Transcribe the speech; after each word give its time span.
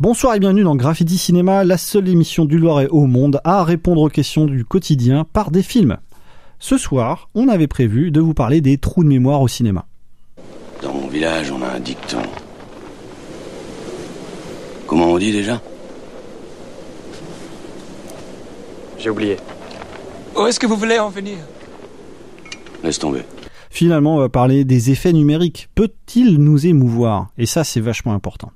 Bonsoir 0.00 0.36
et 0.36 0.38
bienvenue 0.38 0.62
dans 0.62 0.76
Graffiti 0.76 1.18
Cinéma, 1.18 1.64
la 1.64 1.76
seule 1.76 2.08
émission 2.08 2.44
du 2.44 2.56
Loiret 2.56 2.86
au 2.86 3.06
monde 3.06 3.40
à 3.42 3.64
répondre 3.64 4.02
aux 4.02 4.08
questions 4.08 4.44
du 4.44 4.64
quotidien 4.64 5.24
par 5.24 5.50
des 5.50 5.64
films. 5.64 5.96
Ce 6.60 6.78
soir, 6.78 7.30
on 7.34 7.48
avait 7.48 7.66
prévu 7.66 8.12
de 8.12 8.20
vous 8.20 8.32
parler 8.32 8.60
des 8.60 8.78
trous 8.78 9.02
de 9.02 9.08
mémoire 9.08 9.42
au 9.42 9.48
cinéma. 9.48 9.86
Dans 10.82 10.94
mon 10.94 11.08
village, 11.08 11.50
on 11.50 11.60
a 11.62 11.66
un 11.66 11.80
dicton. 11.80 12.22
Comment 14.86 15.06
on 15.06 15.18
dit 15.18 15.32
déjà? 15.32 15.60
J'ai 19.00 19.10
oublié. 19.10 19.36
Où 20.36 20.46
est-ce 20.46 20.60
que 20.60 20.68
vous 20.68 20.76
voulez 20.76 21.00
en 21.00 21.08
venir? 21.08 21.38
Laisse 22.84 23.00
tomber. 23.00 23.22
Finalement, 23.68 24.14
on 24.14 24.20
va 24.20 24.28
parler 24.28 24.64
des 24.64 24.92
effets 24.92 25.12
numériques. 25.12 25.68
Peut-il 25.74 26.38
nous 26.38 26.68
émouvoir? 26.68 27.30
Et 27.36 27.46
ça, 27.46 27.64
c'est 27.64 27.80
vachement 27.80 28.12
important. 28.12 28.52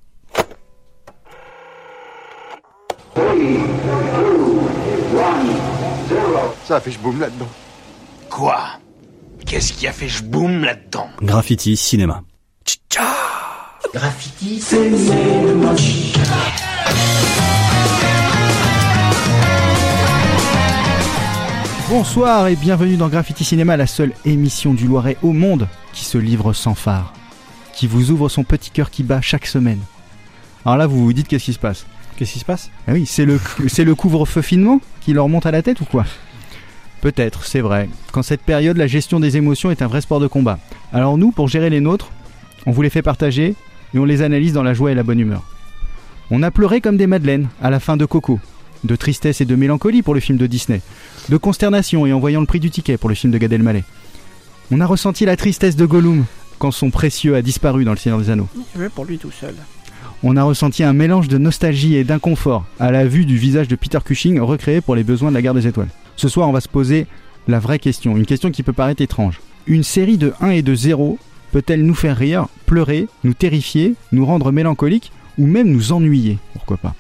Ça 6.64 6.76
a 6.76 6.80
fait 6.80 6.96
boum 7.02 7.20
là-dedans. 7.20 7.48
Quoi? 8.30 8.58
Qu'est-ce 9.44 9.72
qui 9.72 9.86
a 9.86 9.92
fait 9.92 10.08
boum 10.24 10.64
là-dedans? 10.64 11.08
Graffiti 11.20 11.76
Cinéma. 11.76 12.22
Bonsoir 21.88 22.46
et 22.46 22.56
bienvenue 22.56 22.96
dans 22.96 23.08
Graffiti 23.08 23.44
Cinéma, 23.44 23.76
la 23.76 23.86
seule 23.86 24.12
émission 24.24 24.72
du 24.72 24.86
Loiret 24.86 25.18
au 25.22 25.32
monde 25.32 25.68
qui 25.92 26.04
se 26.04 26.16
livre 26.16 26.54
sans 26.54 26.74
phare, 26.74 27.12
qui 27.74 27.86
vous 27.86 28.10
ouvre 28.10 28.30
son 28.30 28.44
petit 28.44 28.70
cœur 28.70 28.90
qui 28.90 29.02
bat 29.02 29.20
chaque 29.20 29.46
semaine. 29.46 29.80
Alors 30.64 30.78
là, 30.78 30.86
vous 30.86 31.04
vous 31.04 31.12
dites 31.12 31.28
qu'est-ce 31.28 31.44
qui 31.44 31.52
se 31.52 31.58
passe? 31.58 31.84
Qu'est-ce 32.22 32.34
qui 32.34 32.38
se 32.38 32.44
passe? 32.44 32.70
Ah 32.86 32.92
oui, 32.92 33.04
c'est 33.04 33.24
le, 33.24 33.40
c'est 33.66 33.82
le 33.82 33.96
couvre-feu 33.96 34.42
finement 34.42 34.80
qui 35.00 35.12
leur 35.12 35.28
monte 35.28 35.44
à 35.44 35.50
la 35.50 35.60
tête 35.60 35.80
ou 35.80 35.84
quoi? 35.84 36.04
Peut-être, 37.00 37.44
c'est 37.44 37.60
vrai. 37.60 37.88
Qu'en 38.12 38.22
cette 38.22 38.42
période, 38.42 38.76
la 38.76 38.86
gestion 38.86 39.18
des 39.18 39.36
émotions 39.36 39.72
est 39.72 39.82
un 39.82 39.88
vrai 39.88 40.02
sport 40.02 40.20
de 40.20 40.28
combat. 40.28 40.60
Alors 40.92 41.18
nous, 41.18 41.32
pour 41.32 41.48
gérer 41.48 41.68
les 41.68 41.80
nôtres, 41.80 42.12
on 42.64 42.70
vous 42.70 42.80
les 42.80 42.90
fait 42.90 43.02
partager 43.02 43.56
et 43.92 43.98
on 43.98 44.04
les 44.04 44.22
analyse 44.22 44.52
dans 44.52 44.62
la 44.62 44.72
joie 44.72 44.92
et 44.92 44.94
la 44.94 45.02
bonne 45.02 45.18
humeur. 45.18 45.42
On 46.30 46.44
a 46.44 46.52
pleuré 46.52 46.80
comme 46.80 46.96
des 46.96 47.08
madeleines 47.08 47.48
à 47.60 47.70
la 47.70 47.80
fin 47.80 47.96
de 47.96 48.04
Coco, 48.04 48.38
de 48.84 48.94
tristesse 48.94 49.40
et 49.40 49.44
de 49.44 49.56
mélancolie 49.56 50.02
pour 50.02 50.14
le 50.14 50.20
film 50.20 50.38
de 50.38 50.46
Disney, 50.46 50.80
de 51.28 51.36
consternation 51.36 52.06
et 52.06 52.12
en 52.12 52.20
voyant 52.20 52.38
le 52.38 52.46
prix 52.46 52.60
du 52.60 52.70
ticket 52.70 52.98
pour 52.98 53.08
le 53.08 53.16
film 53.16 53.32
de 53.32 53.38
Gad 53.38 53.52
Elmaleh. 53.52 53.82
On 54.70 54.80
a 54.80 54.86
ressenti 54.86 55.24
la 55.24 55.36
tristesse 55.36 55.74
de 55.74 55.86
Gollum 55.86 56.24
quand 56.60 56.70
son 56.70 56.90
précieux 56.90 57.34
a 57.34 57.42
disparu 57.42 57.84
dans 57.84 57.90
le 57.90 57.96
Seigneur 57.96 58.20
des 58.20 58.30
Anneaux. 58.30 58.48
Je 58.76 58.80
vais 58.80 58.90
pour 58.90 59.06
lui 59.06 59.18
tout 59.18 59.32
seul. 59.32 59.56
On 60.24 60.36
a 60.36 60.42
ressenti 60.44 60.84
un 60.84 60.92
mélange 60.92 61.28
de 61.28 61.36
nostalgie 61.38 61.96
et 61.96 62.04
d'inconfort 62.04 62.64
à 62.78 62.92
la 62.92 63.06
vue 63.06 63.24
du 63.24 63.36
visage 63.36 63.66
de 63.68 63.74
Peter 63.74 63.98
Cushing 64.04 64.38
recréé 64.40 64.80
pour 64.80 64.94
les 64.94 65.02
besoins 65.02 65.30
de 65.30 65.34
la 65.34 65.42
guerre 65.42 65.54
des 65.54 65.66
étoiles. 65.66 65.88
Ce 66.16 66.28
soir, 66.28 66.48
on 66.48 66.52
va 66.52 66.60
se 66.60 66.68
poser 66.68 67.06
la 67.48 67.58
vraie 67.58 67.80
question, 67.80 68.16
une 68.16 68.26
question 68.26 68.50
qui 68.52 68.62
peut 68.62 68.72
paraître 68.72 69.02
étrange. 69.02 69.40
Une 69.66 69.82
série 69.82 70.18
de 70.18 70.32
1 70.40 70.50
et 70.50 70.62
de 70.62 70.74
0 70.74 71.18
peut-elle 71.50 71.84
nous 71.84 71.94
faire 71.94 72.16
rire, 72.16 72.46
pleurer, 72.66 73.08
nous 73.24 73.34
terrifier, 73.34 73.94
nous 74.12 74.24
rendre 74.24 74.52
mélancoliques 74.52 75.10
ou 75.38 75.46
même 75.46 75.70
nous 75.70 75.92
ennuyer? 75.92 76.38
Pourquoi 76.52 76.76
pas? 76.76 76.94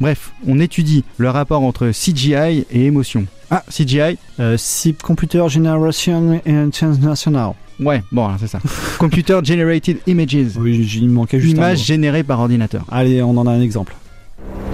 Bref, 0.00 0.32
on 0.46 0.60
étudie 0.60 1.04
le 1.18 1.30
rapport 1.30 1.62
entre 1.62 1.90
CGI 1.90 2.66
et 2.70 2.86
émotion. 2.86 3.26
Ah, 3.50 3.64
CGI 3.68 4.16
Euh, 4.38 4.56
Computer 5.02 5.48
Generation 5.48 6.40
International. 6.46 7.52
Ouais, 7.80 8.02
bon, 8.12 8.24
alors 8.26 8.36
c'est 8.38 8.46
ça. 8.46 8.60
Computer 8.98 9.40
Generated 9.42 9.98
Images. 10.06 10.56
Oui, 10.56 10.88
il 10.96 11.08
me 11.08 11.14
manquait 11.14 11.40
juste 11.40 11.54
un 11.54 11.58
Images 11.58 11.78
mot. 11.78 11.84
générées 11.84 12.22
par 12.22 12.40
ordinateur. 12.40 12.84
Allez, 12.90 13.22
on 13.22 13.36
en 13.36 13.46
a 13.46 13.50
un 13.50 13.60
exemple. 13.60 13.94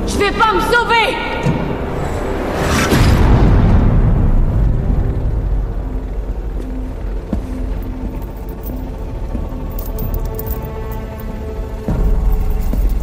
Je 0.06 0.18
vais 0.18 0.32
pas 0.32 0.52
me 0.54 0.60
sauver 0.60 1.16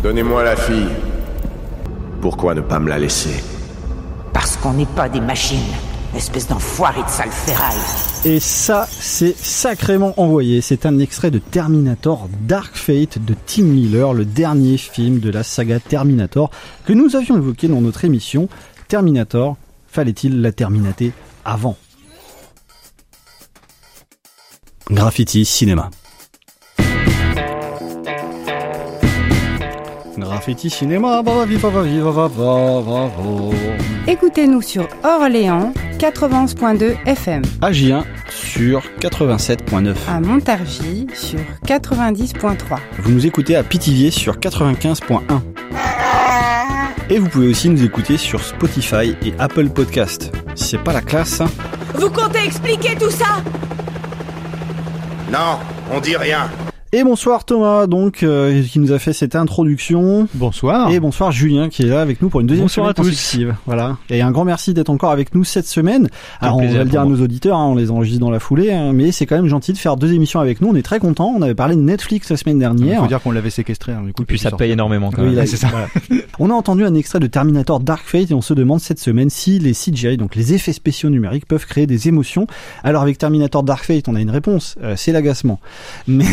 Donnez-moi 0.04 0.44
la 0.44 0.56
fille. 0.56 0.88
Pourquoi 2.22 2.54
ne 2.56 2.62
pas 2.62 2.80
me 2.80 2.90
la 2.90 3.00
laisser? 3.00 3.44
Parce 4.34 4.58
qu'on 4.58 4.74
n'est 4.74 4.86
pas 4.86 5.10
des 5.10 5.22
machines. 5.22 5.74
Espèce 6.18 6.48
d'enfoiré 6.48 7.04
de 7.04 7.10
sale 7.10 7.30
ferraille. 7.30 7.78
Et 8.26 8.40
ça, 8.40 8.88
c'est 8.90 9.38
sacrément 9.38 10.20
envoyé. 10.20 10.62
C'est 10.62 10.88
un 10.88 10.98
extrait 10.98 11.30
de 11.30 11.38
Terminator 11.38 12.28
Dark 12.42 12.76
Fate 12.76 13.24
de 13.24 13.36
Tim 13.46 13.66
Miller, 13.66 14.14
le 14.16 14.26
dernier 14.26 14.78
film 14.78 15.20
de 15.20 15.30
la 15.30 15.44
saga 15.44 15.80
Terminator 15.80 16.50
que 16.86 16.94
nous 16.94 17.16
avions 17.16 17.38
évoqué 17.38 17.68
dans 17.68 17.82
notre 17.82 18.04
émission 18.04 18.50
Terminator. 18.88 19.58
Fallait-il 19.88 20.42
la 20.42 20.52
terminater 20.52 21.12
avant? 21.46 21.78
Graffiti 24.90 25.46
Cinéma. 25.46 25.92
Graffiti 30.18 30.70
Cinéma, 30.70 31.22
va, 31.22 31.34
va, 31.34 31.46
viva, 31.46 31.70
va, 31.70 31.82
viva, 31.82 32.12
va, 32.12 32.28
va, 32.28 32.82
va, 32.82 33.06
va. 33.06 33.56
Écoutez-nous 34.08 34.62
sur 34.62 34.88
Orléans 35.04 35.74
91.2 36.00 36.96
FM, 37.06 37.42
Agien 37.62 38.04
sur 38.30 38.82
87.9. 39.00 39.96
à 40.10 40.20
Montargis 40.20 41.08
sur 41.14 41.40
90.3. 41.66 42.56
Vous 43.00 43.12
nous 43.12 43.26
écoutez 43.26 43.56
à 43.56 43.64
Pithiviers 43.64 44.12
sur 44.12 44.38
95.1. 44.38 45.20
Et 47.10 47.20
vous 47.20 47.30
pouvez 47.30 47.48
aussi 47.48 47.70
nous 47.70 47.84
écouter 47.84 48.18
sur 48.18 48.44
Spotify 48.44 49.16
et 49.24 49.34
Apple 49.40 49.70
Podcast. 49.70 50.32
C'est 50.56 50.84
pas 50.84 50.94
la 50.94 51.02
classe, 51.02 51.40
hein 51.42 51.50
Vous 51.96 52.10
comptez 52.10 52.44
expliquer 52.46 52.96
tout 53.00 53.10
ça? 53.12 53.42
Non, 55.32 55.60
on 55.92 56.00
dit 56.00 56.18
rien. 56.18 56.50
Et 56.94 57.04
bonsoir 57.04 57.44
Thomas, 57.44 57.86
donc, 57.86 58.24
euh, 58.24 58.64
qui 58.64 58.80
nous 58.80 58.94
a 58.94 59.00
fait 59.00 59.12
cette 59.12 59.36
introduction. 59.36 60.30
Bonsoir. 60.36 60.90
Et 60.90 61.02
bonsoir 61.02 61.34
Julien, 61.34 61.68
qui 61.68 61.84
est 61.84 61.88
là 61.88 62.00
avec 62.00 62.22
nous 62.22 62.30
pour 62.30 62.40
une 62.40 62.48
deuxième 62.48 62.64
Bonsoir 62.64 62.86
semaine 62.96 63.06
à 63.08 63.12
tous. 63.12 63.38
Voilà. 63.66 63.98
Et 64.10 64.22
un 64.22 64.32
grand 64.32 64.46
merci 64.46 64.74
d'être 64.74 64.90
encore 64.90 65.12
avec 65.12 65.36
nous 65.36 65.44
cette 65.44 65.68
semaine. 65.68 66.08
Alors, 66.40 66.56
on 66.58 66.66
va 66.66 66.84
le 66.86 66.90
dire 66.90 67.02
à 67.02 67.06
nos 67.06 67.22
auditeurs, 67.22 67.58
hein, 67.58 67.66
on 67.66 67.76
les 67.76 67.92
enregistre 67.92 68.22
dans 68.22 68.30
la 68.32 68.40
foulée, 68.40 68.72
hein, 68.72 68.94
mais 68.94 69.12
c'est 69.12 69.26
quand 69.26 69.36
même 69.36 69.48
gentil 69.48 69.74
de 69.74 69.78
faire 69.78 69.98
deux 69.98 70.14
émissions 70.14 70.40
avec 70.40 70.62
nous. 70.62 70.70
On 70.70 70.76
est 70.76 70.82
très 70.82 71.00
contents. 71.00 71.34
On 71.38 71.42
avait 71.42 71.56
parlé 71.56 71.76
de 71.76 71.82
Netflix 71.82 72.30
la 72.30 72.38
semaine 72.38 72.56
Il 72.56 72.60
dernière. 72.62 73.02
faut 73.02 73.08
dire 73.08 73.22
qu'on 73.22 73.32
l'avait 73.32 73.50
séquestré. 73.50 73.92
hein, 73.92 74.04
du 74.06 74.14
coup, 74.14 74.22
Et 74.24 74.26
puis 74.26 74.40
ça 74.40 74.52
paye 74.52 74.72
énormément 74.72 75.12
quand 75.12 75.24
Oui, 75.24 75.28
même. 75.30 75.36
là, 75.40 75.46
c'est 75.46 75.58
ça. 75.58 75.68
voilà. 75.68 75.88
On 76.40 76.50
a 76.50 76.54
entendu 76.54 76.86
un 76.86 76.94
extrait 76.96 77.20
de 77.20 77.28
Terminator 77.28 77.82
Dark 77.82 78.04
Fate 78.08 78.32
et 78.32 78.34
on 78.34 78.42
se 78.42 78.54
demande 78.54 78.80
cette 78.80 79.00
semaine 79.00 79.30
si 79.30 79.60
les 79.60 79.74
CGI, 79.74 80.16
donc 80.16 80.36
les 80.36 80.54
effets 80.54 80.72
spéciaux 80.72 81.10
numériques, 81.10 81.48
peuvent 81.48 81.66
créer 81.66 81.86
des 81.86 82.08
émotions. 82.08 82.48
Alors 82.86 83.02
avec 83.02 83.18
Terminator 83.18 83.64
Dark 83.64 83.84
Fate, 83.84 84.08
on 84.08 84.16
a 84.16 84.22
une 84.22 84.30
réponse, 84.30 84.76
euh, 84.82 84.94
c'est 84.96 85.12
l'agacement. 85.12 85.60
Mais 86.08 86.24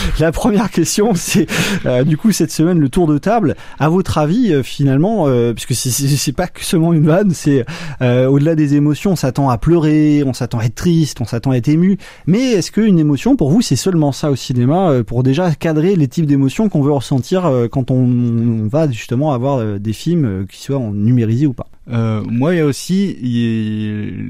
la 0.20 0.32
première 0.32 0.70
question, 0.70 1.14
c'est 1.14 1.46
euh, 1.86 2.04
du 2.04 2.16
coup 2.16 2.32
cette 2.32 2.50
semaine 2.50 2.78
le 2.78 2.88
tour 2.88 3.06
de 3.06 3.18
table. 3.18 3.56
À 3.78 3.88
votre 3.88 4.18
avis, 4.18 4.52
euh, 4.52 4.62
finalement, 4.62 5.26
euh, 5.28 5.52
puisque 5.52 5.74
c'est- 5.74 6.32
pas 6.32 6.46
que 6.46 6.64
seulement 6.64 6.92
une 6.92 7.06
vanne, 7.06 7.32
c'est 7.32 7.64
euh, 8.00 8.26
au-delà 8.26 8.54
des 8.54 8.74
émotions, 8.74 9.12
on 9.12 9.16
s'attend 9.16 9.50
à 9.50 9.58
pleurer, 9.58 10.22
on 10.24 10.32
s'attend 10.32 10.60
à 10.60 10.64
être 10.64 10.74
triste, 10.74 11.20
on 11.20 11.24
s'attend 11.26 11.50
à 11.50 11.56
être 11.56 11.68
ému. 11.68 11.98
Mais 12.26 12.52
est-ce 12.52 12.70
qu'une 12.72 12.98
émotion, 12.98 13.36
pour 13.36 13.50
vous, 13.50 13.60
c'est 13.60 13.76
seulement 13.76 14.12
ça 14.12 14.30
au 14.30 14.36
cinéma, 14.36 14.90
euh, 14.90 15.04
pour 15.04 15.22
déjà 15.22 15.54
cadrer 15.54 15.94
les 15.96 16.08
types 16.08 16.26
d'émotions 16.26 16.68
qu'on 16.68 16.82
veut 16.82 16.92
ressentir 16.92 17.44
euh, 17.46 17.68
quand 17.68 17.90
on, 17.90 17.96
on 17.96 18.68
va 18.68 18.90
justement 18.90 19.32
avoir 19.32 19.78
des 19.78 19.92
films 19.92 20.46
qui 20.50 20.62
soient 20.62 20.78
en 20.78 20.92
numérisés 20.92 21.46
ou 21.46 21.52
pas? 21.52 21.66
Moi, 21.88 22.54
il 22.54 22.58
y 22.58 22.60
a 22.60 22.66
aussi 22.66 23.16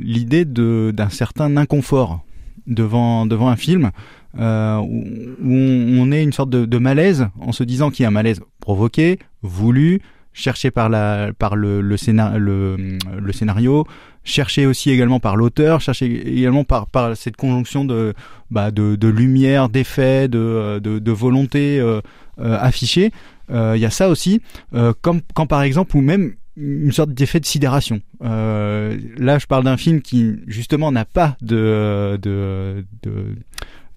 l'idée 0.03 0.45
d'un 0.45 1.09
certain 1.11 1.57
inconfort 1.57 2.21
devant 2.67 3.27
devant 3.27 3.49
un 3.49 3.57
film 3.57 3.91
euh, 4.39 4.79
où 4.79 5.05
on, 5.45 6.11
est 6.13 6.23
une 6.23 6.33
sorte 6.33 6.51
de, 6.51 6.79
malaise 6.79 7.29
en 7.41 7.53
se 7.53 7.65
disant 7.65 7.91
qu'il 7.91 8.03
y 8.03 8.07
a 8.07 8.09
un 8.09 8.13
malaise 8.13 8.41
provoqué, 8.61 9.19
voulu, 9.43 10.01
cherché 10.33 10.71
par 10.71 10.89
la 10.89 11.33
par 11.39 11.57
le 11.57 11.81
le, 11.81 11.97
scénar- 11.97 12.39
le, 12.39 12.99
scénario, 13.33 13.87
cherché 14.25 14.67
aussi 14.67 14.91
également 14.91 15.21
par 15.21 15.37
l'auteur, 15.37 15.81
cherché 15.81 16.07
également 16.39 16.65
par 16.65 16.87
par 16.87 17.17
cette 17.17 17.37
conjonction 17.37 17.85
de 17.85 18.15
bah 18.51 18.71
de, 18.71 18.97
de 18.97 19.09
lumière, 19.09 19.69
d'effets, 19.69 20.29
de, 20.29 20.81
de 20.83 20.99
de 20.99 21.13
volonté 21.13 21.79
euh, 21.81 22.01
euh, 22.41 22.57
affichée. 22.59 23.11
Euh, 23.51 23.75
Il 23.77 23.83
y 23.83 23.85
a 23.87 23.91
ça 23.91 24.09
aussi, 24.09 24.41
euh, 24.75 24.95
comme 25.03 25.21
quand 25.35 25.47
par 25.47 25.63
exemple 25.63 25.97
ou 25.97 26.01
même 26.01 26.35
une 26.57 26.93
sorte 26.93 27.11
d'effet 27.13 27.41
de 27.41 27.47
sidération. 27.47 28.01
Là, 28.21 29.39
je 29.39 29.47
parle 29.47 29.65
d'un 29.65 29.77
film 29.79 30.03
qui 30.03 30.35
justement 30.47 30.93
n'a 30.93 31.05
pas 31.07 31.37
de 31.41 32.19
de 32.23 32.85
de- 33.03 33.37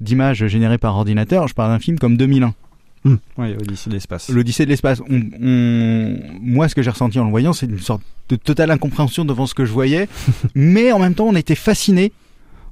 d'images 0.02 0.46
générées 0.48 0.78
par 0.78 0.96
ordinateur. 0.96 1.48
Je 1.48 1.54
parle 1.54 1.72
d'un 1.72 1.80
film 1.80 1.98
comme 2.00 2.18
2001. 2.18 2.54
Oui, 3.38 3.54
Odyssée 3.62 3.90
de 3.92 3.94
l'espace. 3.96 4.30
L'Odyssée 4.30 4.66
de 4.66 4.70
l'espace. 4.72 5.00
On, 5.08 5.22
on- 5.42 6.18
moi, 6.42 6.68
ce 6.68 6.74
que 6.74 6.82
j'ai 6.82 6.90
ressenti 6.90 7.20
en 7.20 7.26
le 7.26 7.30
voyant, 7.30 7.54
c'est 7.54 7.68
une 7.68 7.80
sorte 7.80 8.02
de 8.30 8.36
totale 8.36 8.72
incompréhension 8.72 9.26
devant 9.26 9.46
ce 9.46 9.54
que 9.54 9.64
je 9.66 9.72
voyais, 9.72 10.08
mais 10.56 10.92
en 10.92 10.98
même 10.98 11.14
temps, 11.14 11.26
on 11.28 11.36
était 11.36 11.54
fasciné 11.56 12.12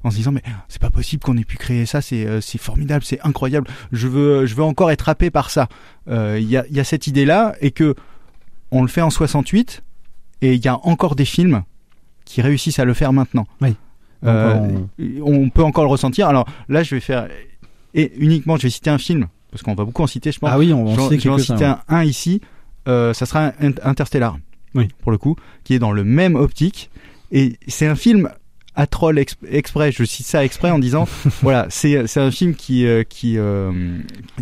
en 0.02 0.10
se 0.10 0.16
disant 0.16 0.32
mais 0.32 0.42
c'est 0.68 0.82
pas 0.82 0.90
possible 0.90 1.22
qu'on 1.22 1.36
ait 1.38 1.44
pu 1.44 1.56
créer 1.56 1.86
ça, 1.86 2.02
c'est 2.02 2.26
euh, 2.26 2.40
c'est 2.42 2.58
formidable, 2.58 3.04
c'est 3.04 3.20
incroyable. 3.22 3.68
Je 3.92 4.06
veux 4.08 4.44
je 4.44 4.54
veux 4.56 4.64
encore 4.64 4.90
être 4.90 5.08
happé 5.08 5.30
par 5.30 5.50
ça. 5.50 5.68
Euh, 6.08 6.36
Il 6.38 6.48
y 6.50 6.56
a 6.56 6.66
il 6.68 6.76
y 6.76 6.80
a 6.80 6.84
cette 6.84 7.06
idée 7.06 7.24
là 7.24 7.54
et 7.60 7.70
que 7.70 7.94
on 8.72 8.82
le 8.82 8.88
fait 8.88 9.00
en 9.02 9.08
68 9.10 9.82
et 10.42 10.54
il 10.54 10.62
y 10.64 10.68
a 10.68 10.78
encore 10.84 11.14
des 11.14 11.24
films 11.24 11.62
qui 12.26 12.42
réussissent 12.42 12.80
à 12.80 12.84
le 12.84 12.92
faire 12.92 13.12
maintenant. 13.14 13.46
Oui. 13.62 13.76
Euh, 14.24 14.68
on 15.22 15.48
peut 15.50 15.62
encore 15.62 15.84
le 15.84 15.90
ressentir. 15.90 16.28
Alors 16.28 16.46
là, 16.68 16.82
je 16.82 16.94
vais 16.94 17.00
faire 17.00 17.28
et 17.94 18.12
uniquement, 18.18 18.56
je 18.56 18.62
vais 18.64 18.70
citer 18.70 18.90
un 18.90 18.98
film 18.98 19.26
parce 19.50 19.62
qu'on 19.62 19.74
va 19.74 19.84
beaucoup 19.84 20.02
en 20.02 20.06
citer, 20.08 20.32
je 20.32 20.38
pense. 20.40 20.50
Ah 20.52 20.58
oui, 20.58 20.72
on 20.72 20.84
va 20.84 21.02
en 21.02 21.08
citer 21.10 21.28
en 21.30 21.38
un, 21.64 21.78
un 21.88 22.04
ici. 22.04 22.40
Euh, 22.88 23.14
ça 23.14 23.24
sera 23.24 23.52
Interstellar. 23.60 24.36
Oui. 24.74 24.88
Pour 25.02 25.12
le 25.12 25.18
coup, 25.18 25.36
qui 25.62 25.74
est 25.74 25.78
dans 25.78 25.92
le 25.92 26.02
même 26.04 26.34
optique. 26.34 26.90
Et 27.30 27.56
c'est 27.68 27.86
un 27.86 27.94
film 27.94 28.28
à 28.74 28.88
troll 28.88 29.20
ex- 29.20 29.36
exprès. 29.48 29.92
Je 29.92 30.02
cite 30.02 30.26
ça 30.26 30.44
exprès 30.44 30.72
en 30.72 30.80
disant, 30.80 31.06
voilà, 31.42 31.66
c'est 31.70 32.08
c'est 32.08 32.20
un 32.20 32.32
film 32.32 32.56
qui 32.56 32.84
euh, 32.86 33.04
qui 33.04 33.38
euh, 33.38 33.70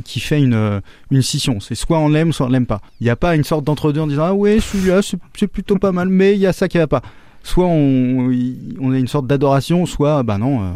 qui 0.04 0.20
fait 0.20 0.40
une 0.40 0.80
une 1.10 1.20
scission. 1.22 1.60
C'est 1.60 1.74
soit 1.74 1.98
on 1.98 2.08
l'aime, 2.08 2.32
soit 2.32 2.46
on 2.46 2.48
l'aime 2.48 2.64
pas. 2.66 2.80
Il 3.00 3.04
n'y 3.04 3.10
a 3.10 3.16
pas 3.16 3.36
une 3.36 3.44
sorte 3.44 3.64
d'entre 3.64 3.92
deux 3.92 4.00
en 4.00 4.06
disant 4.06 4.24
ah 4.24 4.34
ouais 4.34 4.60
celui-là 4.60 5.02
c'est 5.02 5.18
c'est 5.38 5.46
plutôt 5.46 5.76
pas 5.76 5.92
mal, 5.92 6.08
mais 6.08 6.32
il 6.32 6.38
y 6.40 6.46
a 6.46 6.54
ça 6.54 6.68
qui 6.68 6.78
va 6.78 6.86
pas. 6.86 7.02
Soit 7.44 7.66
on, 7.66 8.28
a 8.30 8.98
une 8.98 9.08
sorte 9.08 9.26
d'adoration, 9.26 9.84
soit 9.84 10.22
bah 10.22 10.38
non, 10.38 10.62
euh, 10.62 10.70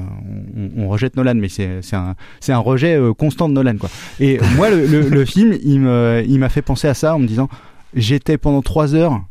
on, 0.77 0.83
on 0.85 0.89
rejette 0.89 1.17
Nolan, 1.17 1.35
mais 1.37 1.49
c'est 1.49 1.81
c'est 1.83 1.95
un 1.97 2.17
c'est 2.41 2.53
un 2.53 2.59
rejet 2.59 2.97
euh, 2.97 3.15
constant 3.15 3.49
de 3.49 3.55
Nolan 3.55 3.77
quoi. 3.77 3.89
Et 4.19 4.39
moi 4.57 4.69
le, 4.71 4.85
le, 4.87 5.09
le 5.09 5.25
film 5.25 5.57
il 5.63 5.81
me 5.81 6.25
il 6.27 6.39
m'a 6.41 6.49
fait 6.49 6.63
penser 6.63 6.89
à 6.89 6.95
ça 6.95 7.15
en 7.15 7.21
me 7.21 7.27
disant 7.27 7.49
j'étais 7.95 8.37
pendant 8.37 8.63
trois 8.63 8.95
heures, 8.97 9.23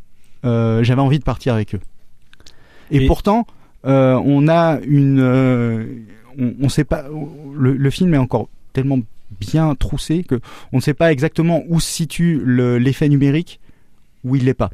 euh, 0.46 0.82
j'avais 0.82 1.02
envie 1.02 1.18
de 1.18 1.24
partir 1.24 1.52
avec 1.54 1.74
eux. 1.74 1.80
Et, 2.90 3.04
Et- 3.04 3.06
pourtant 3.06 3.46
euh, 3.84 4.14
on 4.24 4.48
a 4.48 4.78
une 4.86 5.20
euh, 5.20 5.84
on, 6.38 6.54
on 6.62 6.68
sait 6.70 6.84
pas 6.84 7.04
le, 7.54 7.74
le 7.74 7.90
film 7.90 8.14
est 8.14 8.18
encore 8.18 8.48
tellement 8.72 8.98
bien 9.40 9.74
troussé 9.74 10.24
que 10.24 10.40
on 10.72 10.76
ne 10.78 10.82
sait 10.82 10.94
pas 10.94 11.12
exactement 11.12 11.62
où 11.68 11.80
se 11.80 11.88
situe 11.90 12.40
le- 12.42 12.78
l'effet 12.78 13.08
numérique 13.08 13.60
où 14.24 14.34
il 14.36 14.44
l'est 14.46 14.54
pas. 14.54 14.70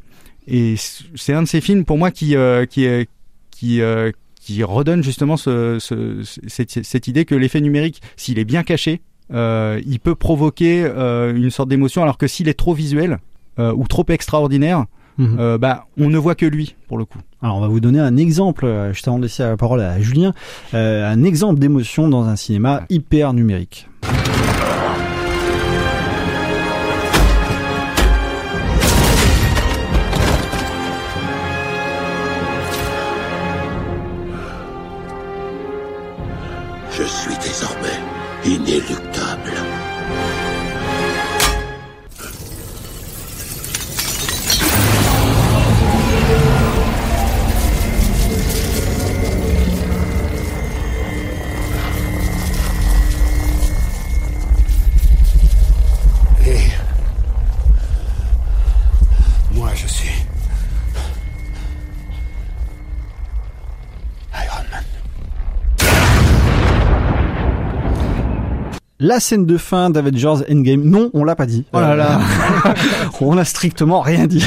Et 0.47 0.75
c'est 1.15 1.33
un 1.33 1.43
de 1.43 1.47
ces 1.47 1.61
films 1.61 1.85
pour 1.85 1.97
moi 1.97 2.11
qui 2.11 2.35
euh, 2.35 2.65
qui 2.65 2.85
euh, 2.87 3.03
qui 3.51 3.81
qui 4.41 4.63
redonne 4.63 5.03
justement 5.03 5.37
ce, 5.37 5.77
ce- 5.79 6.21
cette, 6.47 6.83
cette 6.83 7.07
idée 7.07 7.23
que 7.23 7.33
l'effet 7.35 7.61
numérique, 7.61 8.01
s'il 8.17 8.39
est 8.39 8.43
bien 8.45 8.63
caché, 8.63 9.01
euh, 9.33 9.79
il 9.85 9.99
peut 10.01 10.15
provoquer 10.15 10.83
euh, 10.83 11.33
une 11.33 11.49
sorte 11.49 11.69
d'émotion, 11.69 12.03
alors 12.03 12.17
que 12.17 12.27
s'il 12.27 12.49
est 12.49 12.53
trop 12.53 12.73
visuel 12.73 13.19
euh, 13.59 13.71
ou 13.73 13.87
trop 13.87 14.05
extraordinaire, 14.09 14.85
Mhm. 15.19 15.57
bah 15.57 15.85
on 15.99 16.09
ne 16.09 16.17
voit 16.17 16.33
que 16.33 16.47
lui 16.47 16.75
pour 16.87 16.97
le 16.97 17.05
coup. 17.05 17.19
Alors 17.43 17.57
on 17.57 17.61
va 17.61 17.67
vous 17.67 17.79
donner 17.79 17.99
un 17.99 18.17
exemple, 18.17 18.65
avant 18.65 19.17
de 19.19 19.21
laisser 19.23 19.43
la 19.43 19.55
parole 19.55 19.79
à 19.81 20.01
Julien, 20.01 20.33
un 20.73 21.23
exemple 21.23 21.59
d'émotion 21.59 22.07
dans 22.09 22.23
un 22.23 22.35
cinéma 22.35 22.81
hyper 22.89 23.31
numérique. 23.33 23.87
iyilik 38.45 39.12
La 69.03 69.19
scène 69.19 69.45
de 69.45 69.57
fin 69.57 69.89
d'Avengers 69.89 70.45
Endgame, 70.49 70.81
non, 70.81 71.09
on 71.13 71.25
l'a 71.25 71.35
pas 71.35 71.45
dit. 71.45 71.65
Oh 71.73 71.77
là 71.77 71.93
là. 71.93 72.21
on 73.19 73.37
a 73.37 73.43
strictement 73.43 73.99
rien 73.99 74.27
dit. 74.27 74.45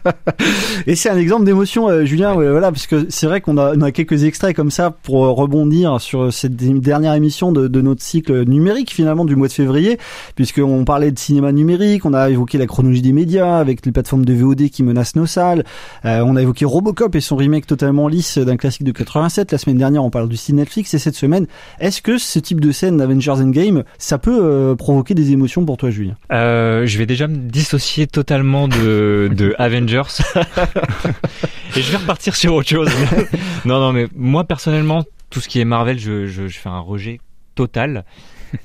Et 0.86 0.94
c'est 0.94 1.08
un 1.08 1.16
exemple 1.16 1.44
d'émotion, 1.44 1.88
euh, 1.88 2.04
Julien, 2.04 2.34
ouais, 2.34 2.50
voilà, 2.50 2.70
parce 2.70 2.86
que 2.86 3.06
c'est 3.08 3.26
vrai 3.26 3.40
qu'on 3.40 3.56
a, 3.56 3.74
on 3.74 3.80
a 3.80 3.90
quelques 3.90 4.24
extraits 4.24 4.54
comme 4.54 4.70
ça 4.70 4.90
pour 4.90 5.24
euh, 5.24 5.30
rebondir 5.30 6.02
sur 6.02 6.30
cette 6.30 6.54
dernière 6.54 7.14
émission 7.14 7.50
de, 7.50 7.66
de 7.66 7.80
notre 7.80 8.02
cycle 8.02 8.44
numérique 8.46 8.92
finalement 8.92 9.24
du 9.24 9.36
mois 9.36 9.48
de 9.48 9.54
février, 9.54 9.98
puisqu'on 10.34 10.84
parlait 10.84 11.10
de 11.10 11.18
cinéma 11.18 11.50
numérique, 11.50 12.04
on 12.04 12.12
a 12.12 12.28
évoqué 12.28 12.58
la 12.58 12.66
chronologie 12.66 13.00
des 13.00 13.14
médias 13.14 13.56
avec 13.56 13.86
les 13.86 13.92
plateformes 13.92 14.26
de 14.26 14.34
VOD 14.34 14.68
qui 14.68 14.82
menacent 14.82 15.16
nos 15.16 15.24
salles, 15.24 15.64
euh, 16.04 16.22
on 16.26 16.36
a 16.36 16.42
évoqué 16.42 16.66
Robocop 16.66 17.14
et 17.14 17.22
son 17.22 17.36
remake 17.36 17.66
totalement 17.66 18.06
lisse 18.06 18.36
d'un 18.36 18.58
classique 18.58 18.84
de 18.84 18.92
87. 18.92 19.50
La 19.50 19.56
semaine 19.56 19.78
dernière, 19.78 20.04
on 20.04 20.10
parle 20.10 20.28
du 20.28 20.36
style 20.36 20.56
Netflix 20.56 20.92
et 20.92 20.98
cette 20.98 21.16
semaine, 21.16 21.46
est-ce 21.80 22.02
que 22.02 22.18
ce 22.18 22.38
type 22.38 22.60
de 22.60 22.70
scène 22.70 22.98
d'Avengers 22.98 23.40
Endgame, 23.40 23.61
ça 23.98 24.18
peut 24.18 24.38
euh, 24.42 24.74
provoquer 24.74 25.14
des 25.14 25.32
émotions 25.32 25.64
pour 25.64 25.76
toi, 25.76 25.90
Julien 25.90 26.16
Euh, 26.32 26.86
je 26.86 26.98
vais 26.98 27.06
déjà 27.06 27.28
me 27.28 27.36
dissocier 27.36 28.06
totalement 28.06 28.68
de, 28.68 29.30
de 29.34 29.54
Avengers 29.58 30.02
et 31.76 31.82
je 31.82 31.90
vais 31.90 31.98
repartir 31.98 32.36
sur 32.36 32.54
autre 32.54 32.68
chose. 32.68 32.90
non, 33.64 33.80
non, 33.80 33.92
mais 33.92 34.06
moi 34.14 34.44
personnellement, 34.44 35.04
tout 35.30 35.40
ce 35.40 35.48
qui 35.48 35.60
est 35.60 35.64
Marvel, 35.64 35.98
je, 35.98 36.26
je, 36.26 36.48
je 36.48 36.58
fais 36.58 36.68
un 36.68 36.80
rejet 36.80 37.20
total. 37.54 38.04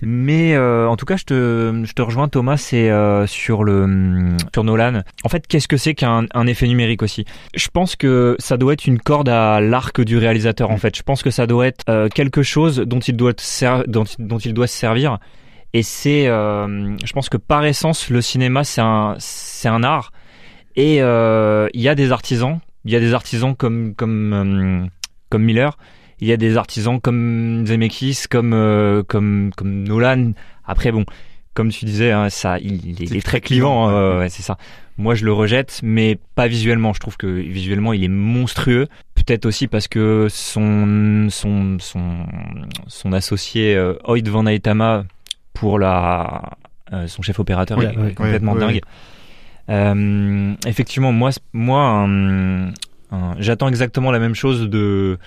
Mais 0.02 0.56
euh, 0.56 0.88
en 0.88 0.96
tout 0.96 1.06
cas, 1.06 1.18
je 1.18 1.24
te, 1.24 1.82
je 1.84 1.94
te 1.94 2.02
rejoins 2.02 2.28
Thomas, 2.28 2.58
c'est 2.58 2.90
euh, 2.90 3.26
sur 3.28 3.64
le 3.64 4.36
sur 4.54 4.64
Nolan. 4.64 5.02
En 5.24 5.30
fait, 5.30 5.48
qu'est-ce 5.48 5.68
que 5.68 5.78
c'est 5.78 5.96
qu'un 5.96 6.26
un 6.34 6.48
effet 6.48 6.68
numérique 6.68 7.04
aussi? 7.04 7.26
Je 7.56 7.68
pense 7.70 7.96
que 7.96 8.36
ça 8.40 8.58
doit 8.58 8.74
être 8.74 8.86
une 8.86 9.00
corde 9.00 9.30
à 9.30 9.60
l'arc 9.62 10.02
du 10.02 10.18
réalisateur. 10.18 10.72
En 10.72 10.78
fait, 10.78 10.96
je 10.96 11.04
pense 11.04 11.24
que 11.24 11.32
ça 11.32 11.48
doit 11.48 11.68
être 11.68 11.84
euh, 11.90 12.08
quelque 12.10 12.44
chose 12.44 12.78
dont 12.80 13.00
il 13.00 13.16
doit 13.16 13.34
ser- 13.38 13.84
dont, 13.88 14.06
dont 14.20 14.40
il 14.40 14.54
doit 14.54 14.68
se 14.68 14.78
servir. 14.78 15.18
Et 15.74 15.84
c'est, 15.84 16.28
euh, 16.28 16.96
je 17.04 17.14
pense 17.14 17.30
que 17.30 17.38
par 17.38 17.66
essence, 17.66 18.10
le 18.10 18.22
cinéma 18.22 18.64
c'est 18.64 18.82
un 18.82 19.16
c'est 19.20 19.68
un 19.68 19.84
art. 19.84 20.12
Et 20.76 21.02
euh, 21.02 21.68
il 21.74 21.82
y 21.82 21.90
a 21.90 21.96
des 21.96 22.12
artisans, 22.12 22.60
il 22.86 22.92
y 22.92 22.96
a 22.96 23.00
des 23.00 23.14
artisans 23.14 23.56
comme 23.56 23.94
comme 23.96 24.34
euh, 24.34 24.88
comme 25.30 25.44
Miller, 25.44 25.78
il 26.20 26.28
y 26.28 26.32
a 26.32 26.38
des 26.38 26.58
artisans 26.58 27.00
comme 27.00 27.66
Zemeckis, 27.66 28.24
comme 28.30 28.54
euh, 28.54 29.04
comme 29.04 29.52
comme 29.56 29.84
Nolan. 29.84 30.34
Après 30.66 30.92
bon, 30.92 31.06
comme 31.54 31.70
tu 31.70 31.86
disais, 31.86 32.12
hein, 32.12 32.30
ça, 32.30 32.60
il, 32.60 32.86
il 32.86 33.02
est, 33.02 33.06
il 33.06 33.18
est 33.18 33.26
très 33.26 33.42
clivant, 33.42 33.88
hein, 33.88 34.12
ouais, 34.14 34.18
ouais, 34.20 34.30
c'est 34.30 34.44
ça. 34.44 34.58
Moi, 35.00 35.14
je 35.14 35.26
le 35.26 35.34
rejette, 35.34 35.80
mais 35.84 36.18
pas 36.34 36.48
visuellement. 36.48 36.92
Je 36.94 37.00
trouve 37.00 37.18
que 37.18 37.28
visuellement, 37.28 37.94
il 37.94 38.04
est 38.04 38.10
monstrueux. 38.10 38.88
Peut-être 39.14 39.46
aussi 39.46 39.68
parce 39.68 39.88
que 39.88 40.28
son 40.30 41.28
son 41.30 41.78
son 41.80 42.26
son 42.88 43.14
associé 43.14 43.76
euh, 43.76 43.94
Hoyt 44.06 44.28
Van 44.28 44.46
Aitama 44.48 45.06
pour 45.54 45.78
la 45.78 46.58
euh, 46.94 47.08
son 47.08 47.22
chef 47.22 47.40
opérateur 47.40 47.82
est 47.84 48.16
complètement 48.16 48.56
dingue. 48.56 48.82
Euh, 49.70 50.54
effectivement, 50.66 51.12
moi, 51.12 51.30
moi, 51.54 52.08
j'attends 53.40 53.68
exactement 53.68 54.12
la 54.12 54.20
même 54.20 54.36
chose 54.36 54.70
de, 54.70 55.20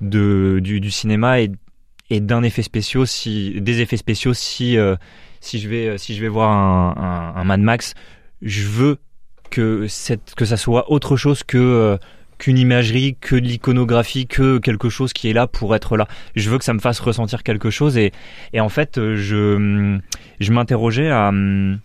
de 0.00 0.60
du, 0.62 0.90
cinéma 0.90 1.40
et, 1.40 1.50
et 2.10 2.20
d'un 2.20 2.42
effet 2.42 2.62
spéciaux 2.62 3.06
si 3.06 3.60
des 3.60 3.80
effets 3.80 3.96
spéciaux 3.96 4.34
si 4.34 4.76
euh, 4.76 4.96
si 5.40 5.58
je 5.58 5.68
vais 5.68 5.98
si 5.98 6.14
je 6.14 6.20
vais 6.20 6.28
voir 6.28 6.50
un, 6.50 7.34
un, 7.36 7.44
Mad 7.44 7.60
Max, 7.60 7.94
je 8.42 8.66
veux 8.66 8.98
que 9.50 9.86
cette 9.88 10.34
que 10.34 10.44
ça 10.44 10.56
soit 10.56 10.90
autre 10.90 11.16
chose 11.16 11.42
que 11.42 11.58
euh, 11.58 11.96
qu'une 12.38 12.58
imagerie, 12.58 13.16
que 13.20 13.34
de 13.34 13.46
l'iconographie, 13.46 14.28
que 14.28 14.58
quelque 14.58 14.88
chose 14.88 15.12
qui 15.12 15.28
est 15.28 15.32
là 15.32 15.48
pour 15.48 15.74
être 15.74 15.96
là. 15.96 16.06
Je 16.36 16.48
veux 16.50 16.58
que 16.58 16.64
ça 16.64 16.72
me 16.72 16.78
fasse 16.78 17.00
ressentir 17.00 17.42
quelque 17.42 17.68
chose 17.68 17.98
et, 17.98 18.12
et 18.52 18.60
en 18.60 18.68
fait, 18.68 18.96
euh, 18.96 19.16
je, 19.16 19.98
je 20.38 20.52
m'interrogeais 20.52 21.10
à 21.10 21.30
hum, 21.30 21.80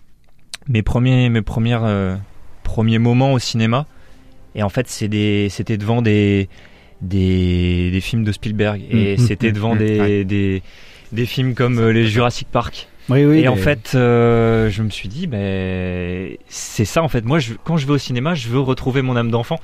mes 0.67 0.84
premiers, 0.84 1.29
mes 1.29 1.41
premières, 1.41 2.20
premiers 2.63 3.00
moments 3.00 3.34
au 3.34 3.39
cinéma. 3.39 3.88
Et 4.55 4.62
en 4.62 4.70
fait, 4.70 4.88
c'était 4.88 5.77
devant 5.77 6.01
des, 6.01 6.50
des, 7.03 7.91
des 7.91 8.01
films 8.01 8.24
de 8.24 8.31
Spielberg 8.31 8.81
et 8.89 9.17
Mm, 9.17 9.22
mm, 9.22 9.27
c'était 9.27 9.50
mm, 9.50 9.53
devant 9.53 9.75
des, 9.75 10.00
ouais. 10.00 10.24
des, 10.24 10.63
des 11.12 11.25
films 11.25 11.53
comme 11.53 11.77
euh, 11.79 11.91
les 11.91 12.07
Jurassic 12.07 12.48
Park. 12.51 12.88
Oui, 13.10 13.25
oui. 13.25 13.39
Et 13.39 13.48
en 13.50 13.57
fait, 13.57 13.91
euh, 13.95 14.69
je 14.69 14.81
me 14.81 14.89
suis 14.89 15.10
dit, 15.10 15.27
ben, 15.27 16.38
c'est 16.48 16.86
ça 16.86 17.03
en 17.03 17.10
fait. 17.10 17.25
Moi, 17.25 17.39
je, 17.39 17.53
quand 17.63 17.75
je 17.75 17.86
vais 17.86 17.93
au 17.93 17.98
cinéma, 17.98 18.33
je 18.33 18.48
veux 18.48 18.60
retrouver 18.60 19.01
mon 19.01 19.17
âme 19.17 19.29
d'enfant. 19.29 19.60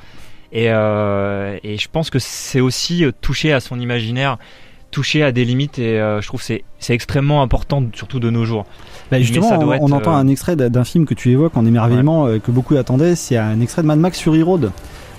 Et, 0.51 0.65
euh, 0.67 1.57
et 1.63 1.77
je 1.77 1.87
pense 1.89 2.09
que 2.09 2.19
c'est 2.19 2.59
aussi 2.59 3.05
toucher 3.21 3.53
à 3.53 3.61
son 3.61 3.79
imaginaire, 3.79 4.37
toucher 4.91 5.23
à 5.23 5.31
des 5.31 5.45
limites. 5.45 5.79
Et 5.79 5.95
je 5.97 6.27
trouve 6.27 6.41
que 6.41 6.45
c'est 6.45 6.63
c'est 6.79 6.93
extrêmement 6.93 7.41
important, 7.41 7.85
surtout 7.93 8.19
de 8.19 8.29
nos 8.29 8.43
jours. 8.43 8.65
Bah, 9.09 9.21
justement, 9.21 9.57
on, 9.57 9.91
entend 9.91 10.15
un 10.15 10.27
extrait 10.27 10.57
d'un 10.57 10.83
film 10.83 11.05
que 11.05 11.13
tu 11.13 11.31
évoques 11.31 11.55
en 11.55 11.65
émerveillement 11.65 12.27
que 12.39 12.51
beaucoup 12.51 12.75
attendaient. 12.75 13.15
C'est 13.15 13.37
un 13.37 13.61
extrait 13.61 13.83
de 13.83 13.87
Mad 13.87 13.99
Max 13.99 14.19
Fury 14.19 14.43
Road 14.43 14.71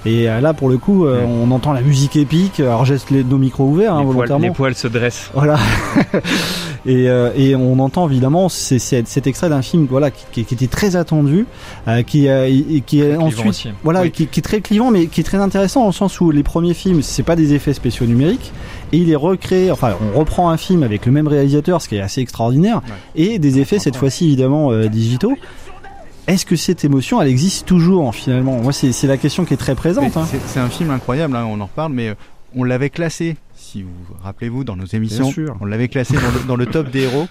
Et 0.07 0.29
euh, 0.31 0.41
là, 0.41 0.55
pour 0.55 0.69
le 0.71 0.79
coup, 0.79 1.05
euh, 1.05 1.25
on 1.27 1.51
entend 1.51 1.73
la 1.73 1.83
musique 1.83 2.17
épique. 2.17 2.59
Alors, 2.61 2.85
geste 2.87 3.11
les, 3.11 3.23
nos 3.23 3.37
micros 3.39 3.65
ouverts, 3.65 3.95
hein, 3.95 3.99
les, 3.99 4.05
poils, 4.05 4.15
volontairement. 4.17 4.47
les 4.47 4.53
poils 4.53 4.75
se 4.75 4.89
dressent. 4.89 5.31
Voilà. 5.35 5.59
et, 6.87 7.09
euh, 7.09 7.31
et 7.37 7.55
on 7.55 7.79
entend 7.79 8.09
évidemment 8.09 8.49
c'est, 8.49 8.79
c'est- 8.79 9.07
cet 9.07 9.27
extrait 9.27 9.49
d'un 9.51 9.61
film 9.63 9.87
voilà 9.91 10.11
qui, 10.11 10.25
qui- 10.33 10.45
qui 10.45 10.55
était 10.55 10.67
très 10.67 10.97
attendu, 10.97 11.47
euh, 11.89 12.03
qui, 12.03 12.29
euh, 12.29 12.47
et- 12.49 12.81
qui 12.81 13.03
est 13.03 13.17
ensuite 13.17 13.47
aussi. 13.47 13.69
voilà 13.85 14.03
Oui. 14.03 14.11
qui, 14.11 14.27
qui 14.27 14.41
est 14.41 14.43
très 14.43 14.61
clivant, 14.61 14.91
mais 14.91 15.07
qui 15.07 15.21
est 15.21 15.25
très 15.25 15.39
intéressant 15.39 15.81
dans 15.81 15.89
le 15.89 15.93
sens 15.93 16.21
où 16.21 16.31
les 16.31 16.43
premiers 16.43 16.75
films 16.75 17.03
c'est 17.03 17.23
pas 17.23 17.37
des 17.37 17.53
effets 17.55 17.75
spéciaux 17.75 18.07
numériques 18.07 18.53
et 18.93 18.97
il 18.99 19.11
est 19.11 19.17
recréé. 19.17 19.71
Enfin, 19.71 19.95
on 20.15 20.19
reprend 20.19 20.49
un 20.51 20.57
film 20.57 20.83
avec 20.83 21.07
le 21.07 21.13
même 21.13 21.29
réalisateur, 21.29 21.83
ce 21.83 21.89
qui 21.89 21.97
est 21.97 22.01
assez 22.01 22.21
extraordinaire, 22.23 22.81
et 23.15 23.39
des 23.39 23.59
effets 23.59 23.79
cette 23.79 23.97
fois-ci 23.97 24.25
évidemment 24.27 24.73
euh, 24.73 24.89
digitaux. 24.89 25.35
Est-ce 26.31 26.47
que 26.47 26.55
cette 26.55 26.85
émotion, 26.85 27.21
elle 27.21 27.27
existe 27.27 27.67
toujours 27.67 28.15
finalement? 28.15 28.57
Moi, 28.63 28.73
c'est, 28.73 29.07
la 29.09 29.17
question 29.17 29.45
qui 29.45 29.53
est 29.55 29.57
très 29.57 29.75
présente. 29.75 30.17
hein. 30.17 30.29
C'est 30.47 30.61
un 30.61 30.69
film 30.69 30.91
incroyable, 30.91 31.35
hein, 31.35 31.45
on 31.45 31.61
en 31.61 31.67
reparle, 31.67 31.93
mais 31.93 32.11
euh, 32.11 32.15
on 32.55 32.63
l'avait 32.63 32.89
classé, 32.89 33.37
si 33.57 33.83
vous 33.83 33.91
rappelez-vous, 34.23 34.63
dans 34.63 34.77
nos 34.77 34.85
émissions, 34.87 35.29
sûr. 35.33 35.57
on 35.61 35.65
l'avait 35.65 35.89
classé 35.89 36.15
dans 36.15 36.21
le, 36.31 36.47
dans 36.47 36.55
le 36.55 36.67
top 36.67 36.89
des 36.89 37.01
héros, 37.01 37.27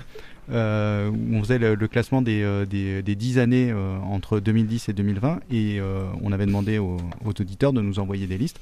euh, 0.52 1.10
où 1.10 1.36
on 1.36 1.42
faisait 1.44 1.60
le, 1.60 1.76
le 1.76 1.88
classement 1.88 2.22
des, 2.22 2.42
euh, 2.44 2.66
des, 2.66 3.02
des 3.02 3.16
10 3.16 3.40
années 3.40 3.72
euh, 3.72 3.98
entre 4.00 4.42
2010 4.42 4.90
et 4.90 4.94
2020, 4.94 5.40
et 5.50 5.80
on 6.22 6.32
avait 6.34 6.46
demandé 6.46 6.78
aux, 6.78 6.98
aux 7.24 7.30
auditeurs 7.30 7.72
de 7.72 7.82
nous 7.82 8.00
envoyer 8.00 8.28
des 8.28 8.38
listes. 8.38 8.60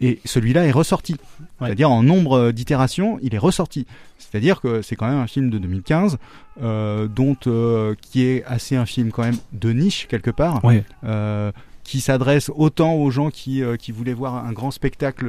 Et 0.00 0.20
celui-là 0.24 0.66
est 0.66 0.70
ressorti. 0.72 1.16
C'est-à-dire 1.60 1.90
en 1.90 2.02
nombre 2.02 2.32
euh, 2.38 2.52
d'itérations, 2.52 3.18
il 3.22 3.34
est 3.34 3.38
ressorti. 3.38 3.86
C'est-à-dire 4.18 4.60
que 4.60 4.82
c'est 4.82 4.96
quand 4.96 5.06
même 5.08 5.18
un 5.18 5.26
film 5.28 5.50
de 5.50 5.58
2015, 5.58 6.18
euh, 6.62 7.06
dont 7.08 7.36
euh, 7.46 7.94
qui 8.00 8.22
est 8.24 8.44
assez 8.44 8.74
un 8.76 8.86
film 8.86 9.10
quand 9.12 9.22
même 9.22 9.38
de 9.52 9.70
niche 9.72 10.06
quelque 10.08 10.30
part, 10.32 10.64
Ouais. 10.64 10.84
euh, 11.04 11.52
qui 11.84 12.00
s'adresse 12.00 12.50
autant 12.54 12.94
aux 12.94 13.10
gens 13.10 13.30
qui 13.30 13.62
qui 13.78 13.92
voulaient 13.92 14.14
voir 14.14 14.44
un 14.44 14.52
grand 14.52 14.70
spectacle 14.70 15.26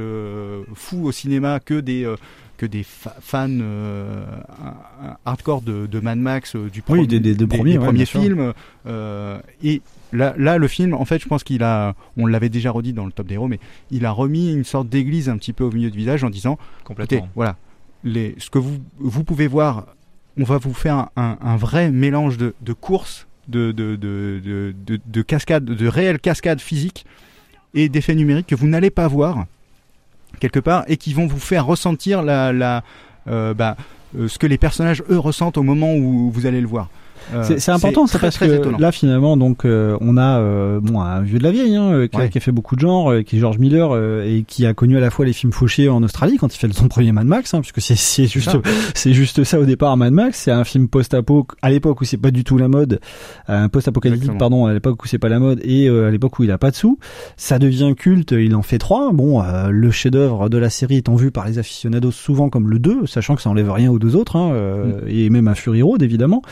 fou 0.74 1.04
au 1.06 1.12
cinéma 1.12 1.60
que 1.60 1.78
des 1.80 2.12
que 2.56 2.64
des 2.66 2.82
fa- 2.82 3.14
fans 3.20 3.48
euh, 3.50 4.24
hardcore 5.24 5.62
de, 5.62 5.86
de 5.86 6.00
Mad 6.00 6.18
Max 6.18 6.56
euh, 6.56 6.70
du 6.70 6.78
Oui, 6.80 6.82
premier- 6.82 7.06
des- 7.06 7.20
des- 7.20 7.34
des 7.34 7.46
premiers, 7.46 7.78
ouais, 7.78 8.04
films. 8.06 8.52
euh, 8.86 9.38
et 9.62 9.82
là, 10.16 10.34
là, 10.38 10.58
le 10.58 10.66
film, 10.68 10.94
en 10.94 11.04
fait, 11.04 11.20
je 11.20 11.28
pense 11.28 11.44
qu'il 11.44 11.62
a, 11.62 11.94
on 12.16 12.26
l'avait 12.26 12.48
déjà 12.48 12.70
redit 12.70 12.92
dans 12.92 13.06
le 13.06 13.12
top 13.12 13.26
des 13.26 13.34
héros, 13.34 13.46
mais 13.48 13.60
il 13.90 14.04
a 14.06 14.10
remis 14.10 14.52
une 14.52 14.64
sorte 14.64 14.88
d'église 14.88 15.28
un 15.28 15.36
petit 15.36 15.52
peu 15.52 15.62
au 15.64 15.70
milieu 15.70 15.90
du 15.90 15.98
village 15.98 16.24
en 16.24 16.30
disant, 16.30 16.58
Complètement. 16.84 17.18
écoutez, 17.18 17.30
voilà, 17.36 17.56
les, 18.04 18.34
ce 18.38 18.50
que 18.50 18.58
vous, 18.58 18.78
vous 18.98 19.22
pouvez 19.24 19.46
voir, 19.46 19.86
on 20.38 20.44
va 20.44 20.58
vous 20.58 20.74
faire 20.74 20.94
un, 20.96 21.08
un- 21.16 21.38
un 21.40 21.56
vrai 21.56 21.90
mélange 21.90 22.36
de, 22.38 22.54
de 22.60 22.72
courses, 22.72 23.26
de, 23.48 23.70
de, 23.72 23.94
de, 23.96 24.40
de, 24.44 24.74
de, 24.86 24.98
de 25.06 25.22
cascades, 25.22 25.64
de 25.64 25.86
réelles 25.88 26.18
cascades 26.18 26.60
physiques 26.60 27.06
et 27.74 27.88
d'effets 27.88 28.14
numériques 28.14 28.46
que 28.48 28.54
vous 28.56 28.66
n'allez 28.66 28.90
pas 28.90 29.06
voir 29.08 29.44
quelque 30.40 30.58
part 30.60 30.84
et 30.88 30.96
qui 30.96 31.14
vont 31.14 31.26
vous 31.26 31.38
faire 31.38 31.64
ressentir 31.66 32.22
la, 32.22 32.52
la, 32.52 32.82
euh, 33.28 33.54
bah, 33.54 33.76
euh, 34.18 34.28
ce 34.28 34.38
que 34.38 34.46
les 34.46 34.58
personnages 34.58 35.02
eux 35.10 35.18
ressentent 35.18 35.56
au 35.58 35.62
moment 35.62 35.94
où 35.94 36.30
vous 36.30 36.46
allez 36.46 36.60
le 36.60 36.66
voir. 36.66 36.90
Euh, 37.34 37.42
C'est, 37.58 37.70
important, 37.72 38.06
c'est 38.06 38.18
parce 38.20 38.36
très 38.36 38.48
que 38.48 38.54
étonnant. 38.54 38.78
là 38.78 38.92
finalement, 38.92 39.36
donc 39.36 39.64
euh, 39.64 39.96
on 40.00 40.16
a 40.16 40.38
euh, 40.38 40.80
bon 40.80 41.00
un 41.00 41.20
vieux 41.22 41.38
de 41.38 41.42
la 41.44 41.50
vieille 41.50 41.74
hein, 41.74 42.06
qui, 42.06 42.16
a, 42.16 42.20
Ouais. 42.20 42.28
qui 42.28 42.38
a 42.38 42.40
fait 42.40 42.52
beaucoup 42.52 42.76
de 42.76 42.80
genres, 42.80 43.12
qui 43.24 43.36
est 43.36 43.40
George 43.40 43.58
Miller 43.58 43.90
euh, 43.92 44.22
et 44.24 44.44
qui 44.46 44.64
a 44.64 44.74
connu 44.74 44.96
à 44.96 45.00
la 45.00 45.10
fois 45.10 45.24
les 45.24 45.32
films 45.32 45.52
fauchés 45.52 45.88
en 45.88 46.02
Australie 46.02 46.36
quand 46.38 46.54
il 46.54 46.58
fait 46.58 46.72
son 46.72 46.88
premier 46.88 47.12
Mad 47.12 47.26
Max, 47.26 47.52
hein, 47.54 47.60
puisque 47.60 47.80
c'est, 47.80 48.26
juste 48.26 48.56
c'est 48.94 49.12
juste 49.12 49.42
ça 49.44 49.58
au 49.58 49.64
départ 49.64 49.96
Mad 49.96 50.12
Max. 50.12 50.38
C'est 50.38 50.52
un 50.52 50.64
film 50.64 50.88
post-apo 50.88 51.46
à 51.62 51.70
l'époque 51.70 52.00
où 52.00 52.04
c'est 52.04 52.16
pas 52.16 52.30
du 52.30 52.44
tout 52.44 52.58
la 52.58 52.68
mode, 52.68 53.00
euh, 53.50 53.64
un 53.64 53.68
post-apocalyptique 53.68 54.38
pardon 54.38 54.66
à 54.66 54.72
l'époque 54.72 55.02
où 55.02 55.06
c'est 55.08 55.18
pas 55.18 55.28
la 55.28 55.38
mode 55.40 55.60
et 55.64 55.88
euh, 55.88 56.08
à 56.08 56.10
l'époque 56.10 56.38
où 56.38 56.44
il 56.44 56.50
a 56.50 56.58
pas 56.58 56.70
de 56.70 56.76
sous. 56.76 56.98
Ça 57.36 57.58
devient 57.58 57.94
culte, 57.96 58.32
il 58.32 58.54
en 58.54 58.62
fait 58.62 58.78
trois. 58.78 59.12
Bon, 59.12 59.42
euh, 59.42 59.68
le 59.70 59.90
chef-d'œuvre 59.90 60.48
de 60.48 60.58
la 60.58 60.70
série 60.70 60.96
étant 60.98 61.16
vu 61.16 61.30
par 61.30 61.46
les 61.46 61.58
aficionados 61.58 62.12
souvent 62.12 62.48
comme 62.50 62.68
le 62.70 62.78
2, 62.78 63.06
sachant 63.06 63.34
que 63.34 63.42
ça 63.42 63.50
enlève 63.50 63.70
rien 63.70 63.90
aux 63.90 63.98
deux 63.98 64.14
autres, 64.16 64.36
hein, 64.36 64.50
euh, 64.52 65.00
et 65.08 65.30
même 65.30 65.48
à 65.48 65.54
Fury 65.54 65.82
Road 65.82 66.02
évidemment. 66.02 66.42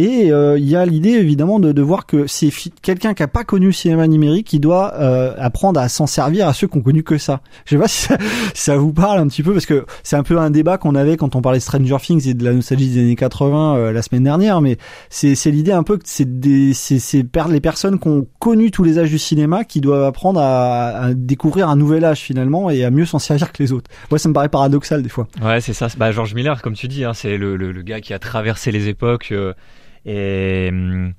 Et 0.00 0.30
euh, 0.30 0.56
il 0.58 0.68
y 0.68 0.76
a 0.76 0.86
l'idée 0.86 1.10
évidemment 1.10 1.58
de, 1.58 1.72
de 1.72 1.82
voir 1.82 2.06
que 2.06 2.28
c'est 2.28 2.50
quelqu'un 2.82 3.14
qui 3.14 3.24
a 3.24 3.26
pas 3.26 3.42
connu 3.42 3.66
le 3.66 3.72
cinéma 3.72 4.06
numérique 4.06 4.46
qui 4.46 4.60
doit 4.60 4.94
euh, 4.94 5.34
apprendre 5.38 5.80
à 5.80 5.88
s'en 5.88 6.06
servir 6.06 6.46
à 6.46 6.52
ceux 6.52 6.68
qui 6.68 6.78
ont 6.78 6.82
connu 6.82 7.02
que 7.02 7.18
ça. 7.18 7.40
Je 7.64 7.74
sais 7.74 7.80
pas 7.80 7.88
si 7.88 8.02
ça, 8.02 8.16
ça 8.54 8.76
vous 8.76 8.92
parle 8.92 9.18
un 9.18 9.26
petit 9.26 9.42
peu 9.42 9.52
parce 9.52 9.66
que 9.66 9.86
c'est 10.04 10.14
un 10.14 10.22
peu 10.22 10.38
un 10.38 10.50
débat 10.50 10.78
qu'on 10.78 10.94
avait 10.94 11.16
quand 11.16 11.34
on 11.34 11.42
parlait 11.42 11.58
Stranger 11.58 11.96
Things 12.00 12.28
et 12.28 12.34
de 12.34 12.44
la 12.44 12.52
nostalgie 12.52 12.88
des 12.90 13.00
années 13.00 13.16
80 13.16 13.76
euh, 13.76 13.92
la 13.92 14.02
semaine 14.02 14.22
dernière, 14.22 14.60
mais 14.60 14.76
c'est 15.10 15.34
l'idée 15.46 15.72
un 15.72 15.82
peu 15.82 15.96
que 15.96 16.04
c'est 16.06 16.38
des 16.38 16.74
c'est 16.74 17.24
les 17.50 17.60
personnes 17.60 17.98
qui 17.98 18.06
ont 18.06 18.28
connu 18.38 18.70
tous 18.70 18.84
les 18.84 19.00
âges 19.00 19.10
du 19.10 19.18
cinéma 19.18 19.64
qui 19.64 19.80
doivent 19.80 20.04
apprendre 20.04 20.40
à, 20.40 20.90
à 20.90 21.14
découvrir 21.14 21.68
un 21.68 21.76
nouvel 21.76 22.04
âge 22.04 22.20
finalement 22.20 22.70
et 22.70 22.84
à 22.84 22.90
mieux 22.92 23.04
s'en 23.04 23.18
servir 23.18 23.52
que 23.52 23.60
les 23.62 23.72
autres. 23.72 23.90
Moi 24.12 24.18
ça 24.20 24.28
me 24.28 24.34
paraît 24.34 24.48
paradoxal 24.48 25.02
des 25.02 25.08
fois. 25.08 25.26
Ouais, 25.42 25.60
c'est 25.60 25.72
ça. 25.72 25.88
Bah, 25.96 26.12
George 26.12 26.34
Miller, 26.34 26.62
comme 26.62 26.74
tu 26.74 26.86
dis, 26.86 27.04
hein, 27.04 27.14
c'est 27.14 27.36
le, 27.36 27.56
le, 27.56 27.72
le 27.72 27.82
gars 27.82 28.00
qui 28.00 28.14
a 28.14 28.20
traversé 28.20 28.70
les 28.70 28.86
époques. 28.88 29.30
euh, 29.32 29.54
et 30.08 30.68
hum, 30.70 31.12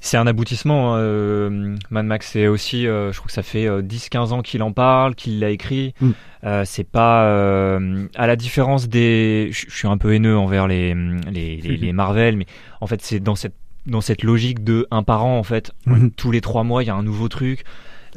c'est 0.00 0.16
un 0.16 0.26
aboutissement. 0.26 0.94
hein, 0.94 0.98
euh, 0.98 1.76
Mad 1.90 2.06
Max, 2.06 2.30
c'est 2.32 2.48
aussi, 2.48 2.88
euh, 2.88 3.12
je 3.12 3.18
crois 3.18 3.28
que 3.28 3.32
ça 3.32 3.44
fait 3.44 3.66
euh, 3.68 3.82
10-15 3.82 4.32
ans 4.32 4.42
qu'il 4.42 4.62
en 4.64 4.72
parle, 4.72 5.14
qu'il 5.14 5.38
l'a 5.38 5.50
écrit. 5.50 5.94
Mm. 6.00 6.10
Euh, 6.44 6.62
c'est 6.64 6.88
pas 6.88 7.26
euh, 7.26 8.08
à 8.16 8.26
la 8.26 8.34
différence 8.34 8.88
des. 8.88 9.50
Je 9.52 9.70
suis 9.70 9.86
un 9.86 9.98
peu 9.98 10.12
haineux 10.14 10.36
envers 10.36 10.66
les 10.66 10.94
les, 11.30 11.56
les, 11.58 11.76
les 11.76 11.92
Marvel, 11.92 12.36
mais 12.36 12.46
en 12.80 12.88
fait 12.88 13.00
c'est 13.02 13.20
dans 13.20 13.36
cette 13.36 13.54
dans 13.86 14.00
cette 14.00 14.22
logique 14.24 14.64
de 14.64 14.86
un 14.90 15.02
par 15.04 15.24
an 15.24 15.38
en 15.38 15.44
fait. 15.44 15.70
Mhm. 15.86 16.10
Tous 16.12 16.32
les 16.32 16.40
trois 16.40 16.64
mois, 16.64 16.82
il 16.82 16.86
y 16.86 16.90
a 16.90 16.94
un 16.96 17.02
nouveau 17.04 17.28
truc. 17.28 17.64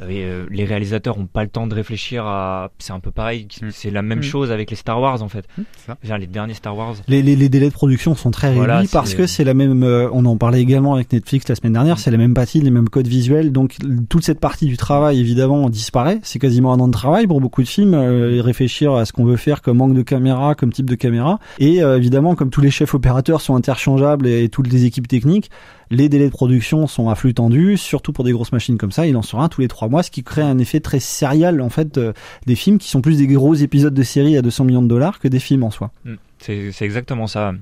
Et, 0.08 0.24
euh, 0.24 0.44
les 0.50 0.64
réalisateurs 0.64 1.18
ont 1.18 1.26
pas 1.26 1.42
le 1.42 1.48
temps 1.48 1.66
de 1.66 1.74
réfléchir 1.74 2.24
à. 2.26 2.70
C'est 2.78 2.92
un 2.92 3.00
peu 3.00 3.10
pareil. 3.10 3.48
C'est 3.70 3.90
la 3.90 4.02
même 4.02 4.18
Mm. 4.18 4.22
chose 4.22 4.52
avec 4.52 4.70
les 4.70 4.76
Star 4.76 5.00
Wars 5.00 5.22
en 5.22 5.28
fait. 5.28 5.46
dire, 6.04 6.18
les 6.18 6.26
derniers 6.26 6.54
Star 6.54 6.76
Wars. 6.76 6.94
Les, 7.08 7.22
les, 7.22 7.34
les 7.36 7.48
délais 7.48 7.68
de 7.68 7.72
production 7.72 8.14
sont 8.14 8.30
très 8.30 8.48
réduits 8.48 8.58
Voilà, 8.64 8.82
parce 8.92 9.10
c'est- 9.10 9.16
que 9.16 9.26
c'est 9.26 9.44
la 9.44 9.54
même. 9.54 9.82
euh, 9.82 10.08
on 10.12 10.24
en 10.26 10.36
parlait 10.36 10.60
également 10.60 10.94
avec 10.94 11.12
Netflix 11.12 11.48
la 11.48 11.54
semaine 11.54 11.72
dernière. 11.72 11.98
C'est 11.98 12.10
la 12.10 12.18
même 12.18 12.34
partie, 12.34 12.60
les 12.60 12.70
mêmes 12.70 12.88
codes 12.88 13.06
visuels. 13.06 13.52
Donc 13.52 13.76
toute 14.08 14.24
cette 14.24 14.40
partie 14.40 14.66
du 14.66 14.76
travail 14.76 15.18
évidemment 15.20 15.68
disparaît. 15.70 16.18
C'est 16.22 16.38
quasiment 16.38 16.72
un 16.72 16.80
an 16.80 16.88
de 16.88 16.92
travail 16.92 17.26
pour 17.26 17.40
beaucoup 17.40 17.62
de 17.62 17.68
films. 17.68 17.94
euh, 17.94 18.36
et 18.36 18.40
réfléchir 18.40 18.94
à 18.94 19.04
ce 19.06 19.12
qu'on 19.12 19.24
veut 19.24 19.36
faire 19.36 19.62
comme 19.62 19.80
angle 19.80 19.94
de 19.96 20.02
caméra, 20.02 20.54
comme 20.54 20.72
type 20.72 20.88
de 20.90 20.94
caméra. 20.94 21.38
Et 21.58 21.82
euh, 21.82 21.96
évidemment, 21.96 22.34
comme 22.34 22.50
tous 22.50 22.60
les 22.60 22.70
chefs 22.70 22.94
opérateurs 22.94 23.40
sont 23.40 23.54
interchangeables 23.56 24.26
et, 24.26 24.48
toutes 24.48 24.70
les 24.72 24.84
équipes 24.84 25.08
techniques, 25.08 25.50
les 25.90 26.08
délais 26.08 26.26
de 26.26 26.30
production 26.30 26.86
sont 26.86 27.08
à 27.08 27.14
flux 27.14 27.34
tendu, 27.34 27.76
surtout 27.76 28.12
pour 28.12 28.24
des 28.24 28.32
grosses 28.32 28.52
machines 28.52 28.78
comme 28.78 28.92
ça. 28.92 29.06
Il 29.06 29.16
en 29.16 29.22
sort 29.22 29.40
un 29.40 29.48
tous 29.48 29.60
les 29.60 29.68
trois 29.68 29.88
mois, 29.88 30.02
ce 30.02 30.10
qui 30.10 30.22
crée 30.22 30.42
un 30.42 30.58
effet 30.58 30.80
très 30.80 31.00
serial 31.00 31.60
en 31.60 31.68
fait 31.68 31.98
euh, 31.98 32.12
des 32.46 32.56
films 32.56 32.78
qui 32.78 32.88
sont 32.88 33.00
plus 33.00 33.18
des 33.18 33.26
gros 33.26 33.54
épisodes 33.54 33.94
de 33.94 34.02
série 34.02 34.36
à 34.36 34.42
200 34.42 34.64
millions 34.64 34.82
de 34.82 34.88
dollars 34.88 35.18
que 35.18 35.28
des 35.28 35.40
films 35.40 35.62
en 35.62 35.70
soi. 35.70 35.90
Mm. 36.04 36.14
C'est 36.38 36.82
exactement 36.82 37.26
ça. 37.26 37.52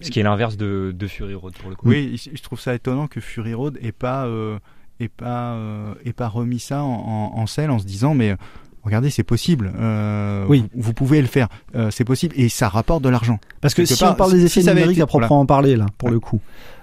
Ce 0.00 0.10
qui 0.10 0.20
est 0.20 0.22
l'inverse 0.22 0.56
de, 0.56 0.94
de 0.96 1.06
Fury 1.06 1.34
Road 1.34 1.54
pour 1.54 1.70
le 1.70 1.76
coup. 1.76 1.88
Oui, 1.88 2.20
je 2.32 2.42
trouve 2.42 2.60
ça 2.60 2.74
étonnant 2.74 3.06
que 3.06 3.20
Fury 3.20 3.54
Road 3.54 3.78
ait 3.82 3.92
pas, 3.92 4.26
euh, 4.26 4.58
ait 5.00 5.08
pas, 5.08 5.52
euh, 5.54 5.94
ait 6.04 6.12
pas 6.12 6.28
remis 6.28 6.58
ça 6.58 6.82
en, 6.82 7.32
en, 7.34 7.38
en 7.38 7.46
selle 7.46 7.70
en 7.70 7.78
se 7.78 7.84
disant 7.84 8.14
mais 8.14 8.34
regardez 8.86 9.10
c'est 9.10 9.22
possible, 9.22 9.72
euh, 9.78 10.44
Oui. 10.48 10.64
vous, 10.74 10.82
vous 10.82 10.92
pouvez 10.92 11.20
le 11.20 11.26
faire, 11.26 11.48
euh, 11.74 11.90
c'est 11.90 12.04
possible 12.04 12.34
et 12.38 12.48
ça 12.48 12.68
rapporte 12.68 13.02
de 13.02 13.08
l'argent. 13.08 13.38
Parce 13.60 13.74
que 13.74 13.82
Quelque 13.82 13.94
si 13.94 14.00
part, 14.00 14.12
on 14.12 14.16
parle 14.16 14.30
si- 14.32 14.36
des 14.38 14.48
si 14.48 14.60
effets 14.60 14.68
avait 14.68 14.80
numériques 14.80 14.96
été- 14.98 15.02
à 15.02 15.06
proprement 15.06 15.44
parler 15.46 15.76
là, 15.76 15.86
pour 15.98 16.08
Ouais. 16.08 16.14
le 16.14 16.20
coup, 16.20 16.40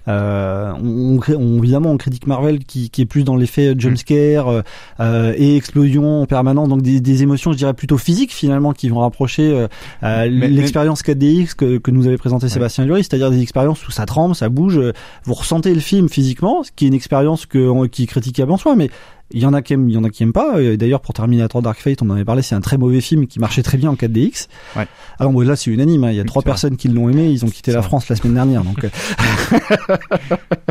euh, 0.10 0.74
on, 0.84 1.18
on, 1.38 1.58
évidemment 1.64 1.92
on 1.92 1.98
critique 1.98 2.28
Marvel 2.28 2.60
qui, 2.60 2.90
qui 2.90 3.02
est 3.04 3.06
plus 3.06 3.24
dans 3.24 3.38
l'effet 3.38 3.74
jumpscare 3.78 4.50
euh, 4.50 4.62
euh, 5.00 5.34
et 5.38 5.56
explosion 5.56 6.22
en 6.24 6.26
permanence, 6.26 6.68
donc 6.68 6.82
des, 6.82 7.00
des 7.00 7.24
émotions 7.24 7.54
je 7.54 7.58
dirais 7.58 7.74
plutôt 7.74 7.98
physiques 7.98 8.34
finalement 8.34 8.74
qui 8.74 8.90
vont 8.90 9.00
rapprocher 9.00 9.54
euh, 9.54 9.68
euh, 10.04 10.26
l'expérience 10.26 11.04
4DX 11.04 11.54
que, 11.56 11.78
que 11.78 11.90
nous 11.92 12.06
avait 12.08 12.18
présenté 12.18 12.50
Sébastien 12.50 12.84
Lurie, 12.86 13.04
c'est-à-dire 13.04 13.32
des 13.32 13.42
expériences 13.42 13.88
où 13.88 13.92
ça 13.92 14.06
tremble, 14.06 14.36
ça 14.36 14.50
bouge, 14.50 14.78
euh, 14.78 14.92
vous 15.24 15.34
ressentez 15.36 15.74
le 15.74 15.80
film 15.80 16.10
physiquement, 16.10 16.64
ce 16.64 16.72
qui 16.76 16.84
est 16.84 16.88
une 16.90 16.94
expérience 16.94 17.46
que, 17.46 17.88
qui 17.88 18.04
est 18.04 18.08
critiquable 18.08 18.52
en 18.52 18.58
soi, 18.58 18.76
mais 18.76 18.90
il 19.34 19.42
y 19.42 19.46
en 19.46 19.54
a 19.54 19.62
qui 19.62 19.74
aiment, 19.74 19.90
il 19.90 19.96
y 19.96 19.98
en 19.98 20.04
a 20.04 20.10
qui 20.10 20.24
aiment 20.24 20.34
pas. 20.34 20.56
D'ailleurs, 20.78 21.02
pour 21.02 21.14
Terminator 21.14 21.62
Dark 21.62 21.80
Fate, 21.80 22.02
on 22.02 22.10
en 22.10 22.14
avait 22.14 22.26
parlé, 22.26 22.42
c'est 22.42 22.56
un 22.56 22.62
très 22.62 22.78
mauvais 22.78 23.02
film 23.02 23.28
qui 23.28 23.40
marchait 23.40 23.64
très 23.64 23.78
bien 23.78 23.90
en 23.92 23.96
4DX. 23.96 24.48
Ouais. 24.78 24.88
Alors 25.20 25.32
bon, 25.34 25.42
là, 25.42 25.56
c'est 25.56 25.72
unanime. 25.72 26.04
hein. 26.06 26.12
Il 26.12 26.18
y 26.18 26.20
a 26.20 26.24
trois 26.24 26.42
vrai. 26.42 26.52
personnes 26.52 26.78
qui 26.78 26.88
l'ont 26.88 27.10
aimé. 27.10 27.30
Ils 27.30 27.44
ont 27.46 27.50
quitté 27.50 27.72
la 27.72 27.80
vrai. 27.80 27.88
France 27.88 28.10
la 28.10 28.16
semaine 28.16 28.34
dernière. 28.36 28.64
Donc, 28.64 28.84
euh, 28.84 28.90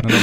Non, 0.03 0.09
non, 0.09 0.15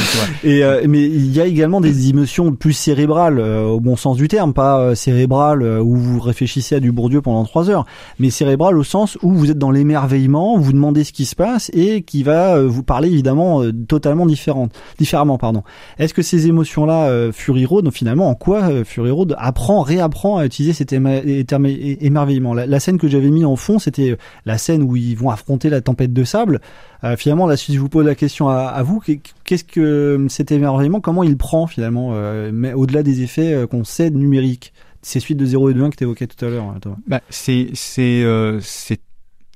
et 0.45 0.63
euh, 0.63 0.85
mais 0.89 1.05
il 1.05 1.33
y 1.35 1.41
a 1.41 1.47
également 1.47 1.81
des 1.81 2.11
émotions 2.11 2.53
plus 2.53 2.75
cérébrales, 2.75 3.39
euh, 3.39 3.63
au 3.65 3.81
bon 3.81 3.97
sens 3.97 4.17
du 4.19 4.29
terme, 4.29 4.53
pas 4.53 4.79
euh, 4.81 4.95
cérébrales 4.95 5.63
où 5.63 5.97
vous 5.97 6.21
réfléchissez 6.21 6.75
à 6.75 6.81
du 6.81 6.93
Bourdieu 6.93 7.23
pendant 7.23 7.45
trois 7.45 7.71
heures, 7.71 7.87
mais 8.19 8.29
cérébrales 8.31 8.77
au 8.77 8.85
sens 8.85 9.17
où 9.23 9.33
vous 9.33 9.51
êtes 9.51 9.59
dans 9.59 9.71
l'émerveillement, 9.71 10.59
vous 10.59 10.73
demandez 10.73 11.05
ce 11.05 11.13
qui 11.13 11.25
se 11.25 11.35
passe 11.35 11.71
et 11.73 12.03
qui 12.03 12.23
va 12.23 12.61
vous 12.63 12.83
parler 12.83 13.09
évidemment 13.09 13.63
totalement 13.89 14.27
différente, 14.27 14.73
différemment, 14.99 15.39
pardon. 15.39 15.63
Est-ce 15.99 16.13
que 16.13 16.23
ces 16.23 16.47
émotions-là, 16.47 17.31
Fury 17.33 17.65
Road, 17.65 17.91
finalement, 17.91 18.30
en 18.31 18.35
quoi 18.37 18.71
euh, 18.71 18.85
Fury 18.85 19.11
Road 19.11 19.35
apprend, 19.39 19.83
réapprend 19.83 20.39
à 20.39 20.47
utiliser 20.47 20.73
cet 20.73 20.93
émerveillement 20.93 22.55
la, 22.55 22.81
scène 22.81 22.97
que 22.97 23.09
j'avais 23.09 23.31
mis 23.31 23.45
en 23.45 23.57
fond, 23.57 23.81
c'était 23.81 24.13
euh, 24.13 24.17
la 24.47 24.57
scène 24.57 24.85
où 24.85 24.95
ils 24.95 25.17
vont 25.17 25.31
affronter 25.31 25.69
la 25.69 25.81
tempête 25.81 26.13
de 26.13 26.23
sable. 26.23 26.61
Euh, 27.03 27.17
finalement, 27.17 27.49
là, 27.49 27.57
si 27.57 27.75
je 27.75 27.81
vous 27.81 27.89
pose 27.89 28.07
la 28.07 28.15
question 28.15 28.49
à, 28.49 28.81
vous, 28.85 29.01
qu'est- 29.01 29.21
qu'est-ce 29.45 29.65
que 29.65 30.27
cet 30.29 30.53
émerveillement, 30.53 31.01
comment 31.01 31.25
il 31.25 31.37
prend 31.37 31.67
finalement, 31.67 32.15
mais 32.53 32.73
au-delà 32.73 33.03
des 33.03 33.23
effets 33.23 33.67
qu'on 33.71 33.85
sait 33.85 34.11
numériques 34.11 34.73
ces 35.03 35.19
suites 35.19 35.39
de 35.39 35.47
0 35.47 35.71
et 35.71 35.75
de 35.75 35.83
1 35.83 35.91
que 35.91 35.97
tu 35.97 36.05
évoquais 36.05 36.27
tout 36.27 36.45
à 36.45 36.49
l'heure, 36.49 36.75
Thomas. 36.81 36.97
Bah, 37.07 37.21
c'est 37.31 37.71
c'est 37.75 38.25
c'est 38.61 39.01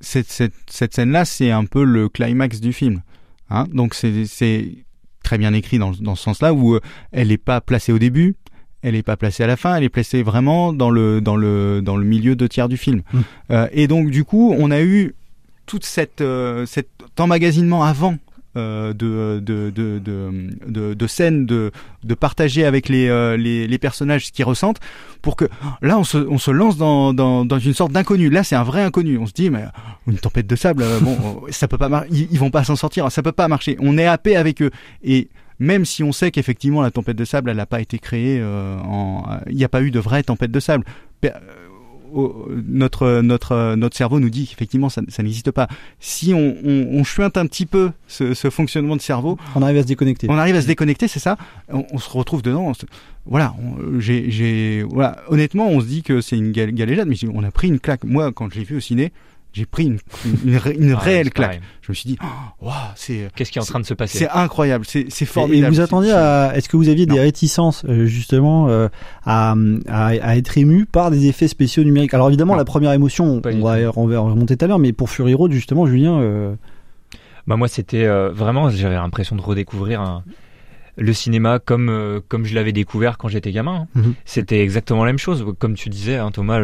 cette, 0.00 0.94
scène-là, 0.94 1.24
c'est 1.24 1.50
un 1.50 1.64
peu 1.64 1.84
le 1.84 2.08
climax 2.08 2.60
du 2.60 2.72
film. 2.72 3.02
Hein 3.50 3.66
Donc 3.72 3.94
c'est 3.94 4.24
c'est 4.26 4.68
très 5.22 5.38
bien 5.38 5.52
écrit 5.52 5.78
dans, 5.78 5.92
dans 5.92 6.16
ce 6.16 6.22
sens-là 6.24 6.52
où 6.52 6.78
elle 7.12 7.28
n'est 7.28 7.38
pas 7.38 7.60
placée 7.60 7.92
au 7.92 7.98
début, 7.98 8.36
elle 8.84 8.92
n'est 8.94 9.02
pas 9.02 9.16
placée 9.16 9.42
à 9.42 9.46
la 9.46 9.56
fin, 9.56 9.74
elle 9.74 9.82
est 9.82 9.88
placée 9.88 10.22
vraiment 10.22 10.72
dans 10.72 10.90
le 10.90 11.20
dans 11.20 11.36
le 11.36 11.80
dans 11.82 11.96
le 11.96 12.04
milieu 12.04 12.36
de 12.36 12.46
tiers 12.46 12.68
du 12.68 12.76
film. 12.76 13.00
Mm. 13.12 13.20
Euh, 13.50 13.66
et 13.72 13.88
donc 13.88 14.10
du 14.10 14.24
coup, 14.24 14.54
on 14.56 14.70
a 14.70 14.82
eu 14.82 15.14
toute 15.66 15.84
cette 15.84 16.20
euh, 16.20 16.66
cet 16.66 16.88
emmagasinement 17.18 17.82
avant 17.82 18.16
euh, 18.56 18.92
de, 18.92 19.40
de, 19.40 19.70
de, 19.70 20.94
de, 20.94 21.06
scènes, 21.08 21.44
de, 21.44 21.72
de 22.04 22.14
partager 22.14 22.64
avec 22.64 22.88
les, 22.88 23.08
euh, 23.08 23.36
les, 23.36 23.66
les 23.66 23.78
personnages 23.78 24.26
ce 24.26 24.32
qu'ils 24.32 24.44
ressentent, 24.44 24.78
pour 25.22 25.34
que 25.34 25.46
là 25.82 25.98
on 25.98 26.04
se, 26.04 26.18
on 26.18 26.38
se 26.38 26.52
lance 26.52 26.76
dans, 26.76 27.12
dans, 27.12 27.44
dans 27.44 27.58
une 27.58 27.74
sorte 27.74 27.90
d'inconnu. 27.90 28.30
Là 28.30 28.44
c'est 28.44 28.54
un 28.54 28.62
vrai 28.62 28.82
inconnu. 28.82 29.18
On 29.18 29.26
se 29.26 29.32
dit 29.32 29.50
mais 29.50 29.64
une 30.06 30.18
tempête 30.18 30.46
de 30.46 30.54
sable, 30.54 30.84
bon 31.00 31.16
ça 31.50 31.66
peut 31.66 31.78
pas 31.78 31.88
mar- 31.88 32.04
ils, 32.12 32.28
ils 32.30 32.38
vont 32.38 32.50
pas 32.52 32.62
s'en 32.62 32.76
sortir, 32.76 33.10
ça 33.10 33.22
peut 33.24 33.32
pas 33.32 33.48
marcher. 33.48 33.76
On 33.80 33.98
est 33.98 34.06
happé 34.06 34.36
avec 34.36 34.62
eux 34.62 34.70
et 35.02 35.28
même 35.64 35.84
si 35.84 36.02
on 36.02 36.12
sait 36.12 36.30
qu'effectivement 36.30 36.82
la 36.82 36.90
tempête 36.90 37.16
de 37.16 37.24
sable 37.24 37.50
elle 37.50 37.56
n'a 37.58 37.66
pas 37.66 37.80
été 37.80 37.98
créée 37.98 38.38
euh, 38.40 38.78
en 38.80 39.24
il 39.50 39.56
n'y 39.56 39.64
a 39.64 39.68
pas 39.68 39.82
eu 39.82 39.90
de 39.90 40.00
vraie 40.00 40.22
tempête 40.22 40.50
de 40.52 40.60
sable. 40.60 40.84
Euh, 41.24 41.30
notre 42.68 43.20
notre 43.22 43.74
notre 43.74 43.96
cerveau 43.96 44.20
nous 44.20 44.30
dit 44.30 44.46
qu'effectivement 44.46 44.88
ça, 44.88 45.02
ça 45.08 45.24
n'existe 45.24 45.50
pas. 45.50 45.66
Si 45.98 46.32
on, 46.32 46.54
on, 46.64 46.86
on 47.00 47.02
chuinte 47.02 47.36
un 47.36 47.46
petit 47.46 47.66
peu 47.66 47.90
ce, 48.06 48.34
ce 48.34 48.50
fonctionnement 48.50 48.94
de 48.94 49.00
cerveau 49.00 49.36
On 49.56 49.62
arrive 49.62 49.78
à 49.78 49.82
se 49.82 49.88
déconnecter. 49.88 50.28
on 50.30 50.38
arrive 50.38 50.54
à 50.54 50.62
se 50.62 50.68
déconnecter 50.68 51.08
c'est 51.08 51.18
ça. 51.18 51.36
On, 51.72 51.84
on 51.90 51.98
se 51.98 52.08
retrouve 52.10 52.42
dedans. 52.42 52.72
Se- 52.74 52.86
j'ai 53.98 54.84
voilà. 54.88 55.16
Honnêtement 55.28 55.68
on 55.68 55.80
se 55.80 55.86
dit 55.86 56.02
que 56.02 56.20
c'est 56.20 56.36
une 56.36 56.52
gal- 56.52 56.72
galéjade 56.72 57.08
mais 57.08 57.16
on 57.32 57.42
a 57.42 57.50
pris 57.50 57.68
une 57.68 57.80
claque. 57.80 58.04
Moi 58.04 58.30
quand 58.32 58.48
je 58.52 58.58
l'ai 58.58 58.64
vu 58.64 58.76
au 58.76 58.80
ciné 58.80 59.12
j'ai 59.54 59.64
pris 59.66 59.84
une, 59.84 59.98
une, 60.44 60.54
Ouais, 60.56 60.94
réelle 60.94 61.30
claque 61.30 61.46
pareil. 61.48 61.60
je 61.80 61.92
me 61.92 61.94
suis 61.94 62.08
dit 62.08 62.18
oh, 62.22 62.66
waouh 62.66 62.74
c'est 62.96 63.30
Qu'est-ce 63.34 63.50
qui 63.50 63.58
est 63.58 63.62
en 63.62 63.64
train 63.64 63.80
de 63.80 63.86
se 63.86 63.94
passer 63.94 64.18
c'est 64.18 64.28
incroyable, 64.28 64.84
c'est 64.86 65.06
c'est 65.08 65.24
Et 65.24 65.26
formidable. 65.26 65.74
vous 65.74 65.80
attendiez 65.80 66.12
à, 66.12 66.52
est-ce 66.56 66.68
que 66.68 66.76
vous 66.76 66.88
aviez 66.90 67.06
des 67.06 67.18
réticences 67.20 67.84
euh, 67.88 68.04
justement 68.04 68.68
euh, 68.68 68.88
à, 69.24 69.54
à, 69.88 70.06
à 70.08 70.36
être 70.36 70.58
ému 70.58 70.84
par 70.84 71.10
des 71.10 71.26
effets 71.28 71.48
spéciaux 71.48 71.84
numériques? 71.84 72.12
Alors 72.12 72.28
évidemment 72.28 72.52
Non. 72.54 72.58
la 72.58 72.64
première 72.66 72.92
émotion, 72.92 73.40
Pas 73.40 73.50
on 73.52 73.62
va, 73.62 73.76
on 73.96 74.06
va 74.06 74.18
remonter 74.20 74.56
tout 74.56 74.64
à 74.64 74.68
l'heure, 74.68 74.78
mais 74.78 74.92
pour 74.92 75.08
Fury 75.08 75.32
Road 75.34 75.52
justement, 75.52 75.86
Julien, 75.86 76.18
euh, 76.20 76.54
Bah 77.46 77.56
moi 77.56 77.68
c'était 77.68 78.04
euh, 78.04 78.30
vraiment 78.30 78.68
j'avais 78.70 78.94
l'impression 78.96 79.36
de 79.36 79.40
redécouvrir 79.42 80.00
un- 80.00 80.24
le 80.96 81.12
cinéma 81.12 81.58
comme 81.58 81.88
euh, 81.88 82.20
comme 82.28 82.44
je 82.44 82.54
l'avais 82.54 82.72
découvert 82.72 83.18
quand 83.18 83.28
j'étais 83.28 83.50
gamin. 83.52 83.86
hein. 83.94 84.00
Mhm. 84.00 84.14
C'était 84.24 84.60
exactement 84.60 85.04
la 85.04 85.10
même 85.12 85.18
chose 85.18 85.44
comme 85.58 85.74
tu 85.74 85.88
disais 85.88 86.16
hein, 86.16 86.30
Thomas 86.30 86.60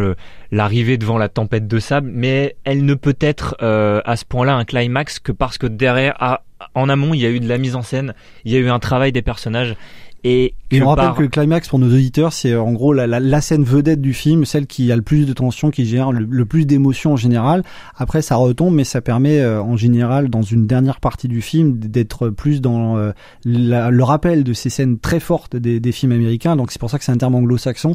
l'arrivée 0.53 0.99
devant 0.99 1.19
la 1.19 1.29
tempête 1.29 1.67
de 1.67 1.79
sable 1.79 2.11
mais 2.13 2.57
elle 2.65 2.85
ne 2.85 2.95
peut 2.95 3.17
être 3.21 3.57
euh, 3.63 4.01
à 4.05 4.17
ce 4.17 4.25
point-là 4.25 4.55
un 4.55 4.65
climax 4.65 5.19
que 5.19 5.33
parce 5.33 5.59
que 5.59 5.67
derrière 5.67 6.15
à- 6.23 6.43
en 6.75 6.89
amont 6.89 7.15
il 7.15 7.21
y 7.21 7.27
a 7.27 7.31
eu 7.31 7.41
de 7.41 7.49
la 7.49 7.57
mise 7.59 7.75
en 7.75 7.83
scène, 7.83 8.15
il 8.45 8.53
y 8.53 8.57
a 8.57 8.59
eu 8.59 8.69
un 8.69 8.79
travail 8.79 9.13
des 9.13 9.23
personnages 9.23 9.75
et 10.23 10.55
que 10.71 10.83
on 10.83 10.89
rappelle 10.89 11.05
par- 11.07 11.15
que 11.17 11.23
le 11.23 11.29
climax 11.29 11.69
pour 11.69 11.79
nos 11.79 11.87
auditeurs, 11.87 12.33
c'est 12.33 12.55
en 12.55 12.73
gros 12.73 12.93
la, 12.93 13.07
la, 13.07 13.21
la 13.21 13.41
scène 13.41 13.65
vedette 13.65 14.00
du 14.03 14.12
film, 14.12 14.45
celle 14.45 14.67
qui 14.67 14.93
a 14.93 14.97
le 14.97 15.03
plus 15.03 15.27
de 15.27 15.33
tension, 15.33 15.71
qui 15.71 15.87
gère 15.87 16.12
le, 16.12 16.27
le 16.29 16.45
plus 16.45 16.67
d'émotions 16.67 17.15
en 17.15 17.17
général. 17.17 17.62
Après, 17.97 18.21
ça 18.23 18.37
retombe, 18.37 18.75
mais 18.75 18.85
ça 18.85 19.00
permet 19.00 19.41
euh, 19.41 19.62
en 19.62 19.77
général, 19.77 20.29
dans 20.29 20.43
une 20.43 20.67
dernière 20.67 21.00
partie 21.00 21.27
du 21.29 21.41
film, 21.41 21.79
d'être 21.79 22.29
plus 22.29 22.61
dans 22.61 22.99
euh, 22.99 23.12
la- 23.45 23.91
le 23.91 24.05
rappel 24.05 24.45
de 24.45 24.53
ces 24.53 24.69
scènes 24.71 24.99
très 24.99 25.21
fortes 25.21 25.57
des, 25.57 25.81
des 25.81 25.93
films 25.93 26.12
américains. 26.12 26.55
Donc 26.57 26.71
c'est 26.71 26.81
pour 26.81 26.91
ça 26.91 26.99
que 26.99 27.05
c'est 27.05 27.12
un 27.12 27.17
terme 27.19 27.35
anglo-saxon. 27.35 27.95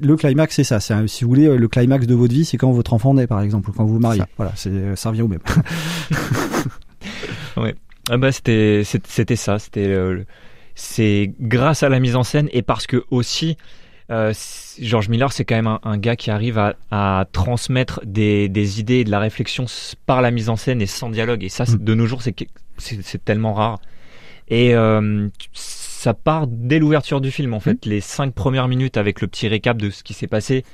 Le 0.00 0.16
climax, 0.16 0.54
c'est 0.56 0.64
ça. 0.64 0.78
Un- 0.94 1.06
si 1.06 1.24
vous 1.24 1.30
voulez, 1.30 1.56
le 1.56 1.68
climax 1.68 2.06
de 2.06 2.14
votre 2.14 2.32
vie, 2.34 2.44
c'est 2.44 2.56
quand 2.56 2.70
votre 2.72 2.92
enfant 2.94 3.14
naît, 3.14 3.26
par 3.26 3.40
exemple, 3.42 3.70
ou 3.70 3.72
quand 3.72 3.84
vous 3.84 3.94
vous 3.94 4.00
mariez. 4.00 4.20
Ça. 4.20 4.28
Voilà, 4.36 4.52
euh, 4.66 4.96
ça 4.96 5.10
revient 5.10 5.22
au 5.22 5.28
même. 5.28 5.40
Ah 8.10 8.16
bah 8.16 8.32
c'était 8.32 8.82
ça, 9.36 9.58
c'était 9.58 9.86
le- 9.88 10.24
c'est 10.80 11.34
grâce 11.40 11.82
à 11.82 11.88
la 11.88 12.00
mise 12.00 12.16
en 12.16 12.22
scène 12.22 12.48
et 12.52 12.62
parce 12.62 12.86
que 12.86 13.04
aussi 13.10 13.56
euh, 14.10 14.32
George 14.80 15.08
Miller 15.08 15.30
c'est 15.32 15.44
quand 15.44 15.54
même 15.54 15.66
un, 15.66 15.78
un 15.84 15.98
gars 15.98 16.16
qui 16.16 16.30
arrive 16.30 16.58
à, 16.58 16.74
à 16.90 17.26
transmettre 17.30 18.00
des, 18.04 18.48
des 18.48 18.80
idées 18.80 19.00
et 19.00 19.04
de 19.04 19.10
la 19.10 19.18
réflexion 19.20 19.66
par 20.06 20.22
la 20.22 20.30
mise 20.30 20.48
en 20.48 20.56
scène 20.56 20.80
et 20.82 20.86
sans 20.86 21.10
dialogue. 21.10 21.44
Et 21.44 21.48
ça 21.50 21.64
Mm. 21.64 21.76
de 21.84 21.94
nos 21.94 22.06
jours 22.06 22.22
c'est 22.22 23.24
tellement 23.24 23.52
rare. 23.52 23.78
Et 24.48 24.74
euh, 24.74 25.28
ça 25.52 26.14
part 26.14 26.46
dès 26.48 26.78
l'ouverture 26.78 27.20
du 27.20 27.30
film 27.30 27.52
en 27.54 27.60
fait. 27.60 27.84
Les 27.84 28.00
cinq 28.00 28.34
premières 28.34 28.66
minutes 28.66 28.96
avec 28.96 29.20
le 29.20 29.28
petit 29.28 29.48
récap 29.48 29.76
de 29.76 29.90
ce 29.90 30.02
qui 30.02 30.14
s'est 30.14 30.26
passé 30.26 30.64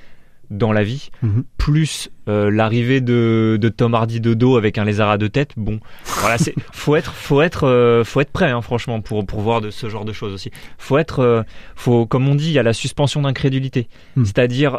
dans 0.50 0.72
la 0.72 0.82
vie 0.84 1.10
Mhm. 1.22 1.44
plus 1.58 2.10
euh, 2.28 2.50
l'arrivée 2.50 3.00
de, 3.00 3.58
de 3.60 3.68
Tom 3.68 3.94
Hardy 3.94 4.20
de 4.20 4.34
dos 4.34 4.56
avec 4.56 4.78
un 4.78 4.84
lézard 4.84 5.10
à 5.10 5.18
deux 5.18 5.28
têtes 5.28 5.52
bon 5.56 5.80
voilà 6.20 6.38
c'est 6.38 6.54
faut 6.72 6.96
être 6.96 7.12
faut 7.12 7.42
être 7.42 7.64
euh, 7.64 8.04
faut 8.04 8.20
être 8.20 8.32
prêt 8.32 8.50
hein, 8.50 8.62
franchement 8.62 9.00
pour 9.00 9.24
pour 9.26 9.40
voir 9.40 9.60
de 9.60 9.70
ce 9.70 9.88
genre 9.88 10.04
de 10.04 10.12
choses 10.12 10.32
aussi 10.32 10.50
faut 10.78 10.98
être 10.98 11.20
euh, 11.20 11.42
faut 11.74 12.06
comme 12.06 12.28
on 12.28 12.34
dit 12.34 12.46
il 12.46 12.52
y 12.52 12.58
a 12.58 12.62
la 12.62 12.72
suspension 12.72 13.22
d'incrédulité 13.22 13.88
Hmm. 14.16 14.24
c'est-à-dire 14.24 14.78